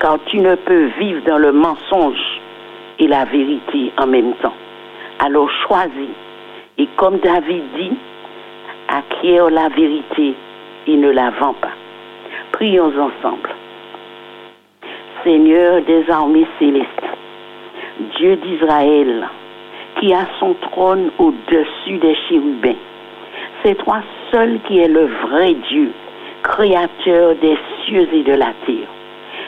[0.00, 2.40] Car tu ne peux vivre dans le mensonge
[2.98, 4.54] et la vérité en même temps.
[5.18, 6.14] Alors choisis.
[6.78, 7.92] Et comme David dit,
[8.88, 10.34] acquiert la vérité
[10.86, 11.72] et ne la vend pas.
[12.52, 13.50] Prions ensemble.
[15.24, 16.88] Seigneur des armées célestes,
[18.16, 19.28] Dieu d'Israël,
[19.98, 22.78] qui a son trône au-dessus des chérubins,
[23.62, 24.00] c'est toi
[24.30, 25.90] seul qui es le vrai Dieu,
[26.42, 28.88] créateur des cieux et de la terre.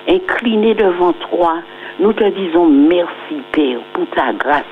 [0.08, 1.56] Incliné devant toi,
[2.00, 4.64] nous te disons merci, Père, pour ta grâce,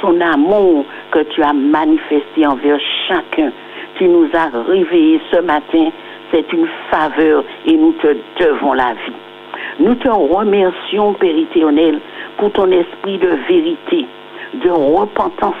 [0.00, 3.52] ton amour que tu as manifesté envers chacun.
[3.96, 5.90] Tu nous as réveillés ce matin.
[6.30, 9.31] C'est une faveur et nous te devons la vie.
[9.80, 11.98] Nous te remercions, Père éternel,
[12.36, 14.06] pour ton esprit de vérité,
[14.54, 15.54] de repentance,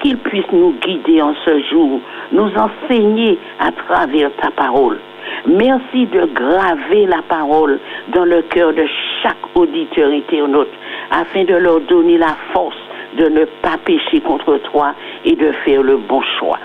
[0.00, 2.00] qu'il puisse nous guider en ce jour,
[2.32, 4.98] nous enseigner à travers ta parole.
[5.46, 7.80] Merci de graver la parole
[8.14, 8.84] dans le cœur de
[9.22, 10.68] chaque auditeur internaute
[11.10, 12.76] afin de leur donner la force
[13.16, 14.94] de ne pas pécher contre toi
[15.24, 16.58] et de faire le bon choix.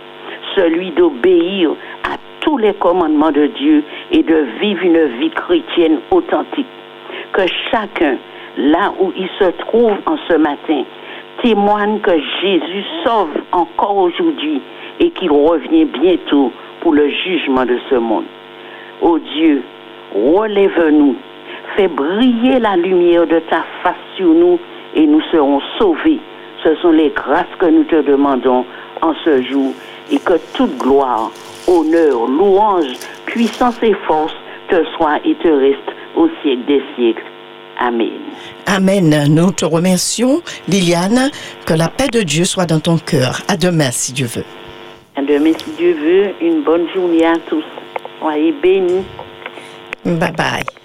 [0.56, 1.72] Celui d'obéir
[2.44, 6.68] tous les commandements de Dieu et de vivre une vie chrétienne authentique.
[7.32, 8.18] Que chacun,
[8.58, 10.84] là où il se trouve en ce matin,
[11.42, 14.62] témoigne que Jésus sauve encore aujourd'hui
[15.00, 18.26] et qu'il revient bientôt pour le jugement de ce monde.
[19.02, 19.64] Ô Dieu,
[20.14, 21.16] relève-nous,
[21.76, 24.60] fais briller la lumière de ta face sur nous
[24.96, 26.20] et nous serons sauvés.
[26.64, 28.66] Ce sont les grâces que nous te demandons
[29.02, 29.74] en ce jour
[30.12, 31.32] et que toute gloire,
[31.68, 32.94] honneur, louange,
[33.26, 34.34] puissance et force
[34.70, 37.24] te soient et te restent au siècle des siècles.
[37.80, 38.20] Amen.
[38.68, 39.26] Amen.
[39.30, 41.32] Nous te remercions, Liliane.
[41.66, 43.42] Que la paix de Dieu soit dans ton cœur.
[43.48, 44.46] À demain, si Dieu veut.
[45.16, 46.34] À demain, si Dieu veut.
[46.42, 47.64] Une bonne journée à tous.
[48.20, 49.04] Soyez bénis.
[50.06, 50.83] Bye bye.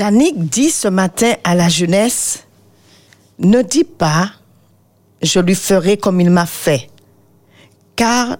[0.00, 2.48] Jannick dit ce matin à la jeunesse,
[3.38, 4.30] ne dis pas,
[5.20, 6.86] je lui ferai comme il m'a fait,
[7.96, 8.38] car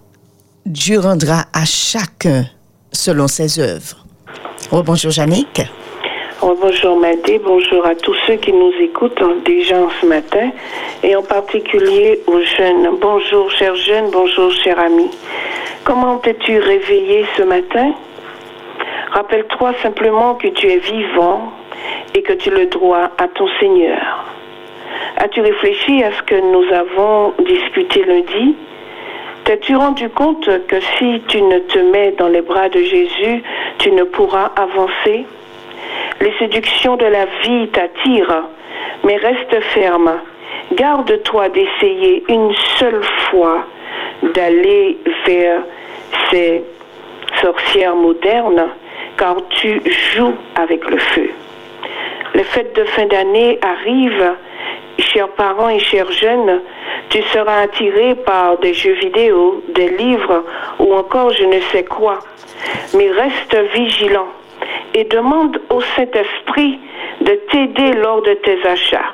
[0.65, 2.47] Dieu rendra à chacun
[2.91, 4.07] selon ses œuvres.
[4.73, 5.61] Bonjour Jannick.
[6.41, 10.53] Oh, bonjour Madé, bonjour à tous ceux qui nous écoutent déjà ce matin
[11.03, 12.89] et en particulier aux jeunes.
[13.03, 15.11] Bonjour chers jeunes, bonjour chers amis.
[15.85, 17.93] Comment t'es-tu réveillé ce matin?
[19.13, 21.53] Rappelle-toi simplement que tu es vivant
[22.15, 24.25] et que tu le dois à ton Seigneur.
[25.17, 28.55] As-tu réfléchi à ce que nous avons discuté lundi?
[29.45, 33.43] T'es-tu rendu compte que si tu ne te mets dans les bras de Jésus,
[33.79, 35.27] tu ne pourras avancer?
[36.21, 38.45] Les séductions de la vie t'attirent,
[39.05, 40.21] mais reste ferme.
[40.73, 43.65] Garde-toi d'essayer une seule fois
[44.35, 45.63] d'aller vers
[46.31, 46.63] ces
[47.41, 48.69] sorcières modernes,
[49.21, 49.83] car tu
[50.15, 51.31] joues avec le feu.
[52.35, 54.33] Les fêtes de fin d'année arrivent,
[54.99, 56.63] chers parents et chers jeunes,
[57.11, 60.43] tu seras attiré par des jeux vidéo, des livres
[60.79, 62.21] ou encore je ne sais quoi.
[62.95, 64.29] Mais reste vigilant
[64.95, 66.79] et demande au Saint-Esprit
[67.21, 69.13] de t'aider lors de tes achats.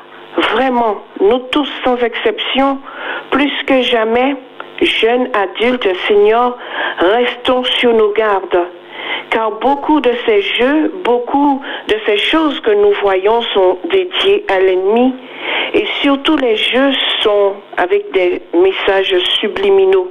[0.53, 2.79] Vraiment, nous tous sans exception,
[3.31, 4.37] plus que jamais,
[4.83, 6.57] jeunes, adultes, seniors,
[6.99, 8.67] restons sur nos gardes.
[9.31, 14.61] Car beaucoup de ces jeux, beaucoup de ces choses que nous voyons sont dédiées à
[14.61, 15.15] l'ennemi.
[15.75, 20.11] Et surtout les jeux sont avec des messages subliminaux.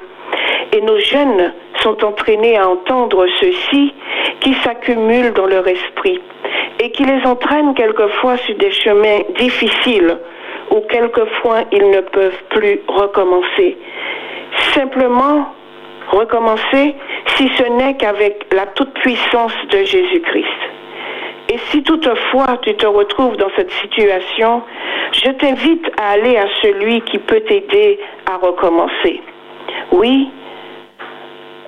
[0.73, 3.93] Et nos jeunes sont entraînés à entendre ceci
[4.41, 6.19] qui s'accumule dans leur esprit
[6.79, 10.17] et qui les entraîne quelquefois sur des chemins difficiles
[10.71, 13.77] où quelquefois ils ne peuvent plus recommencer.
[14.73, 15.47] Simplement
[16.11, 16.95] recommencer
[17.35, 20.61] si ce n'est qu'avec la toute-puissance de Jésus-Christ.
[21.49, 24.63] Et si toutefois tu te retrouves dans cette situation,
[25.11, 29.21] je t'invite à aller à celui qui peut t'aider à recommencer.
[29.91, 30.29] Oui,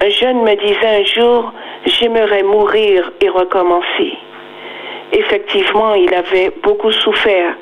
[0.01, 1.53] un jeune me disait un jour,
[1.85, 4.13] j'aimerais mourir et recommencer.
[5.11, 7.55] Effectivement, il avait beaucoup souffert.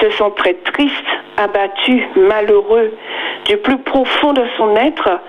[0.00, 1.04] Se sentait triste,
[1.36, 2.92] abattu, malheureux.
[3.46, 5.20] Du plus profond de son être,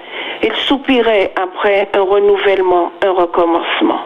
[0.43, 4.01] il soupirait après un renouvellement, un recommencement.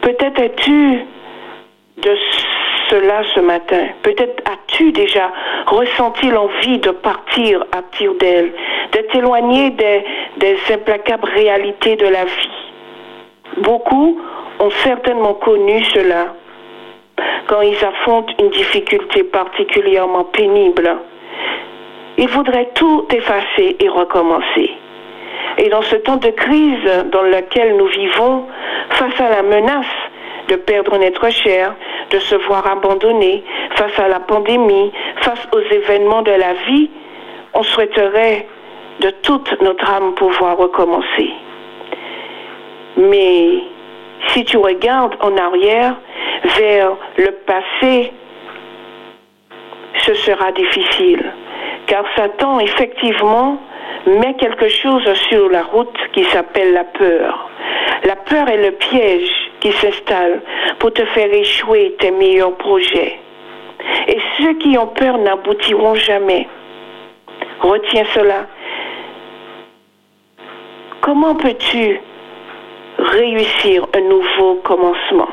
[0.00, 1.00] Peut-être es-tu
[1.98, 2.16] de
[2.88, 3.86] cela ce matin.
[4.02, 5.30] Peut-être as-tu déjà
[5.66, 8.52] ressenti l'envie de partir à partir d'elle,
[8.92, 10.04] de t'éloigner des,
[10.38, 12.50] des implacables réalités de la vie.
[13.58, 14.20] Beaucoup
[14.62, 16.34] ont certainement connu cela
[17.48, 20.88] quand ils affrontent une difficulté particulièrement pénible.
[22.16, 24.70] Ils voudraient tout effacer et recommencer.
[25.58, 28.46] Et dans ce temps de crise dans lequel nous vivons,
[28.90, 29.96] face à la menace
[30.48, 31.74] de perdre un être cher,
[32.10, 33.42] de se voir abandonné,
[33.74, 34.92] face à la pandémie,
[35.22, 36.88] face aux événements de la vie,
[37.54, 38.46] on souhaiterait
[39.00, 41.30] de toute notre âme pouvoir recommencer.
[42.96, 43.71] Mais
[44.28, 45.96] si tu regardes en arrière
[46.58, 48.12] vers le passé,
[49.98, 51.32] ce sera difficile.
[51.86, 53.58] Car Satan, effectivement,
[54.06, 57.50] met quelque chose sur la route qui s'appelle la peur.
[58.04, 60.40] La peur est le piège qui s'installe
[60.78, 63.18] pour te faire échouer tes meilleurs projets.
[64.08, 66.48] Et ceux qui ont peur n'aboutiront jamais.
[67.60, 68.46] Retiens cela.
[71.00, 72.00] Comment peux-tu
[73.02, 75.28] réussir un nouveau commencement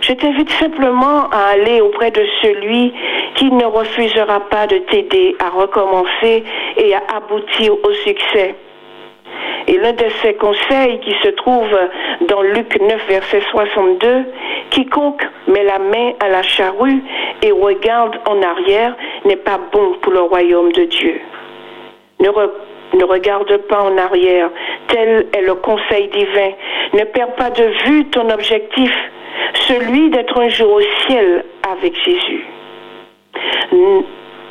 [0.00, 2.92] Je t'invite simplement à aller auprès de celui
[3.34, 6.44] qui ne refusera pas de t'aider à recommencer
[6.76, 8.54] et à aboutir au succès.
[9.66, 11.68] Et l'un de ces conseils qui se trouve
[12.26, 14.24] dans Luc 9, verset 62,
[14.70, 17.02] quiconque met la main à la charrue
[17.42, 21.20] et regarde en arrière n'est pas bon pour le royaume de Dieu.
[22.20, 22.30] Ne,
[22.94, 24.50] ne regarde pas en arrière,
[24.88, 26.52] tel est le conseil divin.
[26.94, 28.92] Ne perds pas de vue ton objectif,
[29.66, 32.44] celui d'être un jour au ciel avec Jésus.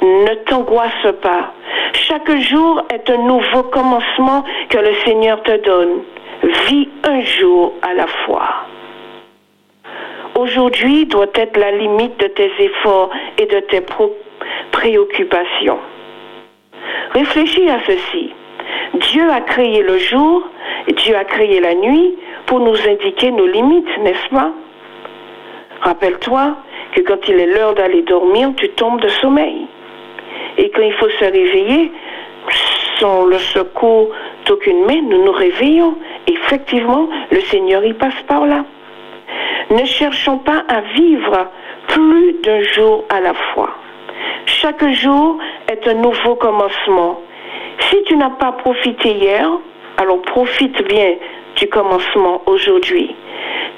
[0.02, 1.54] Ne t'angoisse pas.
[1.94, 6.04] Chaque jour est un nouveau commencement que le Seigneur te donne.
[6.68, 8.68] Vis un jour à la fois.
[10.36, 13.10] Aujourd'hui doit être la limite de tes efforts
[13.40, 13.82] et de tes
[14.72, 15.80] préoccupations.
[17.12, 18.34] Réfléchis à ceci.
[18.94, 20.44] Dieu a créé le jour,
[20.88, 22.16] Dieu a créé la nuit
[22.46, 24.52] pour nous indiquer nos limites, n'est-ce pas?
[25.82, 26.56] Rappelle-toi
[26.94, 29.68] que quand il est l'heure d'aller dormir, tu tombes de sommeil.
[30.58, 31.92] Et quand il faut se réveiller,
[33.00, 34.10] sans le secours
[34.46, 35.96] d'aucune main, nous nous réveillons.
[36.28, 38.66] Effectivement, le Seigneur y passe par là.
[39.70, 41.48] Ne cherchons pas à vivre
[41.88, 43.70] plus d'un jour à la fois.
[44.46, 45.38] Chaque jour
[45.70, 47.22] est un nouveau commencement.
[47.90, 49.50] Si tu n'as pas profité hier,
[49.98, 51.16] alors profite bien
[51.56, 53.16] du commencement aujourd'hui.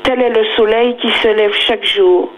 [0.03, 2.29] Tel est le soleil qui se lève chaque jour.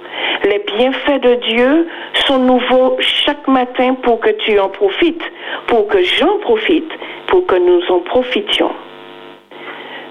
[0.43, 1.87] Les bienfaits de Dieu
[2.25, 5.23] sont nouveaux chaque matin pour que tu en profites,
[5.67, 6.91] pour que j'en profite,
[7.27, 8.71] pour que nous en profitions.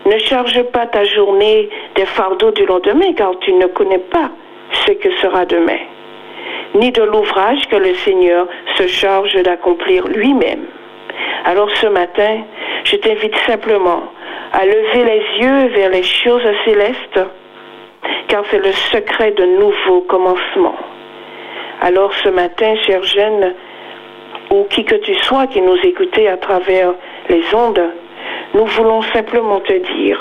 [0.07, 4.31] Ne charge pas ta journée des fardeaux du lendemain car tu ne connais pas
[4.73, 5.79] ce que sera demain,
[6.75, 8.47] ni de l'ouvrage que le Seigneur
[8.77, 10.65] se charge d'accomplir lui-même.
[11.45, 12.43] Alors ce matin,
[12.85, 14.03] je t'invite simplement
[14.53, 17.21] à lever les yeux vers les choses célestes,
[18.29, 20.79] car c'est le secret de nouveaux commencements.
[21.81, 23.55] Alors ce matin, chers jeunes,
[24.51, 26.93] ou qui que tu sois qui nous écoutait à travers
[27.29, 27.83] les ondes,
[28.55, 30.21] nous voulons simplement te dire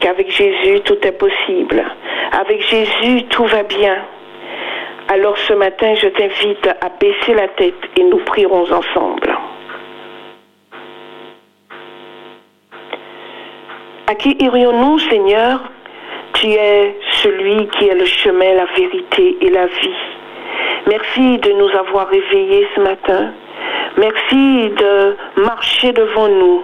[0.00, 1.82] qu'avec Jésus, tout est possible.
[2.32, 3.96] Avec Jésus, tout va bien.
[5.08, 9.36] Alors ce matin, je t'invite à baisser la tête et nous prierons ensemble.
[14.06, 15.60] À qui irions-nous, Seigneur?
[16.34, 20.00] Tu es celui qui est le chemin, la vérité et la vie.
[20.88, 23.32] Merci de nous avoir réveillés ce matin.
[23.96, 26.62] Merci de marcher devant nous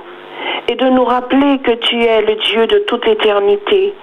[0.69, 3.95] et de nous rappeler que tu es le Dieu de toute éternité,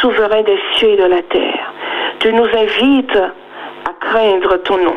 [0.00, 1.72] souverain des cieux et de la terre.
[2.20, 3.18] Tu nous invites
[3.86, 4.96] à craindre ton nom.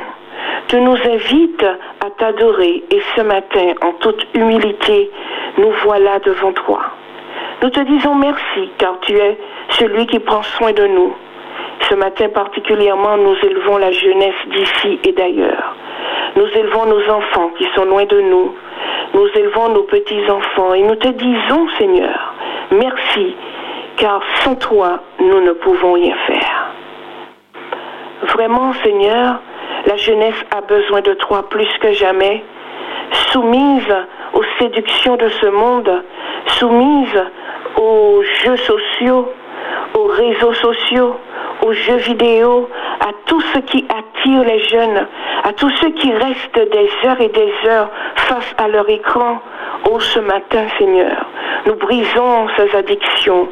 [0.68, 5.10] Tu nous invites à t'adorer et ce matin, en toute humilité,
[5.58, 6.82] nous voilà devant toi.
[7.62, 9.38] Nous te disons merci car tu es
[9.72, 11.14] celui qui prend soin de nous.
[11.90, 15.76] Ce matin particulièrement, nous élevons la jeunesse d'ici et d'ailleurs.
[16.36, 18.56] Nous élevons nos enfants qui sont loin de nous.
[19.14, 22.34] Nous élevons nos petits-enfants et nous te disons, Seigneur,
[22.72, 23.36] merci,
[23.98, 26.69] car sans toi, nous ne pouvons rien faire.
[28.24, 29.40] Vraiment, Seigneur,
[29.86, 32.44] la jeunesse a besoin de toi plus que jamais,
[33.32, 33.96] soumise
[34.34, 36.04] aux séductions de ce monde,
[36.48, 37.24] soumise
[37.78, 39.30] aux jeux sociaux,
[39.94, 41.16] aux réseaux sociaux,
[41.66, 45.08] aux jeux vidéo, à tout ce qui attire les jeunes,
[45.44, 49.40] à tous ceux qui restent des heures et des heures face à leur écran.
[49.86, 51.26] Oh, ce matin, Seigneur,
[51.66, 53.48] nous brisons ces addictions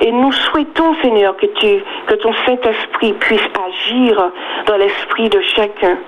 [0.00, 4.30] et nous souhaitons, Seigneur, que, tu, que ton Saint-Esprit puisse agir
[4.66, 5.98] dans l'esprit de chacun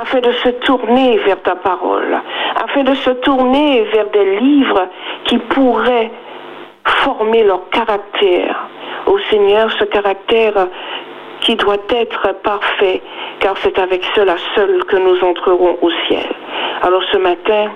[0.00, 2.20] afin de se tourner vers ta parole,
[2.62, 4.88] afin de se tourner vers des livres
[5.24, 6.10] qui pourraient
[6.84, 8.68] former leur caractère.
[9.06, 10.68] Ô Seigneur, ce caractère
[11.40, 13.02] qui doit être parfait,
[13.40, 16.26] car c'est avec cela seul que nous entrerons au ciel.
[16.82, 17.70] Alors ce matin,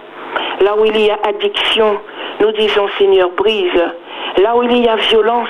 [0.61, 1.99] là où il y a addiction,
[2.41, 3.85] nous disons Seigneur, brise.
[4.39, 5.49] Là où il y a violence,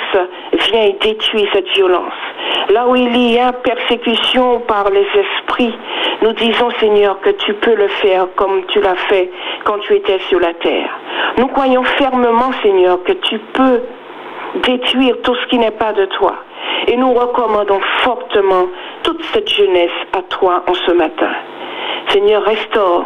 [0.53, 2.14] viens et détruis cette violence.
[2.70, 5.74] Là où il y a persécution par les esprits,
[6.22, 9.31] nous disons Seigneur que tu peux le faire comme tu l'as fait
[9.64, 10.91] quand tu étais sur la terre.
[11.37, 13.83] Nous croyons fermement Seigneur que tu peux
[14.62, 16.37] détruire tout ce qui n'est pas de toi.
[16.87, 18.66] Et nous recommandons fortement
[19.03, 21.31] toute cette jeunesse à toi en ce matin.
[22.09, 23.05] Seigneur, restaure.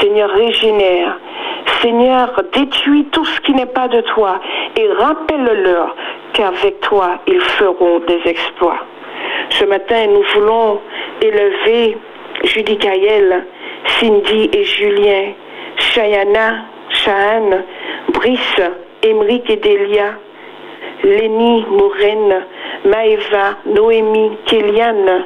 [0.00, 1.18] Seigneur, régénère.
[1.80, 4.40] Seigneur, détruis tout ce qui n'est pas de toi
[4.76, 5.94] et rappelle-leur
[6.32, 8.80] qu'avec toi, ils feront des exploits.
[9.50, 10.80] Ce matin, nous voulons
[11.22, 11.96] élever
[12.44, 12.78] Judy
[14.00, 15.32] Cindy et Julien,
[15.76, 17.62] Chayana, Shahan,
[18.12, 18.62] Brice,
[19.02, 20.14] Émeric et Delia,
[21.04, 22.44] Lénie, Maureen,
[22.84, 25.24] Maëva, Noémie, Kéliane,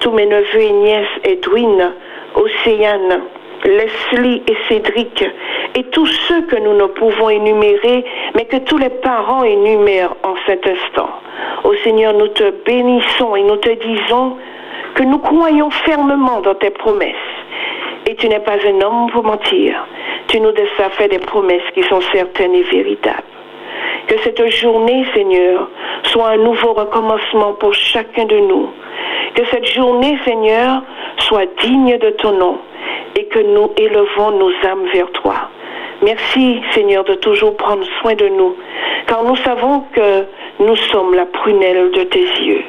[0.00, 1.92] tous mes neveux et nièces, Edwin,
[2.34, 3.22] Océane,
[3.64, 5.24] Leslie et Cédric,
[5.74, 10.34] et tous ceux que nous ne pouvons énumérer, mais que tous les parents énumèrent en
[10.46, 11.10] cet instant.
[11.64, 14.36] Ô Seigneur, nous te bénissons et nous te disons
[14.94, 17.14] que nous croyons fermement dans tes promesses.
[18.08, 19.86] Et tu n'es pas un homme pour mentir.
[20.28, 23.22] Tu nous as fait des promesses qui sont certaines et véritables.
[24.06, 25.68] Que cette journée, Seigneur,
[26.04, 28.70] soit un nouveau recommencement pour chacun de nous.
[29.34, 30.82] Que cette journée, Seigneur,
[31.18, 32.58] soit digne de ton nom
[33.18, 35.34] et que nous élevons nos âmes vers toi.
[36.02, 38.54] Merci, Seigneur, de toujours prendre soin de nous,
[39.06, 40.24] car nous savons que
[40.60, 42.64] nous sommes la prunelle de tes yeux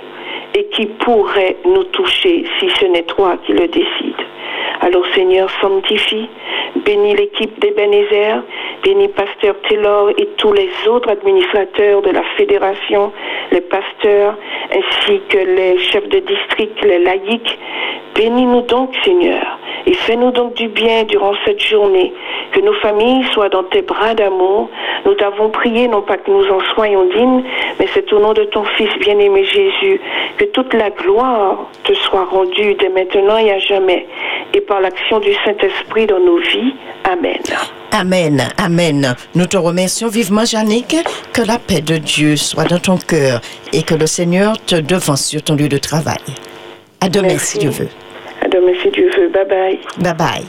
[0.55, 4.25] et qui pourrait nous toucher si ce n'est toi qui le décides.
[4.81, 6.29] Alors Seigneur, sanctifie,
[6.85, 8.43] bénis l'équipe d'Ebenezer,
[8.83, 13.11] bénis Pasteur Taylor et tous les autres administrateurs de la fédération,
[13.51, 14.35] les pasteurs,
[14.71, 17.57] ainsi que les chefs de district, les laïcs.
[18.15, 22.13] Bénis-nous donc, Seigneur, et fais-nous donc du bien durant cette journée.
[22.51, 24.69] Que nos familles soient dans tes bras d'amour.
[25.05, 27.43] Nous t'avons prié, non pas que nous en soyons dignes,
[27.79, 30.01] mais c'est au nom de ton Fils bien-aimé Jésus,
[30.37, 34.07] que toute la gloire te soit rendue dès maintenant et à jamais,
[34.67, 36.73] par l'action du Saint-Esprit dans nos vies.
[37.03, 37.39] Amen.
[37.91, 39.15] Amen, Amen.
[39.33, 40.95] Nous te remercions vivement, Jannick.
[41.33, 43.41] Que la paix de Dieu soit dans ton cœur
[43.73, 46.17] et que le Seigneur te devance sur ton lieu de travail.
[47.01, 47.53] À demain, Merci.
[47.53, 47.89] si Dieu veut.
[48.41, 49.29] À demain si Dieu veut.
[49.29, 49.79] Bye bye.
[49.99, 50.45] Bye bye.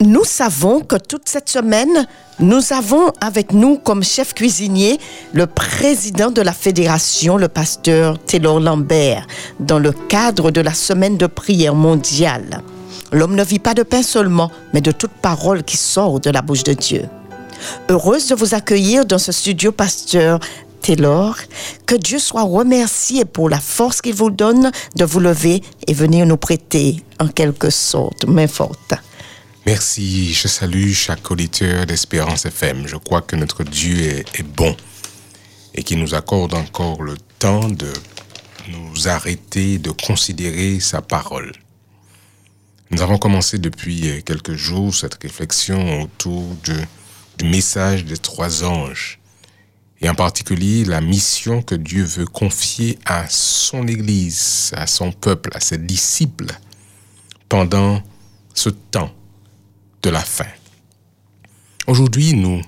[0.00, 2.06] Nous savons que toute cette semaine,
[2.38, 4.98] nous avons avec nous comme chef cuisinier
[5.32, 9.26] le président de la fédération, le pasteur Taylor Lambert,
[9.58, 12.62] dans le cadre de la semaine de prière mondiale.
[13.10, 16.42] L'homme ne vit pas de pain seulement, mais de toute parole qui sort de la
[16.42, 17.04] bouche de Dieu.
[17.88, 20.38] Heureuse de vous accueillir dans ce studio, pasteur
[20.82, 21.36] Taylor.
[21.86, 26.26] Que Dieu soit remercié pour la force qu'il vous donne de vous lever et venir
[26.26, 28.92] nous prêter, en quelque sorte, main forte.
[29.66, 32.86] Merci, je salue chaque auditeur d'Espérance FM.
[32.86, 34.76] Je crois que notre Dieu est, bon
[35.74, 37.92] et qu'il nous accorde encore le temps de
[38.68, 41.50] nous arrêter, de considérer sa parole.
[42.92, 49.18] Nous avons commencé depuis quelques jours cette réflexion autour du message des trois anges
[50.00, 55.50] et en particulier la mission que Dieu veut confier à son Église, à son peuple,
[55.54, 56.52] à ses disciples
[57.48, 58.00] pendant
[58.54, 59.15] ce temps
[60.06, 60.46] de la fin.
[61.88, 62.62] Aujourd'hui, nous,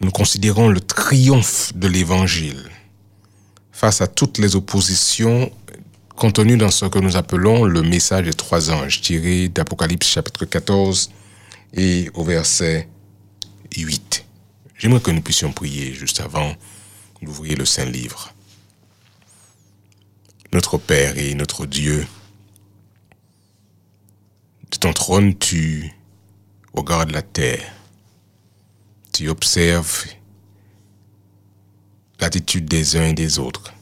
[0.00, 2.70] nous considérons le triomphe de l'Évangile
[3.70, 5.52] face à toutes les oppositions
[6.16, 11.10] contenues dans ce que nous appelons le message des trois anges, tiré d'Apocalypse chapitre 14
[11.74, 12.88] et au verset
[13.76, 14.24] 8.
[14.78, 16.54] J'aimerais que nous puissions prier juste avant
[17.20, 18.32] d'ouvrir le Saint-Livre.
[20.54, 22.06] Notre Père et notre Dieu,
[24.70, 25.92] de ton trône, tu
[26.78, 27.72] regardes la terre.
[29.12, 30.04] Tu observes
[32.20, 33.72] l'attitude des uns et des autres.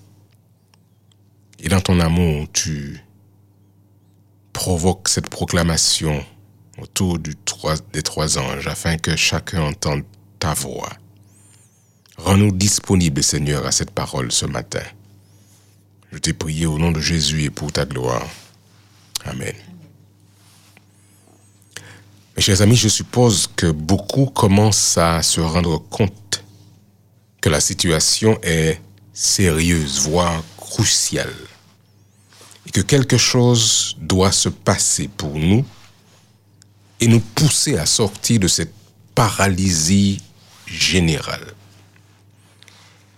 [1.59, 3.03] Et dans ton amour, tu
[4.53, 6.24] provoques cette proclamation
[6.78, 10.05] autour du trois, des trois anges afin que chacun entende
[10.38, 10.92] ta voix.
[12.18, 14.84] Rends-nous disponibles, Seigneur, à cette parole ce matin.
[16.12, 18.26] Je t'ai prié au nom de Jésus et pour ta gloire.
[19.24, 19.55] Amen.
[22.37, 26.45] Mes chers amis, je suppose que beaucoup commencent à se rendre compte
[27.41, 28.78] que la situation est
[29.14, 31.32] sérieuse, voire cruciale,
[32.66, 35.64] et que quelque chose doit se passer pour nous
[37.01, 38.74] et nous pousser à sortir de cette
[39.14, 40.20] paralysie
[40.66, 41.55] générale.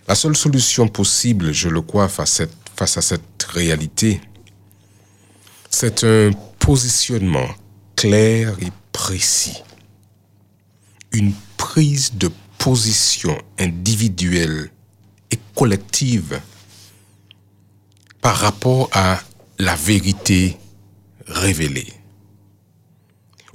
[0.07, 4.21] La seule solution possible, je le crois, face à cette, face à cette réalité,
[5.69, 7.49] c'est un positionnement
[7.97, 9.63] clair et précis.
[11.13, 14.69] Une prise de position individuelle
[15.31, 16.41] et collective
[18.19, 19.21] par rapport à
[19.57, 20.57] la vérité
[21.27, 21.93] révélée.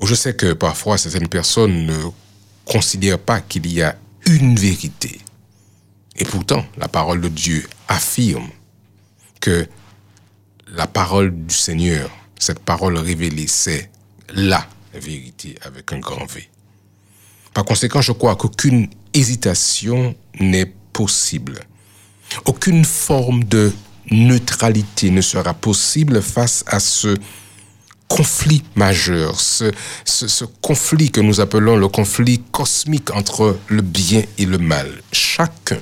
[0.02, 1.98] Je sais que parfois certaines personnes ne
[2.64, 5.20] considèrent pas qu'il y a une vérité.
[6.16, 8.48] Et pourtant, la parole de Dieu affirme
[9.40, 9.68] que
[10.68, 13.90] la parole du Seigneur, cette parole révélée, c'est
[14.30, 14.66] la
[14.98, 16.48] vérité avec un grand V.
[17.52, 21.60] Par conséquent, je crois qu'aucune hésitation n'est possible.
[22.46, 23.72] Aucune forme de
[24.10, 27.16] neutralité ne sera possible face à ce
[28.08, 34.58] conflit majeur, ce, conflit que nous appelons le conflit cosmique entre le bien et le
[34.58, 35.02] mal.
[35.10, 35.80] Chacun,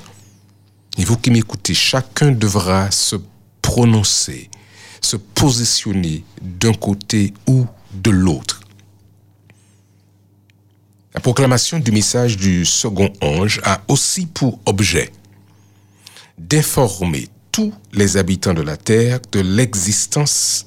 [0.98, 3.16] et vous qui m'écoutez, chacun devra se
[3.60, 4.50] prononcer,
[5.00, 8.61] se positionner d'un côté ou de l'autre.
[11.14, 15.12] La proclamation du message du second ange a aussi pour objet
[16.38, 20.66] d'informer tous les habitants de la terre de l'existence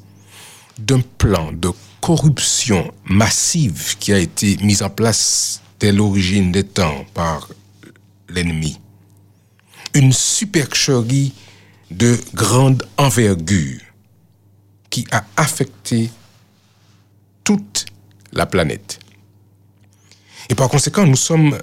[0.77, 7.05] d'un plan de corruption massive qui a été mis en place dès l'origine des temps
[7.15, 7.49] par
[8.29, 8.79] l'ennemi.
[9.95, 11.33] Une supercherie
[11.89, 13.81] de grande envergure
[14.91, 16.11] qui a affecté
[17.43, 17.85] toute
[18.31, 18.99] la planète.
[20.49, 21.57] Et par conséquent, nous sommes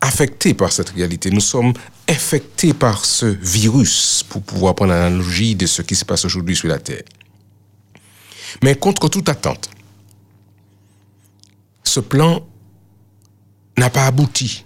[0.00, 1.30] affectés par cette réalité.
[1.30, 1.72] Nous sommes
[2.08, 6.68] infectés par ce virus, pour pouvoir prendre l'analogie de ce qui se passe aujourd'hui sur
[6.68, 7.02] la Terre.
[8.62, 9.70] Mais contre toute attente,
[11.82, 12.46] ce plan
[13.76, 14.64] n'a pas abouti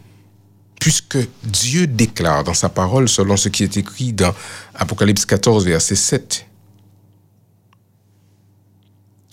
[0.80, 4.34] puisque Dieu déclare dans sa parole, selon ce qui est écrit dans
[4.74, 6.46] Apocalypse 14, verset 7,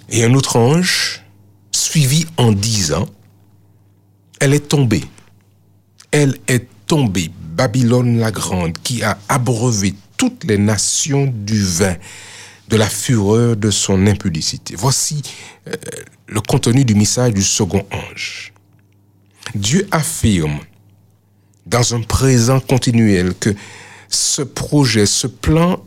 [0.09, 1.23] et un autre ange
[1.71, 3.07] suivi en disant,
[4.39, 5.03] elle est tombée,
[6.11, 11.95] elle est tombée, Babylone la grande, qui a abreuvé toutes les nations du vin
[12.69, 14.75] de la fureur de son impudicité.
[14.77, 15.21] Voici
[15.67, 15.73] euh,
[16.27, 18.53] le contenu du message du second ange.
[19.55, 20.59] Dieu affirme
[21.65, 23.55] dans un présent continuel que
[24.09, 25.81] ce projet, ce plan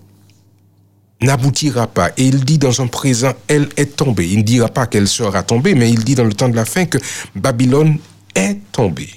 [1.21, 2.11] n'aboutira pas.
[2.17, 4.29] Et il dit dans un présent, elle est tombée.
[4.29, 6.65] Il ne dira pas qu'elle sera tombée, mais il dit dans le temps de la
[6.65, 6.99] fin que
[7.35, 7.99] Babylone
[8.35, 9.11] est tombée.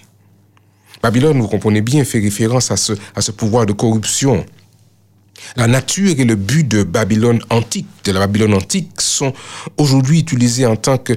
[1.01, 4.45] Babylone, vous comprenez bien, fait référence à ce, à ce pouvoir de corruption.
[5.57, 9.33] La nature et le but de Babylone antique, de la Babylone antique, sont
[9.77, 11.13] aujourd'hui utilisés en tant que,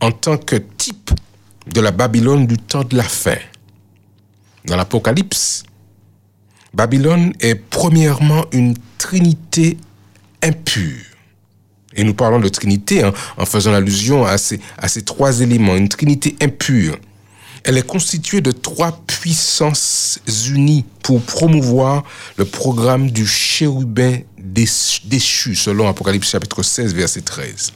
[0.00, 1.10] en tant que type
[1.66, 3.38] de la Babylone du temps de la fin.
[4.66, 5.64] Dans l'Apocalypse,
[6.72, 9.76] Babylone est premièrement une trinité
[10.42, 11.13] impure.
[11.94, 13.04] Et nous parlons de trinité
[13.36, 15.76] en faisant allusion à ces, à ces trois éléments.
[15.76, 16.96] Une trinité impure.
[17.64, 22.04] Elle est constituée de trois puissances unies pour promouvoir
[22.36, 27.72] le programme du chérubin déchu, selon Apocalypse chapitre 16, verset 13.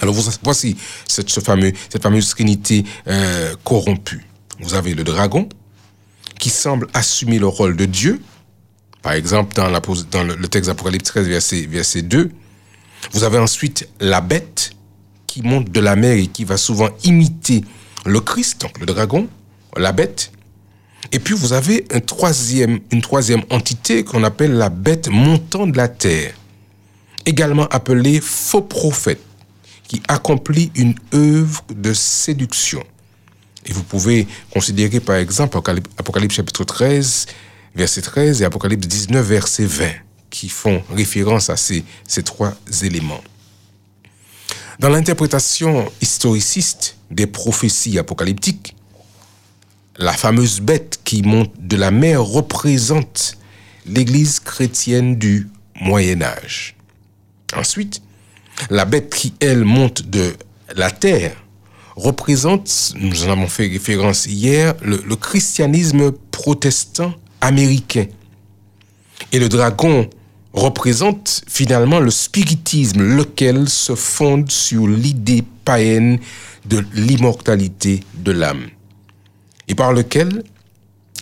[0.00, 0.76] Alors voici
[1.08, 4.26] cette, ce cette fameuse trinité euh, corrompue.
[4.60, 5.48] Vous avez le dragon,
[6.38, 8.20] qui semble assumer le rôle de Dieu.
[9.02, 12.30] Par exemple, dans, la, dans le, texte d'Apocalypse 13, verset, verset 2,
[13.12, 14.72] vous avez ensuite la bête
[15.26, 17.62] qui monte de la mer et qui va souvent imiter
[18.04, 19.28] le Christ, donc le dragon,
[19.76, 20.32] la bête.
[21.12, 26.34] Et puis vous avez une troisième entité qu'on appelle la bête montant de la terre,
[27.24, 29.20] également appelée faux prophète,
[29.86, 32.82] qui accomplit une œuvre de séduction.
[33.66, 35.58] Et vous pouvez considérer par exemple
[35.98, 37.26] Apocalypse chapitre 13,
[37.74, 39.90] verset 13 et Apocalypse 19, verset 20,
[40.36, 42.52] qui font référence à ces, ces trois
[42.82, 43.22] éléments.
[44.78, 48.76] Dans l'interprétation historiciste des prophéties apocalyptiques,
[49.96, 53.38] la fameuse bête qui monte de la mer représente
[53.86, 55.48] l'Église chrétienne du
[55.80, 56.76] Moyen Âge.
[57.56, 58.02] Ensuite,
[58.68, 60.36] la bête qui, elle, monte de
[60.74, 61.34] la terre
[61.94, 68.04] représente, nous en avons fait référence hier, le, christianisme protestant américain.
[69.32, 70.10] Et le dragon
[70.56, 76.18] représente finalement le spiritisme, lequel se fonde sur l'idée païenne
[76.64, 78.66] de l'immortalité de l'âme,
[79.68, 80.42] et par lequel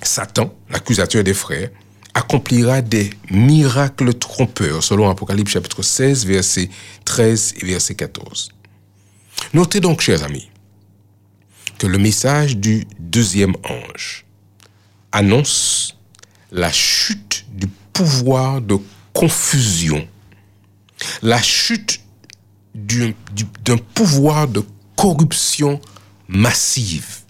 [0.03, 1.71] Satan, l'accusateur des frères,
[2.15, 6.71] accomplira des miracles trompeurs, selon Apocalypse chapitre 16, verset
[7.05, 8.51] 13 et verset 14.
[9.53, 10.49] Notez donc, chers amis,
[11.79, 14.25] que le message du deuxième ange
[15.11, 15.99] annonce
[16.53, 18.79] la chute du pouvoir de
[19.15, 20.07] confusion,
[21.23, 22.01] la chute
[22.75, 24.63] d'un pouvoir de
[24.97, 25.81] corruption
[26.29, 27.21] massive.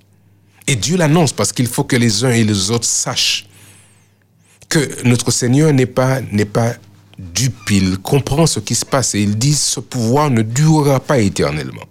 [0.67, 3.47] Et Dieu l'annonce parce qu'il faut que les uns et les autres sachent
[4.69, 6.49] que notre Seigneur n'est pas, n'est
[7.71, 11.85] il comprend ce qui se passe et il dit ce pouvoir ne durera pas éternellement.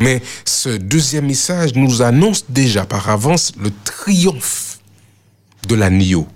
[0.00, 4.78] Mais ce deuxième message nous annonce déjà par avance le triomphe
[5.68, 6.26] de l'agneau.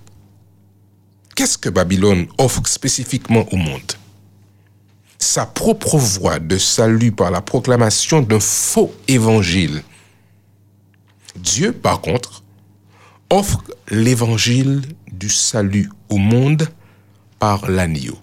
[1.35, 3.93] Qu'est-ce que Babylone offre spécifiquement au monde?
[5.19, 9.82] Sa propre voie de salut par la proclamation d'un faux évangile.
[11.35, 12.44] Dieu, par contre,
[13.31, 16.69] offre l'évangile du salut au monde
[17.40, 18.16] par l'agneau.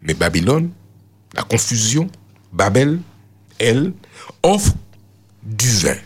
[0.00, 0.70] Mais Babylone,
[1.34, 2.08] la confusion,
[2.52, 3.00] Babel,
[3.58, 3.92] elle,
[4.44, 4.74] offre
[5.42, 5.96] du vin.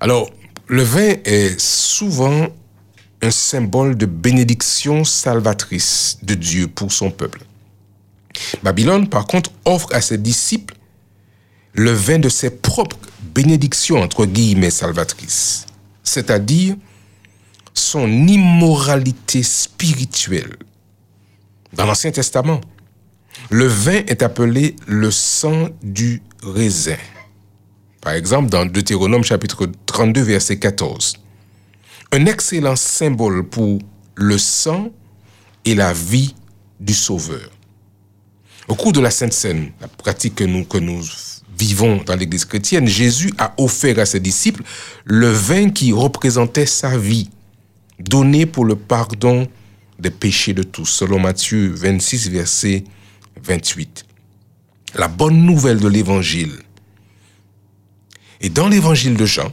[0.00, 0.30] Alors,
[0.68, 2.48] le vin est souvent
[3.24, 7.42] un symbole de bénédiction salvatrice de Dieu pour son peuple.
[8.62, 10.74] Babylone, par contre, offre à ses disciples
[11.72, 12.98] le vin de ses propres
[13.34, 15.66] bénédictions, entre guillemets, salvatrices,
[16.02, 16.76] c'est-à-dire
[17.72, 20.56] son immoralité spirituelle.
[21.72, 22.60] Dans l'Ancien Testament,
[23.50, 26.96] le vin est appelé le sang du raisin.
[28.00, 31.23] Par exemple, dans Deutéronome chapitre 32, verset 14.
[32.12, 33.78] Un excellent symbole pour
[34.14, 34.90] le sang
[35.64, 36.34] et la vie
[36.80, 37.50] du Sauveur.
[38.68, 41.02] Au cours de la Sainte Seine, la pratique que nous, que nous
[41.58, 44.62] vivons dans l'Église chrétienne, Jésus a offert à ses disciples
[45.04, 47.30] le vin qui représentait sa vie,
[47.98, 49.46] donné pour le pardon
[49.98, 52.84] des péchés de tous, selon Matthieu 26, verset
[53.42, 54.06] 28.
[54.96, 56.52] La bonne nouvelle de l'Évangile.
[58.40, 59.52] Et dans l'Évangile de Jean,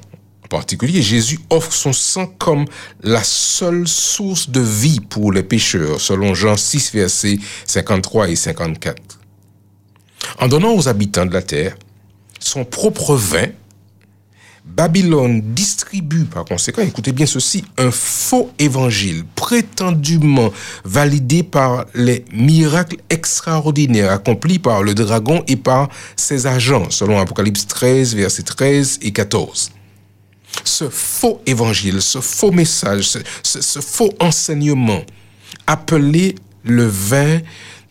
[0.52, 2.65] particulier, Jésus offre son sang comme
[3.02, 9.19] la seule source de vie pour les pécheurs, selon Jean 6, versets 53 et 54.
[10.40, 11.78] En donnant aux habitants de la terre
[12.40, 13.48] son propre vin,
[14.65, 20.52] Babylone distribue par conséquent, écoutez bien ceci, un faux évangile prétendument
[20.84, 27.68] validé par les miracles extraordinaires accomplis par le dragon et par ses agents, selon Apocalypse
[27.68, 29.72] 13, versets 13 et 14.
[30.64, 35.03] Ce faux évangile, ce faux message, ce, faux enseignement,
[35.68, 37.40] appelé le vin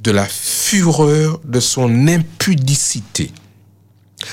[0.01, 3.31] de la fureur de son impudicité,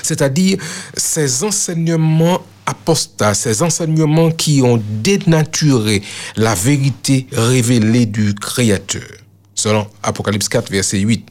[0.02, 0.58] c'est-à-dire
[0.96, 6.02] ces enseignements apostats, ces enseignements qui ont dénaturé
[6.36, 9.08] la vérité révélée du Créateur.
[9.54, 11.26] Selon Apocalypse 4, verset 8.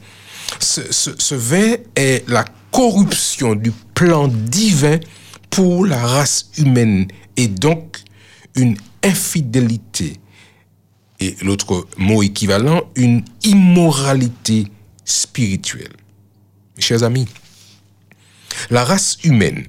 [0.60, 5.00] Ce, ce, vin est la corruption du plan divin
[5.50, 8.00] pour la race humaine et donc
[8.56, 10.20] une infidélité.
[11.20, 14.68] Et l'autre mot équivalent, une immoralité
[15.04, 15.94] spirituelle.
[16.78, 17.28] Chers amis,
[18.70, 19.66] la race humaine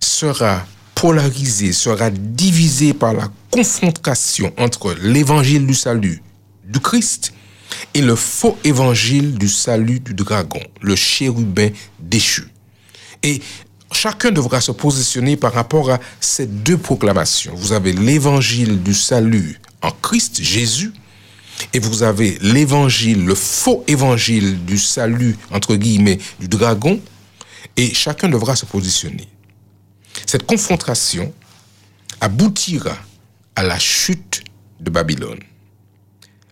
[0.00, 6.22] sera polarisée, sera divisée par la confrontation entre l'évangile du salut
[6.64, 7.32] du Christ
[7.94, 11.70] et le faux évangile du salut du dragon, le chérubin
[12.00, 12.48] déchu.
[13.22, 13.40] Et
[13.92, 17.54] chacun devra se positionner par rapport à ces deux proclamations.
[17.54, 20.92] Vous avez l'évangile du salut en Christ Jésus
[21.72, 27.00] et vous avez l'évangile, le faux évangile du salut, entre guillemets, du dragon,
[27.76, 29.28] et chacun devra se positionner.
[30.26, 31.32] Cette confrontation
[32.20, 32.96] aboutira
[33.56, 34.44] à la chute
[34.80, 35.40] de Babylone,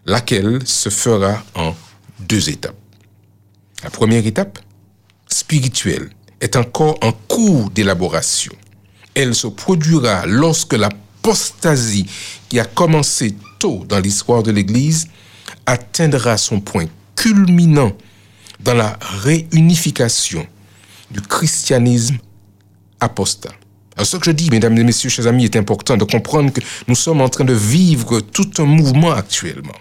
[0.04, 1.74] laquelle se fera en
[2.20, 2.76] deux étapes.
[3.82, 4.58] La première étape,
[5.28, 6.10] spirituelle,
[6.40, 8.52] est encore en cours d'élaboration.
[9.14, 12.06] Elle se produira lorsque l'apostasie
[12.48, 15.08] qui a commencé tôt dans l'histoire de l'Église
[15.64, 17.92] atteindra son point culminant
[18.60, 20.46] dans la réunification
[21.10, 22.18] du christianisme
[23.00, 23.52] apostat.
[23.96, 26.60] Alors ce que je dis, mesdames et messieurs, chers amis, est important de comprendre que
[26.86, 29.72] nous sommes en train de vivre tout un mouvement actuellement.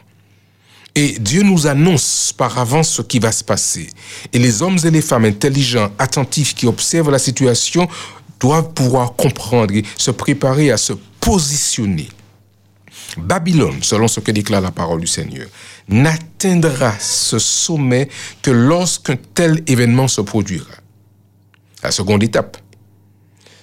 [0.98, 3.90] Et Dieu nous annonce par avance ce qui va se passer.
[4.32, 7.90] Et les hommes et les femmes intelligents, attentifs, qui observent la situation,
[8.40, 12.08] doivent pouvoir comprendre et se préparer à se positionner.
[13.18, 15.48] Babylone, selon ce que déclare la parole du Seigneur,
[15.90, 18.10] n'atteindra ce sommet
[18.42, 20.72] que lorsqu'un tel événement se produira.
[21.84, 22.58] La seconde étape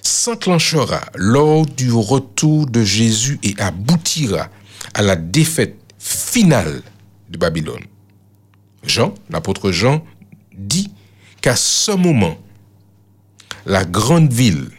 [0.01, 4.49] s'enclenchera lors du retour de Jésus et aboutira
[4.93, 6.81] à la défaite finale
[7.33, 7.83] de Babylone.
[8.83, 10.05] Jean, l'apôtre Jean,
[10.55, 10.91] dit
[11.41, 12.37] qu'à ce moment,
[13.65, 14.69] la grande ville,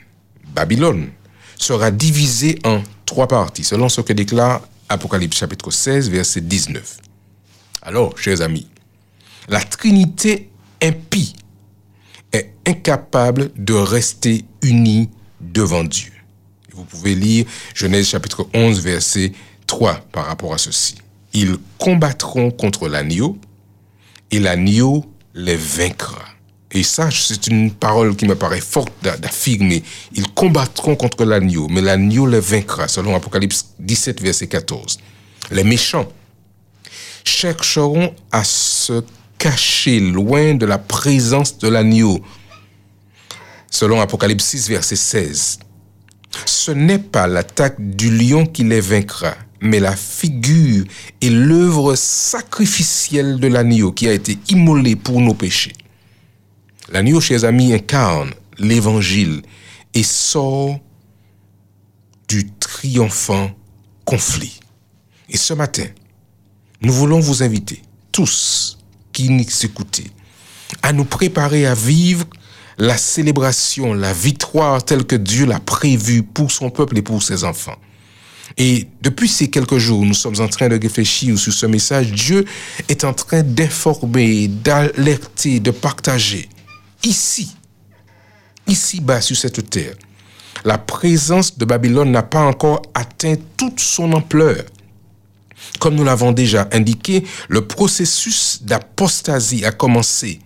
[0.55, 1.11] Babylone,
[1.57, 6.99] sera divisée en trois parties, selon ce que déclare Apocalypse chapitre 16, verset 19.
[7.83, 8.69] Alors, chers amis,
[9.49, 10.51] la Trinité
[10.83, 11.35] impie
[12.33, 15.11] est incapable de rester uni
[15.41, 16.13] devant Dieu.
[16.73, 19.33] Vous pouvez lire Genèse chapitre 11, verset
[19.67, 20.97] 3 par rapport à ceci.
[21.35, 23.36] Ils combattront contre l'agneau
[24.31, 25.05] et l'agneau
[25.35, 26.24] les vaincra.
[26.70, 29.82] Et ça, c'est une parole qui me paraît forte d'affirmer.
[30.12, 34.98] Ils combattront contre l'agneau, mais l'agneau les vaincra, selon Apocalypse 17, verset 14.
[35.52, 36.09] Les méchants
[37.24, 39.05] chercheront à se
[39.39, 42.19] caché loin de la présence de l'agneau.
[43.70, 45.59] Selon Apocalypse 6, verset 16.
[46.44, 49.35] Ce n'est pas l'attaque du lion qui les vaincra,
[49.65, 50.85] mais la figure
[51.23, 55.73] et l'œuvre sacrificielle de l'agneau qui a été immolé pour nos péchés.
[56.93, 59.41] L'agneau, chers amis, incarne l'évangile
[59.95, 60.78] et sort
[62.28, 63.51] du triomphant
[64.05, 64.61] conflit.
[65.31, 65.86] Et ce matin,
[66.82, 67.81] nous voulons vous inviter
[68.12, 68.78] tous
[69.12, 70.11] qui nous écoutez,
[70.82, 72.27] à nous préparer à vivre
[72.77, 77.45] la célébration, la victoire telle que Dieu l'a prévue pour son peuple et pour ses
[77.45, 77.78] enfants.
[78.57, 82.13] Et depuis ces quelques jours, nous sommes en train de réfléchir sur ce message.
[82.13, 82.45] Dieu
[82.89, 86.49] est en train d'informer, d'alerter, de partager.
[87.03, 87.57] Ici,
[88.67, 89.95] ici bas sur cette terre,
[90.65, 94.65] la présence de Babylone n'a pas encore atteint toute son ampleur.
[95.81, 100.39] Comme nous l'avons déjà indiqué, le processus d'apostasie a commencé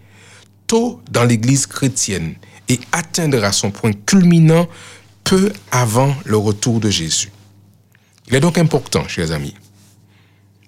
[0.66, 2.34] tôt dans l'Église chrétienne
[2.68, 4.66] et atteindra son point culminant
[5.24, 7.30] peu avant le retour de Jésus.
[8.28, 9.54] Il est donc important, chers amis,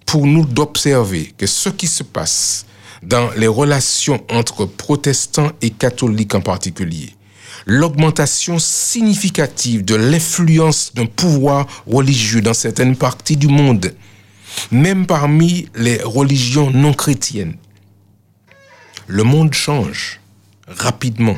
[0.07, 2.67] pour nous d'observer que ce qui se passe
[3.03, 7.15] dans les relations entre protestants et catholiques en particulier
[7.67, 13.95] l'augmentation significative de l'influence d'un pouvoir religieux dans certaines parties du monde,
[14.71, 17.57] même parmi les religions non chrétiennes.
[19.07, 20.21] Le monde change
[20.67, 21.37] rapidement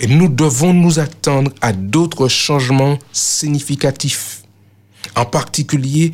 [0.00, 4.42] et nous devons nous attendre à d'autres changements significatifs,
[5.16, 6.12] en particulier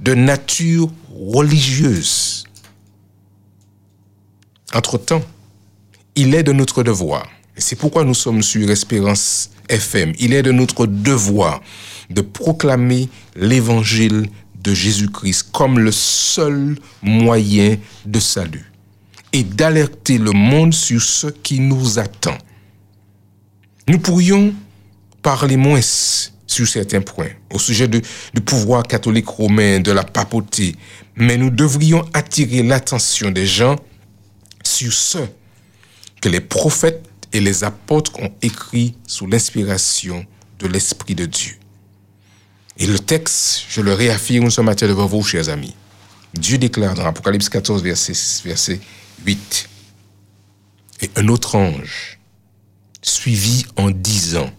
[0.00, 2.44] de nature religieuse.
[4.72, 5.22] Entre-temps,
[6.14, 10.42] il est de notre devoir, et c'est pourquoi nous sommes sur Espérance FM, il est
[10.42, 11.60] de notre devoir
[12.10, 14.28] de proclamer l'évangile
[14.62, 18.72] de Jésus-Christ comme le seul moyen de salut
[19.32, 22.38] et d'alerter le monde sur ce qui nous attend.
[23.88, 24.54] Nous pourrions
[25.22, 25.80] parler moins
[26.56, 28.00] sur certains points, au sujet du
[28.44, 30.74] pouvoir catholique romain, de la papauté,
[31.14, 33.76] mais nous devrions attirer l'attention des gens
[34.64, 35.18] sur ce
[36.22, 40.24] que les prophètes et les apôtres ont écrit sous l'inspiration
[40.58, 41.56] de l'Esprit de Dieu.
[42.78, 45.74] Et le texte, je le réaffirme ce matin devant vous, chers amis.
[46.34, 48.12] Dieu déclare dans Apocalypse 14, verset,
[48.44, 48.80] verset
[49.24, 49.68] 8,
[51.02, 52.18] Et un autre ange
[53.02, 54.50] suivi en dix ans.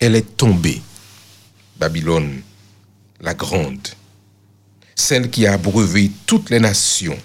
[0.00, 0.82] Elle est tombée,
[1.78, 2.42] Babylone,
[3.20, 3.88] la grande,
[4.94, 7.18] celle qui a abreuvé toutes les nations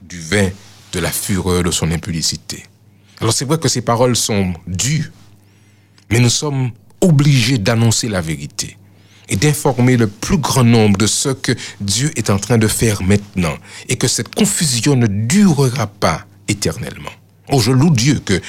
[0.00, 0.48] du vin
[0.92, 2.64] de la fureur de son impudicité.
[3.20, 5.12] Alors c'est vrai que ces paroles sont dues,
[6.10, 6.70] mais nous sommes
[7.00, 8.76] obligés d'annoncer la vérité
[9.28, 13.02] et d'informer le plus grand nombre de ce que Dieu est en train de faire
[13.02, 13.56] maintenant
[13.88, 17.10] et que cette confusion ne durera pas éternellement.
[17.50, 18.40] Oh, je loue Dieu que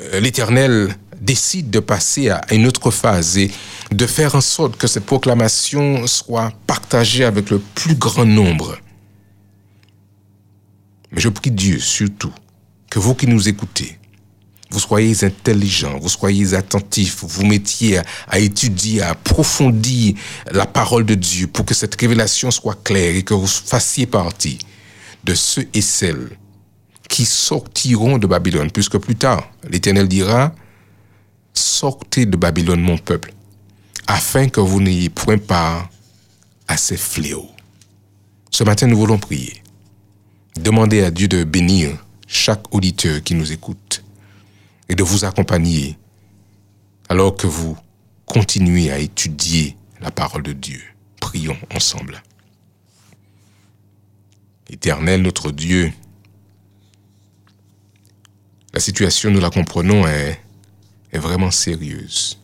[0.00, 3.50] euh, l'Éternel décide de passer à une autre phase et
[3.90, 8.78] de faire en sorte que cette proclamation soit partagée avec le plus grand nombre.
[11.12, 12.32] Mais je prie Dieu surtout
[12.90, 13.98] que vous qui nous écoutez,
[14.70, 20.14] vous soyez intelligents, vous soyez attentifs, vous mettiez à, étudier, à approfondir
[20.50, 24.58] la parole de Dieu pour que cette révélation soit claire et que vous fassiez partie
[25.24, 26.36] de ceux et celles
[27.08, 30.52] qui sortiront de Babylone, puisque plus tard, l'Éternel dira,
[31.58, 33.32] sortez de Babylone mon peuple,
[34.06, 35.88] afin que vous n'ayez point part
[36.68, 37.48] à ces fléaux.
[38.50, 39.62] Ce matin, nous voulons prier.
[40.56, 41.90] Demander à Dieu de bénir
[42.26, 44.02] chaque auditeur qui nous écoute
[44.88, 45.98] et de vous accompagner
[47.08, 47.76] alors que vous
[48.24, 50.82] continuez à étudier la parole de Dieu.
[51.20, 52.22] Prions ensemble.
[54.68, 55.92] Éternel notre Dieu,
[58.74, 60.40] la situation, nous la comprenons, est,
[61.16, 62.38] est vraiment sérieuse.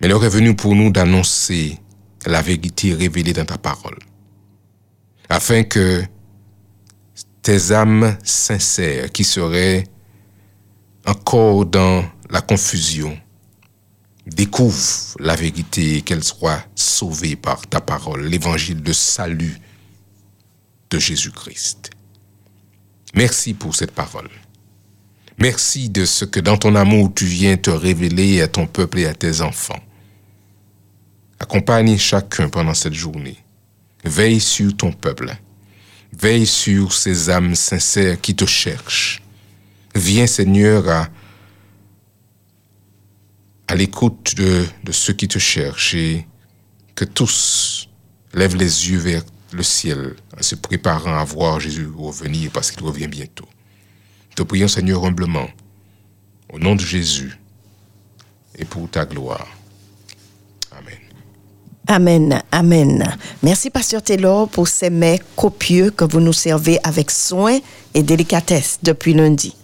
[0.00, 1.78] Mais l'heure est venue pour nous d'annoncer
[2.26, 3.98] la vérité révélée dans ta parole,
[5.28, 6.02] afin que
[7.42, 9.84] tes âmes sincères qui seraient
[11.06, 13.16] encore dans la confusion
[14.26, 19.58] découvrent la vérité et qu'elles soient sauvées par ta parole, l'évangile de salut
[20.90, 21.90] de Jésus-Christ.
[23.14, 24.30] Merci pour cette parole.
[25.38, 29.06] Merci de ce que dans ton amour tu viens te révéler à ton peuple et
[29.06, 29.80] à tes enfants.
[31.40, 33.38] Accompagne chacun pendant cette journée.
[34.04, 35.34] Veille sur ton peuple.
[36.12, 39.22] Veille sur ces âmes sincères qui te cherchent.
[39.94, 41.08] Viens Seigneur à,
[43.74, 46.26] l'écoute de, de ceux qui te cherchent et
[46.94, 47.88] que tous
[48.34, 49.22] lèvent les yeux vers
[49.52, 53.48] le ciel en se préparant à voir Jésus revenir parce qu'il revient bientôt.
[54.34, 55.48] Te prions, Seigneur, humblement,
[56.52, 57.38] au nom de Jésus
[58.58, 59.46] et pour ta gloire.
[60.70, 60.98] Amen.
[61.86, 63.16] Amen, amen.
[63.42, 67.58] Merci, Pasteur Taylor, pour ces mets copieux que vous nous servez avec soin
[67.94, 69.54] et délicatesse depuis lundi.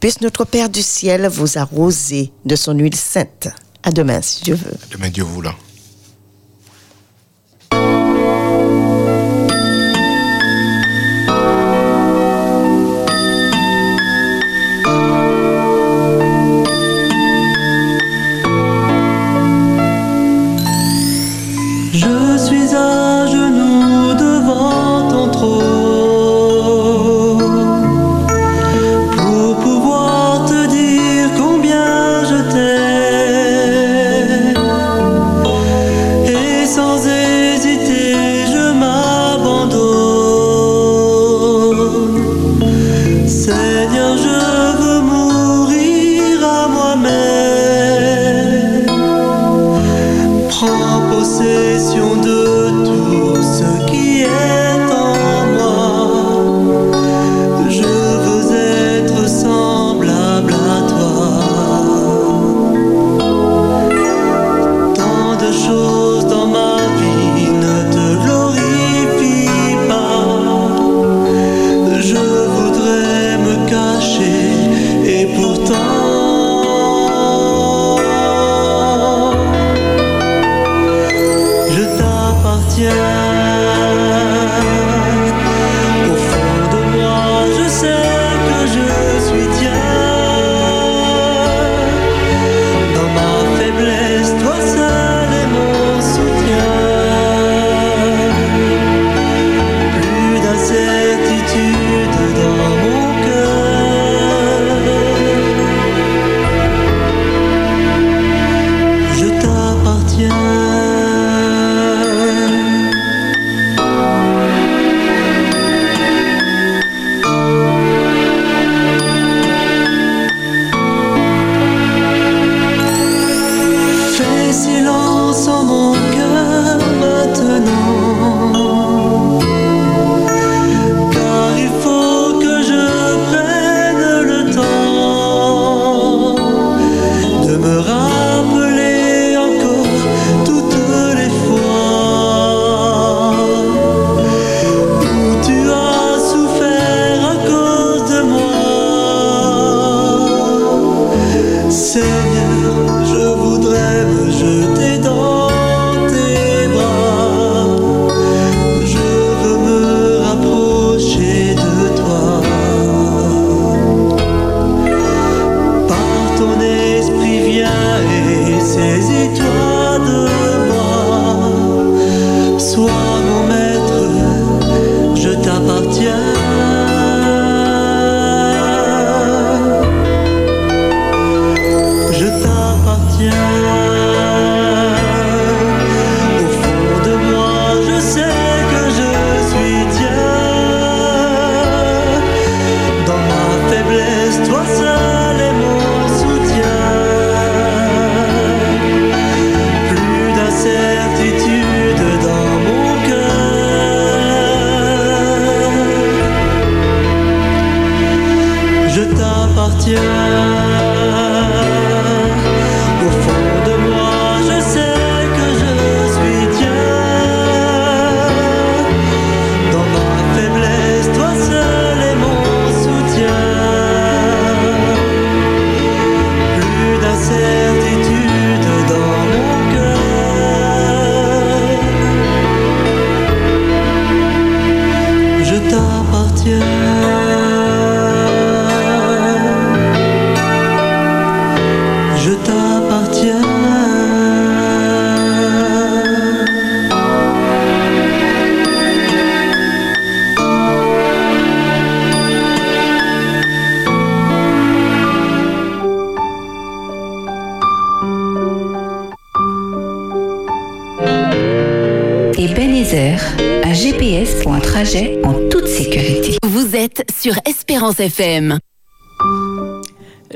[0.00, 3.48] Puisse notre Père du ciel vous arroser de son huile sainte.
[3.82, 4.74] À demain, si Dieu veut.
[4.74, 5.54] À demain, Dieu voulant.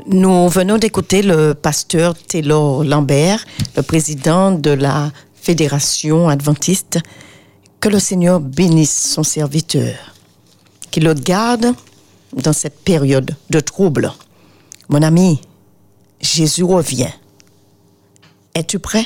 [0.05, 6.99] Nous venons d'écouter le pasteur Taylor Lambert, le président de la Fédération adventiste.
[7.79, 9.95] Que le Seigneur bénisse son serviteur,
[10.89, 11.73] qu'il le garde
[12.33, 14.11] dans cette période de trouble.
[14.89, 15.39] Mon ami,
[16.19, 17.13] Jésus revient.
[18.55, 19.05] Es-tu prêt?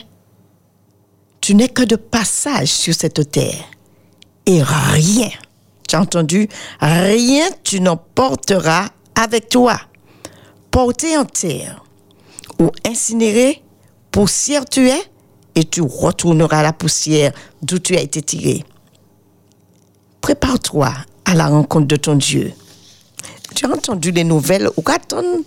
[1.42, 3.66] Tu n'es que de passage sur cette terre
[4.46, 5.30] et rien
[5.92, 6.48] tu entendu
[6.80, 9.80] Rien tu n'emporteras avec toi.
[10.70, 11.84] Porté en terre
[12.60, 13.62] ou incinéré,
[14.12, 15.02] poussière tu es,
[15.56, 18.64] et tu retourneras la poussière d'où tu as été tiré.
[20.22, 20.94] Prépare-toi
[21.26, 22.54] à la rencontre de ton Dieu.
[23.54, 25.40] Tu as entendu les nouvelles ou attendre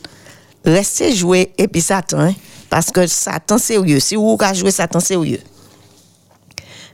[0.65, 2.35] rester jouer et puis Satan, hein?
[2.69, 4.01] parce que Satan sérieux.
[4.01, 5.41] Si vous jouer Satan sérieux.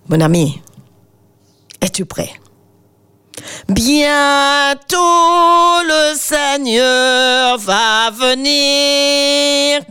[0.09, 0.61] Mon ami,
[1.81, 2.31] es-tu prêt?
[3.69, 4.97] Bientôt
[5.85, 9.83] le Seigneur va venir.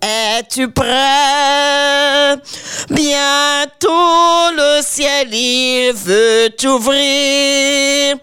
[0.00, 2.36] Es-tu prêt?
[2.90, 8.16] Bientôt le ciel il veut t'ouvrir.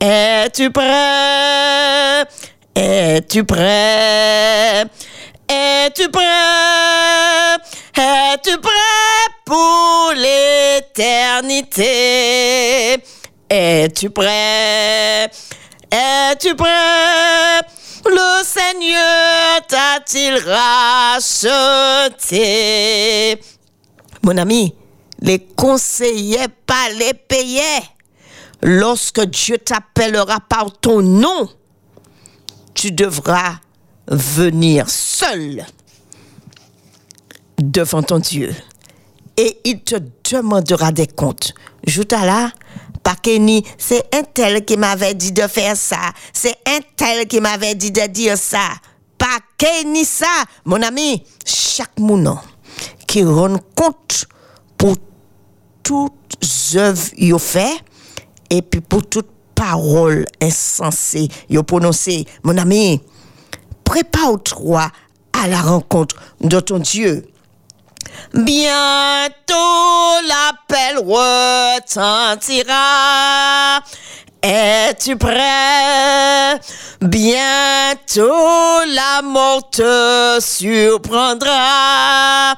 [0.00, 2.24] Es-tu prêt?
[2.74, 4.86] Es-tu prêt?
[5.48, 7.58] Es-tu prêt?
[7.94, 11.84] Es-tu prêt pour l'éternité?
[13.50, 15.30] Es-tu prêt?
[15.90, 17.62] Es-tu prêt?
[18.04, 21.30] Le Seigneur t'a-t-il racheté?
[24.22, 24.74] Mon ami,
[25.20, 27.80] les conseillers pas les payer.
[28.62, 31.48] Lorsque Dieu t'appellera par ton nom,
[32.74, 33.54] tu devras
[34.08, 35.64] venir seul
[37.58, 38.54] devant ton Dieu.
[39.36, 39.96] Et il te
[40.30, 41.54] demandera des comptes.
[41.86, 42.52] Jouta là,
[43.76, 46.12] c'est un tel qui m'avait dit de faire ça.
[46.32, 48.68] C'est un tel qui m'avait dit de dire ça.
[49.16, 49.38] Pas
[49.84, 50.26] ni ça,
[50.64, 51.22] mon ami.
[51.44, 52.40] Chaque mounant
[53.06, 54.26] qui rend compte
[54.76, 54.96] pour
[55.82, 56.12] toutes
[56.76, 57.80] œuvres qu'il fait
[58.50, 62.26] et puis pour toute parole insensée qu'il prononcée.
[62.44, 63.00] Mon ami,
[63.84, 64.90] prépare-toi
[65.32, 67.26] à la rencontre de ton Dieu.
[68.34, 72.74] Bientôt l'appel retentira.
[74.42, 76.58] Es-tu prêt?
[77.00, 82.54] Bientôt la mort te surprendra.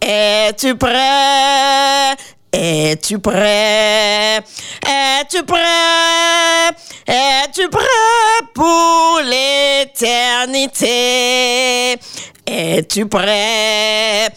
[0.00, 2.16] Es-tu prêt?
[2.52, 4.44] Es-tu prêt?
[4.86, 6.70] Es-tu prêt?
[7.06, 11.98] Es-tu prêt pour l'éternité?
[12.46, 14.28] Es-tu prêt?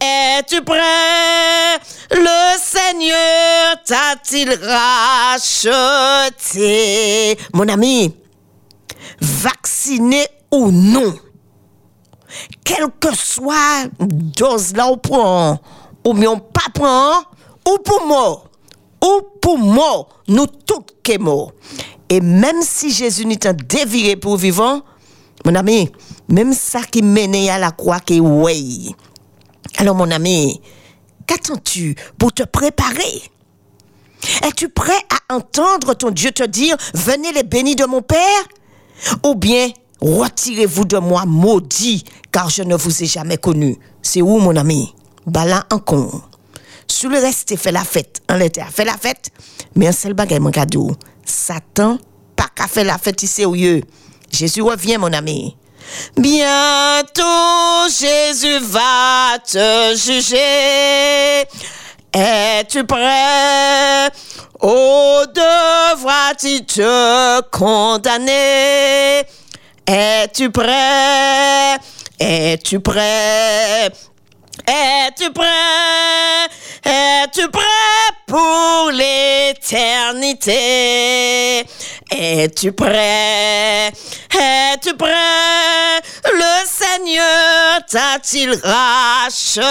[0.00, 1.78] Es-tu prêt?
[2.10, 5.76] Le Seigneur t'a-t-il racheté?
[7.52, 8.14] Mon ami,
[9.20, 11.14] vacciné ou non,
[12.64, 15.58] quelle que soit dose là ou prend,
[16.06, 17.22] ou bien pas prend,
[17.68, 18.44] ou pour moi,
[19.04, 20.84] ou pour moi, nous tous
[21.18, 21.52] morts.
[22.08, 24.82] Et même si Jésus n'est un déviré pour vivant,
[25.44, 25.90] mon ami,
[26.28, 28.94] même ça qui mène à la croix qui est
[29.76, 30.60] alors mon ami,
[31.26, 33.22] qu'attends-tu pour te préparer?
[34.42, 38.18] Es-tu prêt à entendre ton Dieu te dire, venez les bénis de mon Père?
[39.24, 39.68] Ou bien,
[40.00, 43.78] retirez-vous de moi maudit, car je ne vous ai jamais connu.
[44.02, 44.92] C'est où mon ami?
[45.26, 46.10] Bala en con.
[46.88, 48.22] Sous le reste, fait la fête.
[48.28, 49.30] En l'été, fait la fête.
[49.76, 50.90] Mais un seul bagage, mon cadeau.
[51.24, 51.98] Satan,
[52.34, 53.82] pas qu'à faire la fête lieu.
[54.32, 55.56] Jésus revient, mon ami.
[56.16, 61.46] Bientôt Jésus va te juger.
[62.12, 64.10] Es-tu prêt?
[64.60, 69.24] Oh, devras-tu te condamner?
[69.86, 71.78] Es Es-tu prêt?
[72.18, 73.90] Es-tu prêt?
[74.66, 76.50] Es-tu prêt?
[76.84, 78.17] Es-tu prêt?
[78.28, 80.54] Pour l'éternité.
[82.10, 83.88] Es-tu prêt?
[83.88, 86.00] Es-tu prêt?
[86.24, 89.66] Le Seigneur t'a-t-il racheté?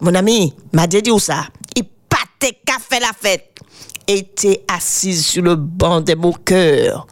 [0.00, 1.44] Mon ami, m'a dit où ça?
[1.76, 3.50] Il pâtait qu'a fait la fête.
[4.08, 7.06] Était assise sur le banc des moqueurs.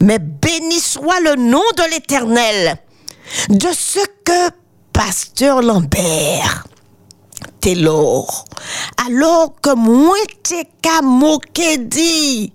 [0.00, 2.78] Mais béni soit le nom de l'Éternel
[3.48, 4.50] de ce que
[4.92, 6.64] Pasteur Lambert
[7.60, 8.44] Taylor,
[9.06, 10.16] alors que moi
[11.02, 12.52] moquer dit,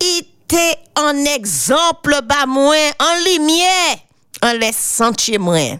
[0.00, 3.98] il était un exemple bas moi, en lumière,
[4.42, 5.78] en les sentiers moins.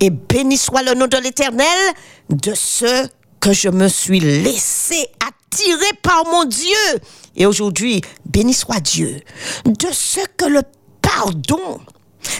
[0.00, 1.94] Et béni soit le nom de l'Éternel
[2.28, 3.08] de ce
[3.40, 7.00] que je me suis laissé attirer par mon Dieu.
[7.34, 9.20] Et aujourd'hui, béni soit Dieu
[9.64, 10.62] de ce que le
[11.00, 11.80] pardon,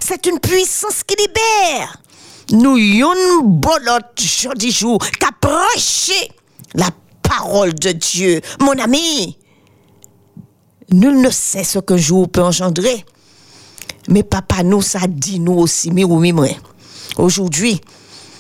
[0.01, 2.03] c'est une puissance qui libère.
[2.53, 6.31] Nous yon bolot jodi jour qu'approcher
[6.75, 6.91] la
[7.23, 8.41] parole de Dieu.
[8.61, 9.37] Mon ami,
[10.93, 13.05] nul ne sait ce qu'un jour peut engendrer.
[14.09, 16.33] Mais papa nous, ça dit nous aussi, mi ou mi.
[17.17, 17.81] Aujourd'hui,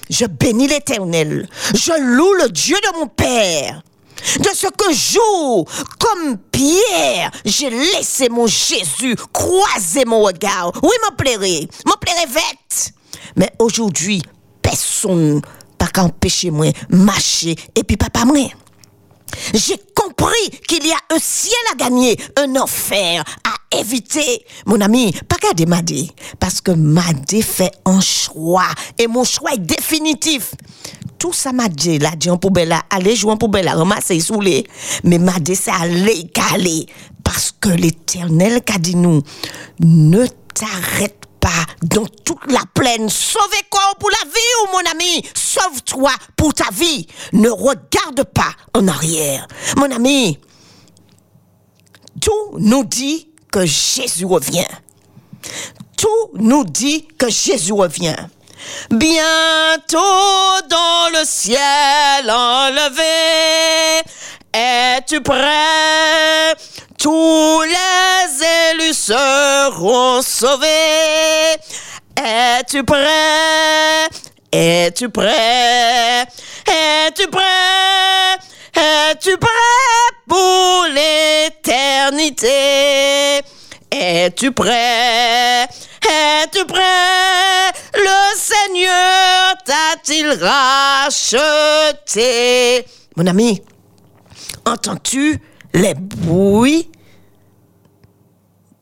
[0.09, 1.49] je bénis l'Éternel.
[1.75, 3.83] Je loue le Dieu de mon Père.
[4.39, 5.69] De ce que jour,
[5.99, 10.73] comme Pierre, j'ai laissé mon Jésus croiser mon regard.
[10.83, 12.95] Oui, m'en plairait, m'en plairait vite.
[13.37, 14.23] Mais aujourd'hui,
[14.63, 15.43] personne
[15.79, 18.49] pas qu'empêcher moi marcher et puis papa moi.
[19.53, 24.45] J'ai compris qu'il y a un ciel à gagner, un enfer à éviter.
[24.65, 26.09] Mon ami, pas garder Madé,
[26.39, 28.69] parce que Madé fait un choix
[28.99, 30.55] et mon choix est définitif.
[31.19, 34.67] Tout ça Madé là, dit en poubelle allez jouer en poubelle ramasser saouler.
[35.05, 36.87] Mais Madé c'est aller caler
[37.25, 39.23] parce que l'éternel qu'a dit nous,
[39.81, 43.09] ne t'arrête pas dans toute la plaine.
[43.09, 45.23] Sauvez quoi pour la vie ou mon ami?
[45.35, 47.07] Sauve-toi pour ta vie.
[47.33, 49.47] Ne regarde pas en arrière.
[49.77, 50.39] Mon ami,
[52.21, 54.67] tout nous dit que Jésus revient.
[55.97, 58.17] Tout nous dit que Jésus revient.
[58.91, 59.99] Bientôt
[60.69, 64.03] dans le ciel enlevé,
[64.53, 66.55] es-tu prêt?
[66.99, 71.57] Tous les élus seront sauvés.
[72.17, 74.09] Es-tu prêt?
[74.51, 76.27] Es-tu prêt?
[76.67, 78.39] Es-tu prêt?
[78.75, 79.49] Es-tu prêt
[80.29, 82.51] pour l'éternité?
[83.91, 85.69] Es-tu prêt?
[86.03, 87.73] Es-tu prêt?
[87.95, 91.67] Le Seigneur t'a-t-il racheté?
[93.17, 93.63] Mon ami,
[94.65, 95.41] entends-tu
[95.77, 96.91] les bruits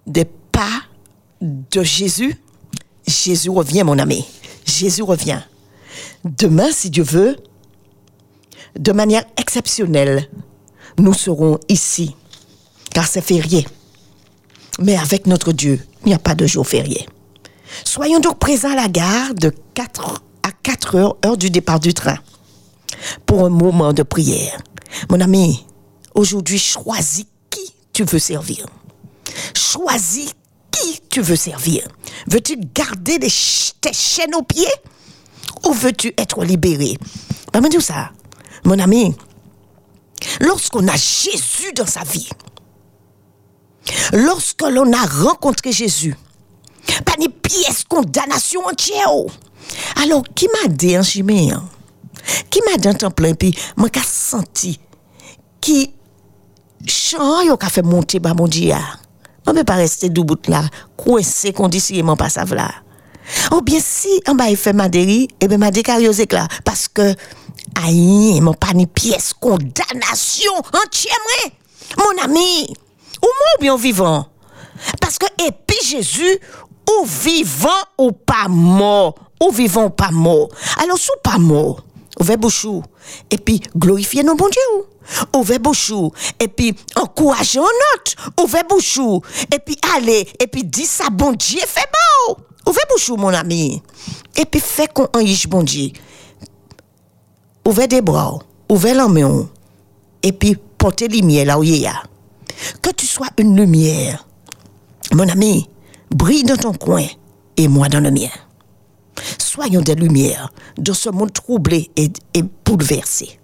[0.07, 0.83] des pas
[1.41, 2.37] de Jésus?
[3.07, 4.25] Jésus revient, mon ami.
[4.65, 5.41] Jésus revient.
[6.25, 7.37] Demain, si Dieu veut,
[8.79, 10.31] de manière exceptionnelle,
[10.99, 12.17] nous serons ici,
[12.93, 13.67] car c'est férié.
[14.81, 17.07] Mais avec notre Dieu, il n'y a pas de jour férié.
[17.85, 21.93] Soyons donc présents à la gare de 4 à 4 heures, heure du départ du
[21.93, 22.19] train,
[23.27, 24.59] pour un moment de prière.
[25.11, 25.67] Mon ami,
[26.15, 28.67] aujourd'hui, choisis qui tu veux servir.
[29.55, 30.33] Choisis
[30.71, 31.87] qui tu veux servir.
[32.27, 34.67] Veux-tu garder tes chaînes aux pieds?
[35.67, 36.97] Ou veux-tu être libéré?
[37.53, 38.11] Ben, me ça,
[38.65, 39.15] mon ami.
[40.41, 42.29] Lorsqu'on a Jésus dans sa vie,
[44.13, 46.17] lorsque l'on a rencontré Jésus,
[47.05, 49.09] pas ni pièce condamnation entière.
[49.11, 49.31] oh.
[50.03, 51.53] Alors, qui m'a dit en chimie?
[52.51, 54.81] Qui m'a dit en plein, puis moi qu'a senti
[55.65, 55.95] qui
[56.87, 58.75] chant yo qu'a fait monter ba mon Dieu.
[59.47, 60.65] Moi me pas rester debout là,
[60.97, 62.71] coincé conditionnellement pas ça là.
[63.53, 67.15] Ou bien si en bas il fait madéri, et ben madé cariosé là parce que
[67.83, 71.17] aïe, mon pas ni pièce condamnation entière
[71.99, 72.75] mon ami.
[73.23, 74.27] Ou ou bien vivant?
[75.01, 75.51] Parce que et
[75.85, 76.39] Jésus
[76.91, 80.49] ou vivant ou pas mort, ou vivant ou pas mort.
[80.83, 81.85] Alors sous pas mort,
[82.21, 82.83] ouvrez bouchou
[83.31, 84.85] et puis glorifiez nos bon Dieu.
[85.35, 88.33] Ouvrez bouchou et puis encouragez un autre.
[88.41, 89.21] Ouvrez bouchou
[89.55, 91.89] et puis allez et puis dis ça bon Dieu fait
[92.29, 92.37] beau.
[92.67, 93.83] Ouvrez bouchou mon ami.
[94.37, 95.91] Et puis fait qu'on enriche bon Dieu.
[97.67, 98.39] Ouvrez des bras,
[98.69, 99.49] ouvrez main
[100.23, 102.03] et puis portez lumière là où il y a.
[102.83, 104.27] Que tu sois une lumière.
[105.13, 105.69] Mon ami,
[106.11, 107.07] brille dans ton coin
[107.57, 108.31] et moi dans le mien.
[109.39, 112.11] Soyons des lumières dans ce monde troublé et,
[112.65, 113.39] bouleversé.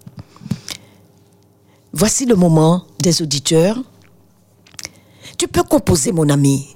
[1.93, 3.77] Voici le moment des auditeurs.
[5.37, 6.75] Tu peux composer, mon ami.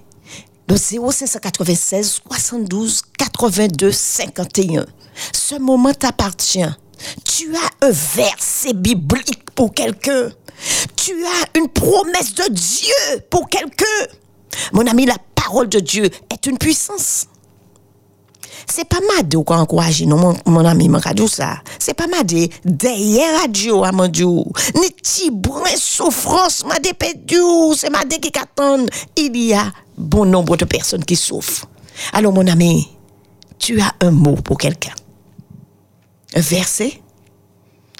[0.67, 4.85] le 0596 72 82 51.
[5.31, 6.65] Ce moment t'appartient.
[7.23, 10.31] Tu as un verset biblique pour quelqu'un.
[10.95, 13.85] Tu as une promesse de Dieu pour quelqu'un.
[14.73, 17.27] Mon ami, la parole de Dieu est une puissance.
[18.67, 21.57] C'est pas mal de encourager non, mon, mon ami, mon radio ça.
[21.79, 24.25] C'est pas mal de derrière radio, à mon Dieu.
[24.25, 27.37] Ni petit brin souffrance, m'a perdu,
[27.75, 28.85] c'est ma qui attend.
[29.15, 31.67] Il y a bon nombre de personnes qui souffrent.
[32.13, 32.89] Alors, mon ami,
[33.59, 34.93] tu as un mot pour quelqu'un.
[36.35, 37.01] Un verset,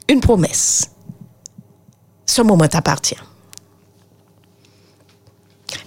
[0.09, 0.89] une promesse.
[2.25, 3.15] Ce moment t'appartient.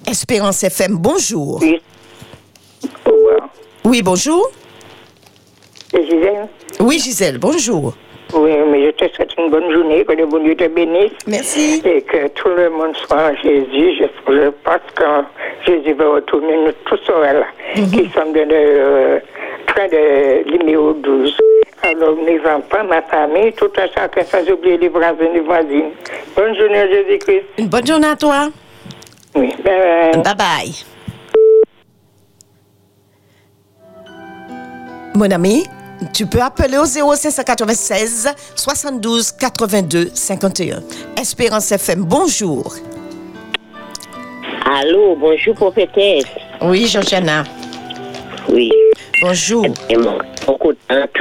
[0.06, 1.60] Espérance FM, bonjour.
[1.60, 1.80] Oui.
[3.84, 4.46] Oui, bonjour.
[5.90, 6.48] C'est Gisèle.
[6.81, 7.94] Oui, Gisèle, bonjour.
[8.35, 11.12] Oui, mais je te souhaite une bonne journée, que le bon Dieu te bénisse.
[11.27, 11.81] Merci.
[11.85, 13.97] Et que tout le monde soit en Jésus.
[13.98, 14.05] Je,
[14.35, 15.05] je pense que
[15.66, 19.20] Jésus va retourner nous tous là, qui sommes de, de,
[19.66, 21.35] train de numéro 12.
[21.82, 25.90] Alors, mes enfants, ma famille, tout un chacun, sans oublier les voisins et les voisines.
[26.36, 27.44] Bonne journée à Jésus-Christ.
[27.56, 28.51] Une bonne journée à toi.
[29.35, 30.23] Oui, bye bye.
[30.23, 30.74] Bye bye.
[35.15, 35.65] Mon ami,
[36.12, 40.83] tu peux appeler au 0596 72 82 51.
[41.20, 42.75] Espérance FM, bonjour.
[44.65, 46.27] Allô, bonjour prophétesse.
[46.61, 47.45] Oui, Georgiana.
[48.49, 48.70] Oui.
[49.20, 49.65] Bonjour.
[49.89, 50.19] Et mon,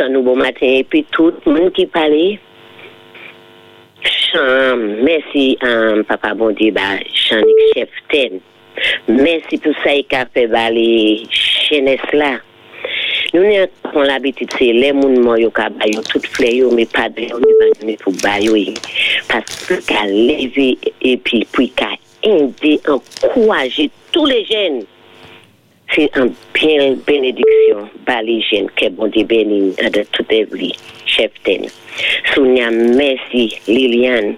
[0.09, 2.39] nous bon matin, et puis tout le monde qui parlait.
[4.03, 7.41] Chant, merci, um, papa bon Dieu, bah, chant
[7.73, 8.39] chef ten.
[9.07, 11.23] Merci pour ça, il a fait bah, les
[12.13, 12.39] là.
[13.33, 17.37] Nous avons l'habitude, c'est les gens qui ont tout flé, mais pas de gens
[18.03, 18.73] pour bailler.
[19.27, 21.89] Parce que qu'à lever et puis puis qu'à
[22.23, 24.83] aider, encourager tous les jeunes.
[25.95, 30.73] C'est une belle bénédiction par les jeunes que bon Dieu bénit de toute vie,
[31.05, 31.31] chef.
[32.33, 34.35] Sounia, merci, Liliane.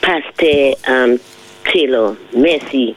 [0.00, 1.18] Pasteur um,
[1.64, 2.94] Taylor, merci.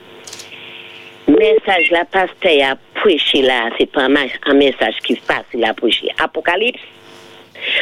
[1.27, 6.09] Message la pasteur a prêché là, c'est pas un, message qui est facile à prêcher.
[6.21, 6.81] Apocalypse,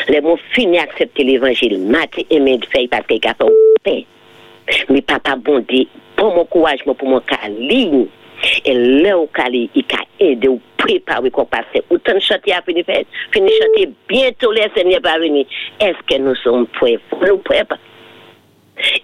[0.07, 3.35] les mots finis accepter l'évangile, matin et de faire parce qu'il a
[3.83, 4.05] fait.
[4.89, 5.85] Mais papa bon Dieu,
[6.15, 7.21] pour mon courage, pour mon
[7.57, 8.05] ligne.
[8.65, 11.65] Et là où il a aidé ou préparé qu'on passe.
[11.89, 12.85] Autant de chantier à finir
[13.31, 15.45] finir chantier bientôt les Seigneurs va venir.
[15.79, 16.99] Est-ce que nous sommes prêts?
[17.21, 17.77] Nous prêts pas.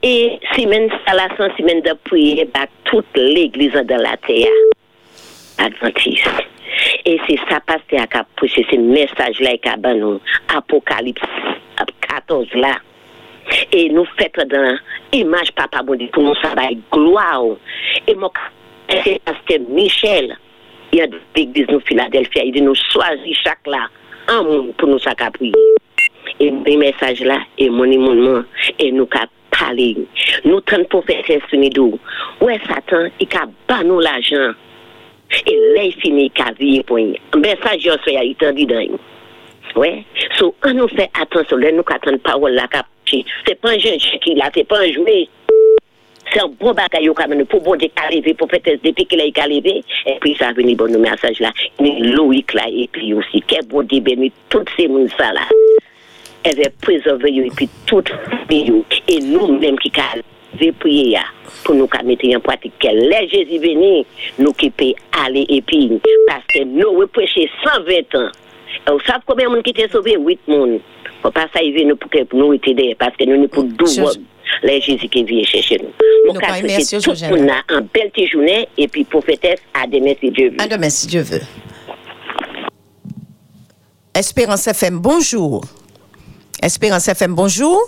[0.02, 4.52] E simen salasan, simen da pouye bak tout l'eglize de la teya.
[5.62, 6.46] Adventiste.
[7.06, 10.22] E se sa paste ak ap pouche, se mesaj la ek aban nou.
[10.58, 11.26] Apokalips
[11.82, 12.76] ap 14 la.
[13.72, 14.82] E nou fetre dan
[15.16, 17.58] imaj papa bondi pou nou sabay gloa ou.
[18.06, 18.42] E mok
[18.92, 20.34] e se paste Michel.
[20.96, 22.46] Ya de l'eglize nou Filadelfia.
[22.46, 23.86] E di nou swazi chak la.
[24.28, 25.54] An moun pou nou sakapouye.
[26.40, 28.46] E mbe mesaj la, e mouni moun moun,
[28.78, 29.90] e nou ka pale.
[30.46, 32.00] Nou tan profese sunidou.
[32.44, 34.56] Ouè satan, i ka ban nou la jan.
[35.44, 37.16] E lè fini ka viye pou yon.
[37.42, 39.08] Mesaj yo soya itan di dan yon.
[39.78, 39.92] Ouè,
[40.38, 43.24] sou an nou fè atensyon, lè nou ka tan parol la ka pati.
[43.48, 45.24] Se pan jen cheki la, se pan jme.
[46.34, 49.30] Se an bon bagay yo kamene pou bon dek aleve, pou fetes depi ki la
[49.30, 49.78] yi kaleve,
[50.12, 53.64] epi sa veni bon nou mesaj la, ni lou yi kla, epi yo si ke
[53.72, 55.48] bon di beni tout se moun sa la.
[56.50, 61.18] Elle va préserver et puis toute famille et nous-mêmes qui avons prié
[61.66, 64.06] pour nous mettre en pratique que les Jésus venu,
[64.40, 64.94] nous qui peut
[65.26, 68.32] aller et puis parce que nous prêcher 120 ans.
[68.88, 70.16] Et vous savez combien de monde qui était sauvé?
[70.18, 70.80] 8 personnes.
[71.22, 74.22] Faut pas ça, vient pour que nous aider parce que nous ne pouvons 12
[74.64, 76.34] les Jésus qui vient chercher nous.
[76.34, 80.32] Nous merci, tout le monde a une belle journée et puis prophétesse à demain si
[80.32, 80.62] Dieu veut.
[80.62, 81.42] À demain si Dieu veut.
[84.16, 85.66] Espérance FM, bonjour.
[86.62, 87.80] Espérance FM, bonjour.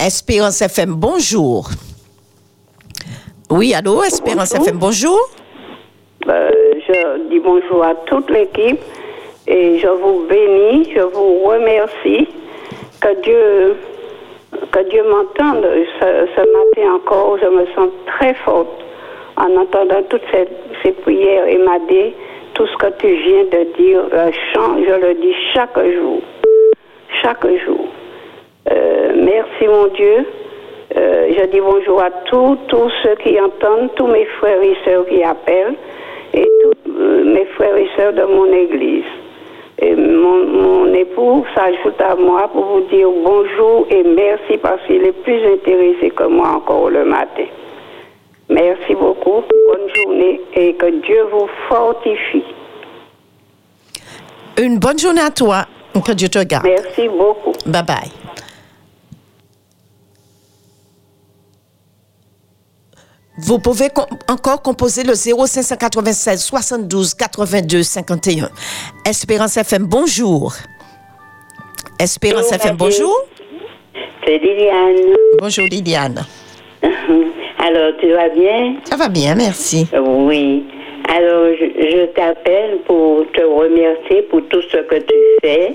[0.00, 1.68] Espérance FM, bonjour.
[3.50, 4.66] Oui, allô, Espérance Bonjour.
[4.66, 5.18] FM, bonjour.
[6.28, 6.50] Euh,
[6.88, 8.80] je dis bonjour à toute l'équipe
[9.46, 12.26] et je vous bénis, je vous remercie.
[13.00, 13.76] Que Dieu,
[14.72, 15.64] que Dieu m'entende.
[16.00, 18.68] Ce, ce matin encore, je me sens très forte
[19.36, 20.48] en entendant toutes ces,
[20.82, 22.14] ces prières et m'aider.
[22.56, 24.00] Tout ce que tu viens de dire,
[24.54, 26.22] chant, je le dis chaque jour.
[27.20, 27.86] Chaque jour.
[28.72, 30.24] Euh, merci mon Dieu.
[30.96, 35.04] Euh, je dis bonjour à tous, tous ceux qui entendent, tous mes frères et sœurs
[35.06, 35.74] qui appellent,
[36.32, 39.04] et tous euh, mes frères et sœurs de mon église.
[39.78, 45.22] Et mon époux s'ajoute à moi pour vous dire bonjour et merci parce qu'il est
[45.24, 47.44] plus intéressé que moi encore le matin.
[48.48, 49.42] Merci beaucoup.
[49.68, 50.40] Bonne journée.
[50.54, 52.44] et que Dieu vous fortifie.
[54.58, 55.66] Une bonne journée à toi.
[56.04, 56.64] Que Dieu te garde.
[56.66, 57.52] Merci beaucoup.
[57.66, 58.10] Bye bye.
[63.38, 68.48] Vous pouvez com- encore composer le 0596 72 82 51.
[69.04, 70.54] Espérance FM, bonjour.
[71.98, 73.14] Espérance Bonjour, FM, bonjour.
[74.24, 75.14] C'est Liliane.
[75.38, 76.24] Bonjour Liliane.
[77.58, 78.76] Alors, tu vas bien?
[78.84, 79.86] Ça va bien, merci.
[79.98, 80.64] Oui.
[81.08, 85.74] Alors, je, je t'appelle pour te remercier pour tout ce que tu fais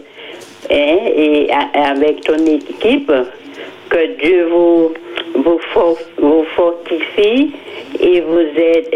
[0.69, 3.11] hein, et a- avec ton équipe.
[3.89, 4.93] Que Dieu vous,
[5.35, 7.51] vous, for- vous fortifie
[7.99, 8.87] et vous aide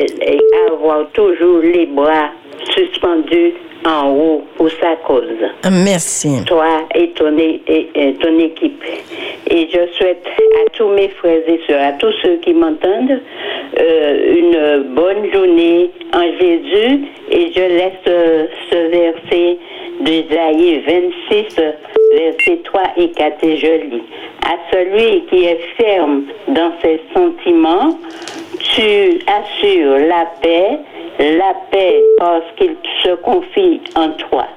[0.69, 2.29] à avoir toujours les bras
[2.73, 3.53] suspendus
[3.85, 5.23] en haut pour sa cause
[5.71, 6.43] Merci.
[6.45, 8.83] toi et ton, é- et- et ton équipe.
[9.49, 13.19] Et je souhaite à tous mes frères et sœurs, à tous ceux qui m'entendent,
[13.79, 17.01] euh, une bonne journée en Jésus.
[17.31, 19.57] Et je laisse euh, ce verset
[20.01, 21.61] d'Isaïe 26,
[22.13, 24.03] versets 3 et 4, et je lis.
[24.45, 27.97] À celui qui est ferme dans ses sentiments,
[28.59, 30.77] tu assures la paix,
[31.19, 34.47] la paix parce qu'il se confie en toi.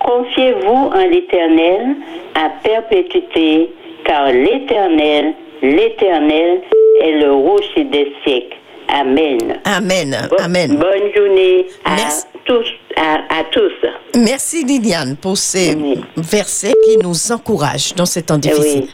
[0.00, 1.96] Confiez-vous en l'Éternel
[2.34, 3.70] à perpétuité,
[4.04, 6.60] car l'Éternel, l'Éternel
[7.02, 8.56] est le rocher des siècles.
[8.88, 9.60] Amen.
[9.64, 10.16] Amen.
[10.30, 10.76] Bo- Amen.
[10.76, 12.26] Bonne journée à Merci.
[12.46, 12.64] tous.
[13.00, 13.72] À, à tous.
[14.18, 16.00] Merci Liliane pour ces Oui.
[16.16, 18.86] versets qui nous encouragent dans ces temps difficiles.
[18.88, 18.90] Oui.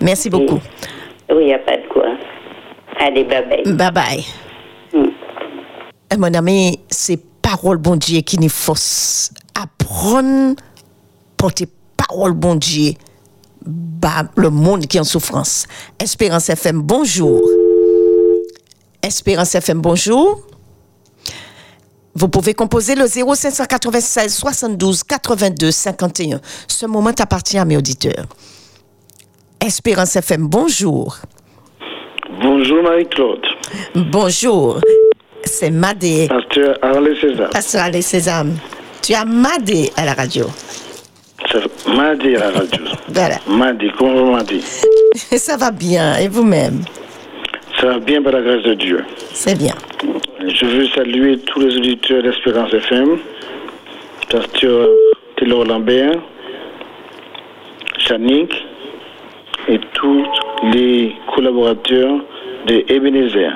[0.00, 0.58] Merci beaucoup.
[1.30, 2.06] Oui, il n'y a pas de quoi.
[2.98, 3.72] Allez, bye bye.
[3.72, 4.24] Bye bye.
[4.92, 5.08] Mm.
[6.12, 10.56] Eh, Mon ami, c'est parole bon Dieu qui nous force à prendre
[11.36, 12.92] pour tes paroles bon Dieu
[13.64, 15.66] bah, le monde qui est en souffrance.
[16.02, 17.40] Espérance FM, bonjour.
[19.02, 20.40] Espérance FM, bonjour.
[22.14, 26.40] Vous pouvez composer le 0596 72 82 51.
[26.68, 28.26] Ce moment appartient à mes auditeurs.
[29.64, 31.16] Espérance FM, bonjour.
[32.42, 33.42] Bonjour Marie-Claude,
[33.94, 34.80] Bonjour.
[35.44, 36.28] C'est Madé.
[36.28, 37.50] pasteur Arlé César.
[37.50, 38.56] Pasteur Allez Sésame.
[39.02, 40.46] Tu as Madé à la radio.
[41.50, 42.84] C'est Mardi à la radio.
[43.08, 43.36] Voilà.
[43.46, 44.62] Mardi, comment Mardi
[45.36, 46.16] Ça va bien.
[46.18, 46.84] Et vous-même?
[47.80, 49.04] Ça va bien par la grâce de Dieu.
[49.32, 49.74] C'est bien.
[50.46, 53.18] Je veux saluer tous les auditeurs d'Espérance FM,
[54.30, 54.88] pasteur
[55.36, 56.12] Taylor Lambert,
[57.96, 58.52] Chanik
[59.68, 60.26] et tous
[60.74, 62.18] les collaborateurs
[62.66, 63.52] de Ebenezer.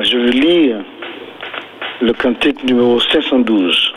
[0.00, 0.78] Je veux lire
[2.00, 3.92] le cantique numéro 512,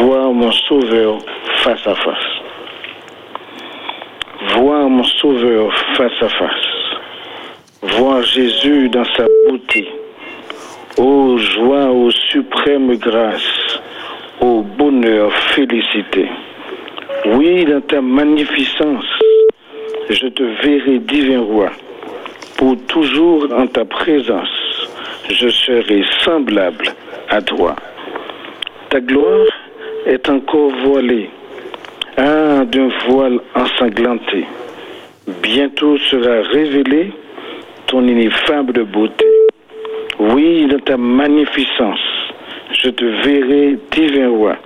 [0.00, 1.18] Voir mon sauveur
[1.58, 2.42] face à face.
[4.56, 6.66] Voir mon sauveur face à face.
[7.82, 9.88] Voir Jésus dans sa beauté.
[10.98, 13.78] Ô joie, ô suprême grâce,
[14.40, 16.26] ô bonheur, félicité.
[17.26, 19.04] Oui, dans ta magnificence,
[20.08, 21.70] je te verrai divin roi.
[22.56, 24.88] Pour toujours en ta présence,
[25.28, 26.86] je serai semblable
[27.28, 27.76] à toi.
[28.88, 29.52] Ta gloire
[30.06, 31.28] est encore voilée,
[32.16, 34.46] ah, d'un voile ensanglanté.
[35.42, 37.12] Bientôt sera révélée
[37.86, 39.35] ton ineffable beauté.
[40.18, 42.00] Oui, dans ta magnificence,
[42.72, 44.56] je te verrai divin roi.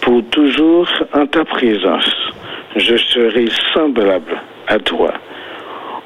[0.00, 2.32] Pour toujours en ta présence,
[2.74, 5.14] je serai semblable à toi.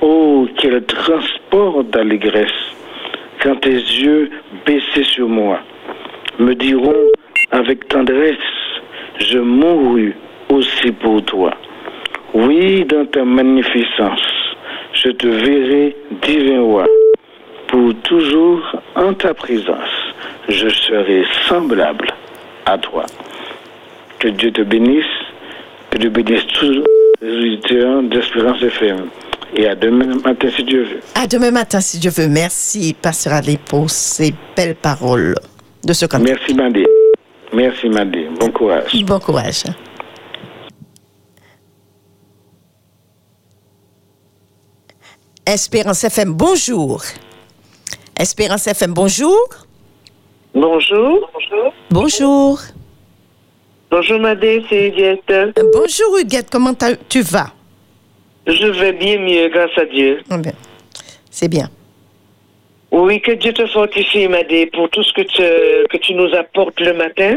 [0.02, 2.74] Oh, quel transport d'allégresse
[3.42, 4.30] quand tes yeux
[4.66, 5.60] baissés sur moi
[6.38, 7.06] me diront
[7.52, 8.36] avec tendresse,
[9.18, 10.14] je mourus
[10.50, 11.52] aussi pour toi.
[12.34, 14.20] Oui, dans ta magnificence,
[14.92, 16.86] je te verrai divin roi.
[18.04, 18.62] Toujours
[18.94, 19.90] en ta présence,
[20.48, 22.08] je serai semblable
[22.64, 23.04] à toi.
[24.18, 25.04] Que Dieu te bénisse,
[25.90, 26.82] que Dieu bénisse tous
[27.20, 29.08] les auditeurs d'Espérance FM.
[29.56, 31.00] Et à demain matin si Dieu veut.
[31.14, 32.28] À demain matin, si Dieu veut.
[32.28, 35.34] Merci, Pasteur Ali, pour ces belles paroles
[35.84, 36.28] de ce cantique.
[36.28, 36.86] Merci Mandé.
[37.52, 38.26] Merci Mandé.
[38.40, 39.04] Bon courage.
[39.04, 39.64] Bon courage.
[45.44, 47.02] Espérance FM, bonjour.
[48.18, 49.36] Espérance FM, bonjour.
[50.54, 51.30] Bonjour.
[51.90, 52.58] Bonjour.
[53.90, 55.60] Bonjour Madé, c'est Huguette.
[55.74, 56.72] Bonjour Huguette, comment
[57.08, 57.52] tu vas?
[58.46, 60.20] Je vais bien mieux, grâce à Dieu.
[60.30, 60.52] Ah ben,
[61.30, 61.68] C'est bien.
[62.90, 65.42] Oui, que Dieu te fortifie, Madé, pour tout ce que tu,
[65.90, 67.36] que tu nous apportes le matin.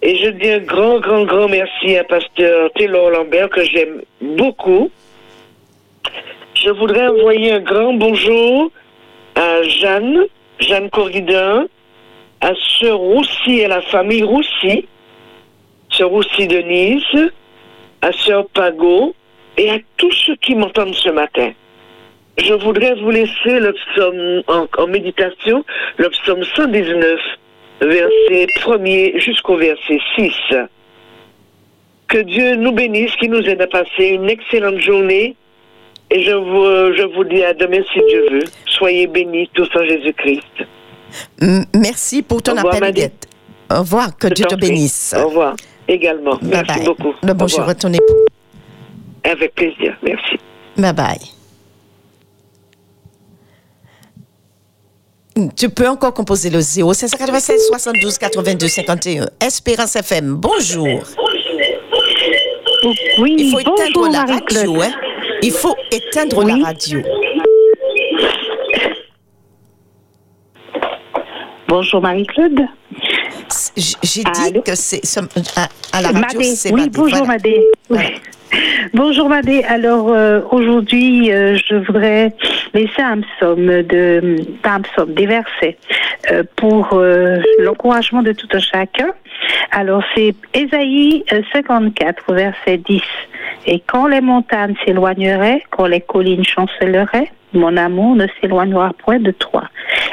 [0.00, 4.90] Et je dis un grand, grand, grand merci à Pasteur Taylor Lambert, que j'aime beaucoup.
[6.54, 8.70] Je voudrais envoyer un grand bonjour
[9.38, 10.26] à Jeanne,
[10.58, 11.66] Jeanne Corridor,
[12.40, 12.50] à
[12.80, 14.88] Sœur Roussy et la famille Roussy,
[15.90, 17.30] Sœur Roussy Denise,
[18.02, 19.14] à Sœur Pagot
[19.56, 21.52] et à tous ceux qui m'entendent ce matin.
[22.36, 23.74] Je voudrais vous laisser le
[24.48, 25.64] en, en méditation,
[25.98, 27.20] le psaume 119,
[27.80, 30.32] verset 1er jusqu'au verset 6.
[32.08, 35.36] Que Dieu nous bénisse, qu'il nous aide à passer une excellente journée.
[36.10, 38.44] Et je vous, je vous dis à demain si Dieu veut.
[38.66, 40.42] Soyez bénis tous en Jésus-Christ.
[41.74, 42.90] Merci pour ton revoir, appel.
[42.90, 43.26] Huguette.
[43.70, 45.14] Au revoir, que Je Dieu te bénisse.
[45.18, 45.54] Au revoir.
[45.86, 46.36] Également.
[46.36, 46.84] Bye Merci bye.
[46.86, 47.14] beaucoup.
[47.22, 48.14] Le bonjour à ton époux.
[49.24, 49.96] Avec plaisir.
[50.02, 50.38] Merci.
[50.76, 51.18] Bye bye.
[55.56, 59.26] Tu peux encore composer le 0 596 72 82 51.
[59.40, 61.00] Espérance FM, bonjour.
[63.20, 64.82] Oui, Il faut bonjour, éteindre la radio.
[64.82, 64.90] Hein?
[65.42, 66.60] Il faut éteindre Oui.
[66.60, 67.00] la radio.
[71.68, 72.60] Bonjour Marie-Claude.
[73.76, 75.20] J'ai dit que c'est ce-
[75.56, 77.32] à, à la radio, c'est oui, Madé, bonjour voilà.
[77.34, 77.62] Madé.
[77.90, 77.98] Oui.
[78.94, 79.62] Bonjour Madé.
[79.64, 82.34] Alors euh, aujourd'hui, euh, je voudrais
[82.74, 85.76] laisser un psaume de, pas un psaume, des versets
[86.32, 86.88] euh, pour
[87.58, 89.10] l'encouragement de tout un chacun.
[89.70, 93.02] Alors c'est Ésaïe euh, 54, verset 10.
[93.70, 99.30] Et quand les montagnes s'éloigneraient, quand les collines chancelleraient, mon amour ne s'éloignera point de
[99.30, 99.64] toi,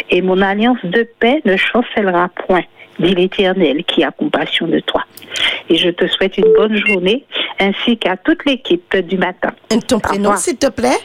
[0.10, 2.64] et mon alliance de paix ne chancellera point,
[2.99, 5.06] dit l'Éternel qui a compassion de toi.
[5.69, 7.23] Et je te souhaite une bonne journée,
[7.57, 9.53] ainsi qu'à toute l'équipe du matin.
[9.88, 10.99] Ton prénom, s'il te plaît?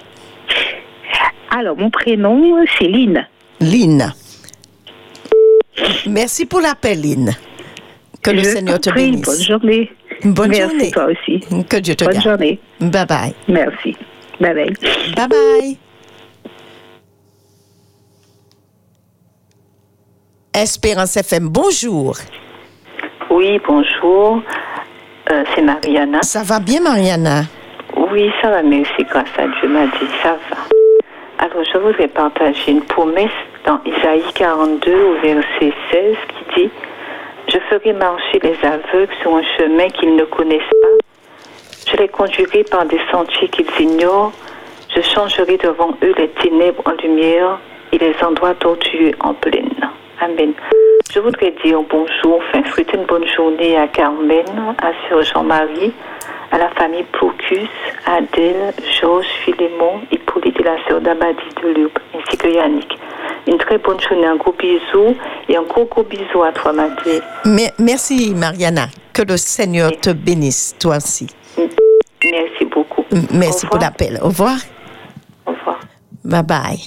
[1.56, 3.28] Alors, mon prénom, c'est Lynn.
[3.60, 4.12] Lynn.
[6.08, 7.30] Merci pour l'appel, Lynn.
[8.22, 9.24] Que le Seigneur te prie, bénisse.
[9.24, 9.90] Bonne journée.
[10.24, 10.90] Bonne Merci, journée.
[10.90, 11.40] toi aussi.
[11.68, 12.24] Que Dieu te Bonne garde.
[12.26, 12.58] journée.
[12.80, 13.34] Bye bye.
[13.48, 13.96] Merci.
[14.40, 14.72] Bye bye.
[15.16, 15.76] Bye bye.
[20.54, 22.16] Espérance FM, bonjour.
[23.30, 24.42] Oui, bonjour.
[25.30, 26.22] Euh, c'est Mariana.
[26.22, 27.44] Ça va bien, Mariana?
[27.96, 30.56] Oui, ça va, merci, grâce à Dieu m'a dit, ça va.
[31.38, 33.30] Alors, je voudrais partager une promesse
[33.64, 36.16] dans Isaïe 42 au verset 16
[36.54, 36.70] qui dit
[37.52, 41.90] Je ferai marcher les aveugles sur un chemin qu'ils ne connaissent pas.
[41.90, 44.30] Je les conduirai par des sentiers qu'ils ignorent.
[44.94, 47.58] Je changerai devant eux les ténèbres en lumière
[47.90, 49.74] et les endroits tortueux en plaine.
[50.20, 50.52] Amen.
[51.12, 54.46] Je voudrais dire bonjour, enfin souhaiter une bonne journée à Carmen,
[54.80, 55.92] à Sir Jean-Marie,
[56.52, 57.68] à la famille Procus,
[58.06, 62.96] Adèle, Georges, Philémon, Hippolyte et la sœur d'Abadi de Lourdes, ainsi que Yannick.
[63.46, 65.16] Une très bonne journée, un gros bisou
[65.48, 66.72] et un gros gros bisou à toi.
[66.72, 68.88] Me- Merci, Mariana.
[69.12, 71.26] Que le Seigneur te bénisse, toi aussi.
[71.56, 73.04] Merci beaucoup.
[73.32, 74.18] Merci pour l'appel.
[74.22, 74.56] Au revoir.
[75.46, 75.80] Au revoir.
[76.24, 76.80] Bye bye.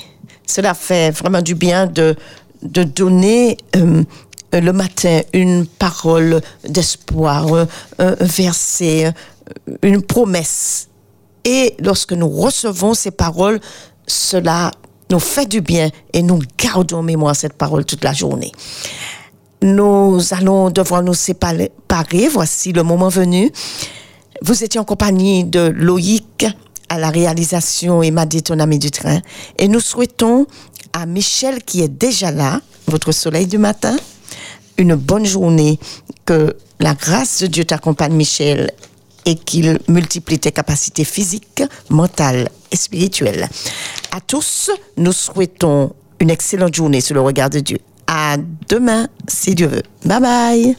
[0.47, 2.15] Cela fait vraiment du bien de,
[2.61, 4.03] de donner euh,
[4.53, 7.67] le matin une parole d'espoir, un,
[7.99, 9.11] un verset,
[9.81, 10.89] une promesse.
[11.43, 13.59] Et lorsque nous recevons ces paroles,
[14.07, 14.71] cela
[15.13, 18.51] nous fait du bien et nous gardons en mémoire cette parole toute la journée.
[19.61, 21.71] Nous allons devoir nous séparer.
[22.31, 23.51] Voici le moment venu.
[24.41, 26.47] Vous étiez en compagnie de Loïc
[26.89, 29.19] à la réalisation et Maddy, ton ami du train.
[29.59, 30.47] Et nous souhaitons
[30.93, 33.95] à Michel, qui est déjà là, votre soleil du matin,
[34.79, 35.79] une bonne journée.
[36.25, 38.71] Que la grâce de Dieu t'accompagne, Michel,
[39.25, 43.47] et qu'il multiplie tes capacités physiques, mentales et spirituelles.
[44.11, 47.77] À tous, nous souhaitons une excellente journée sous le regard de Dieu.
[48.07, 48.35] À
[48.67, 49.83] demain, si Dieu veut.
[50.05, 50.75] Bye bye.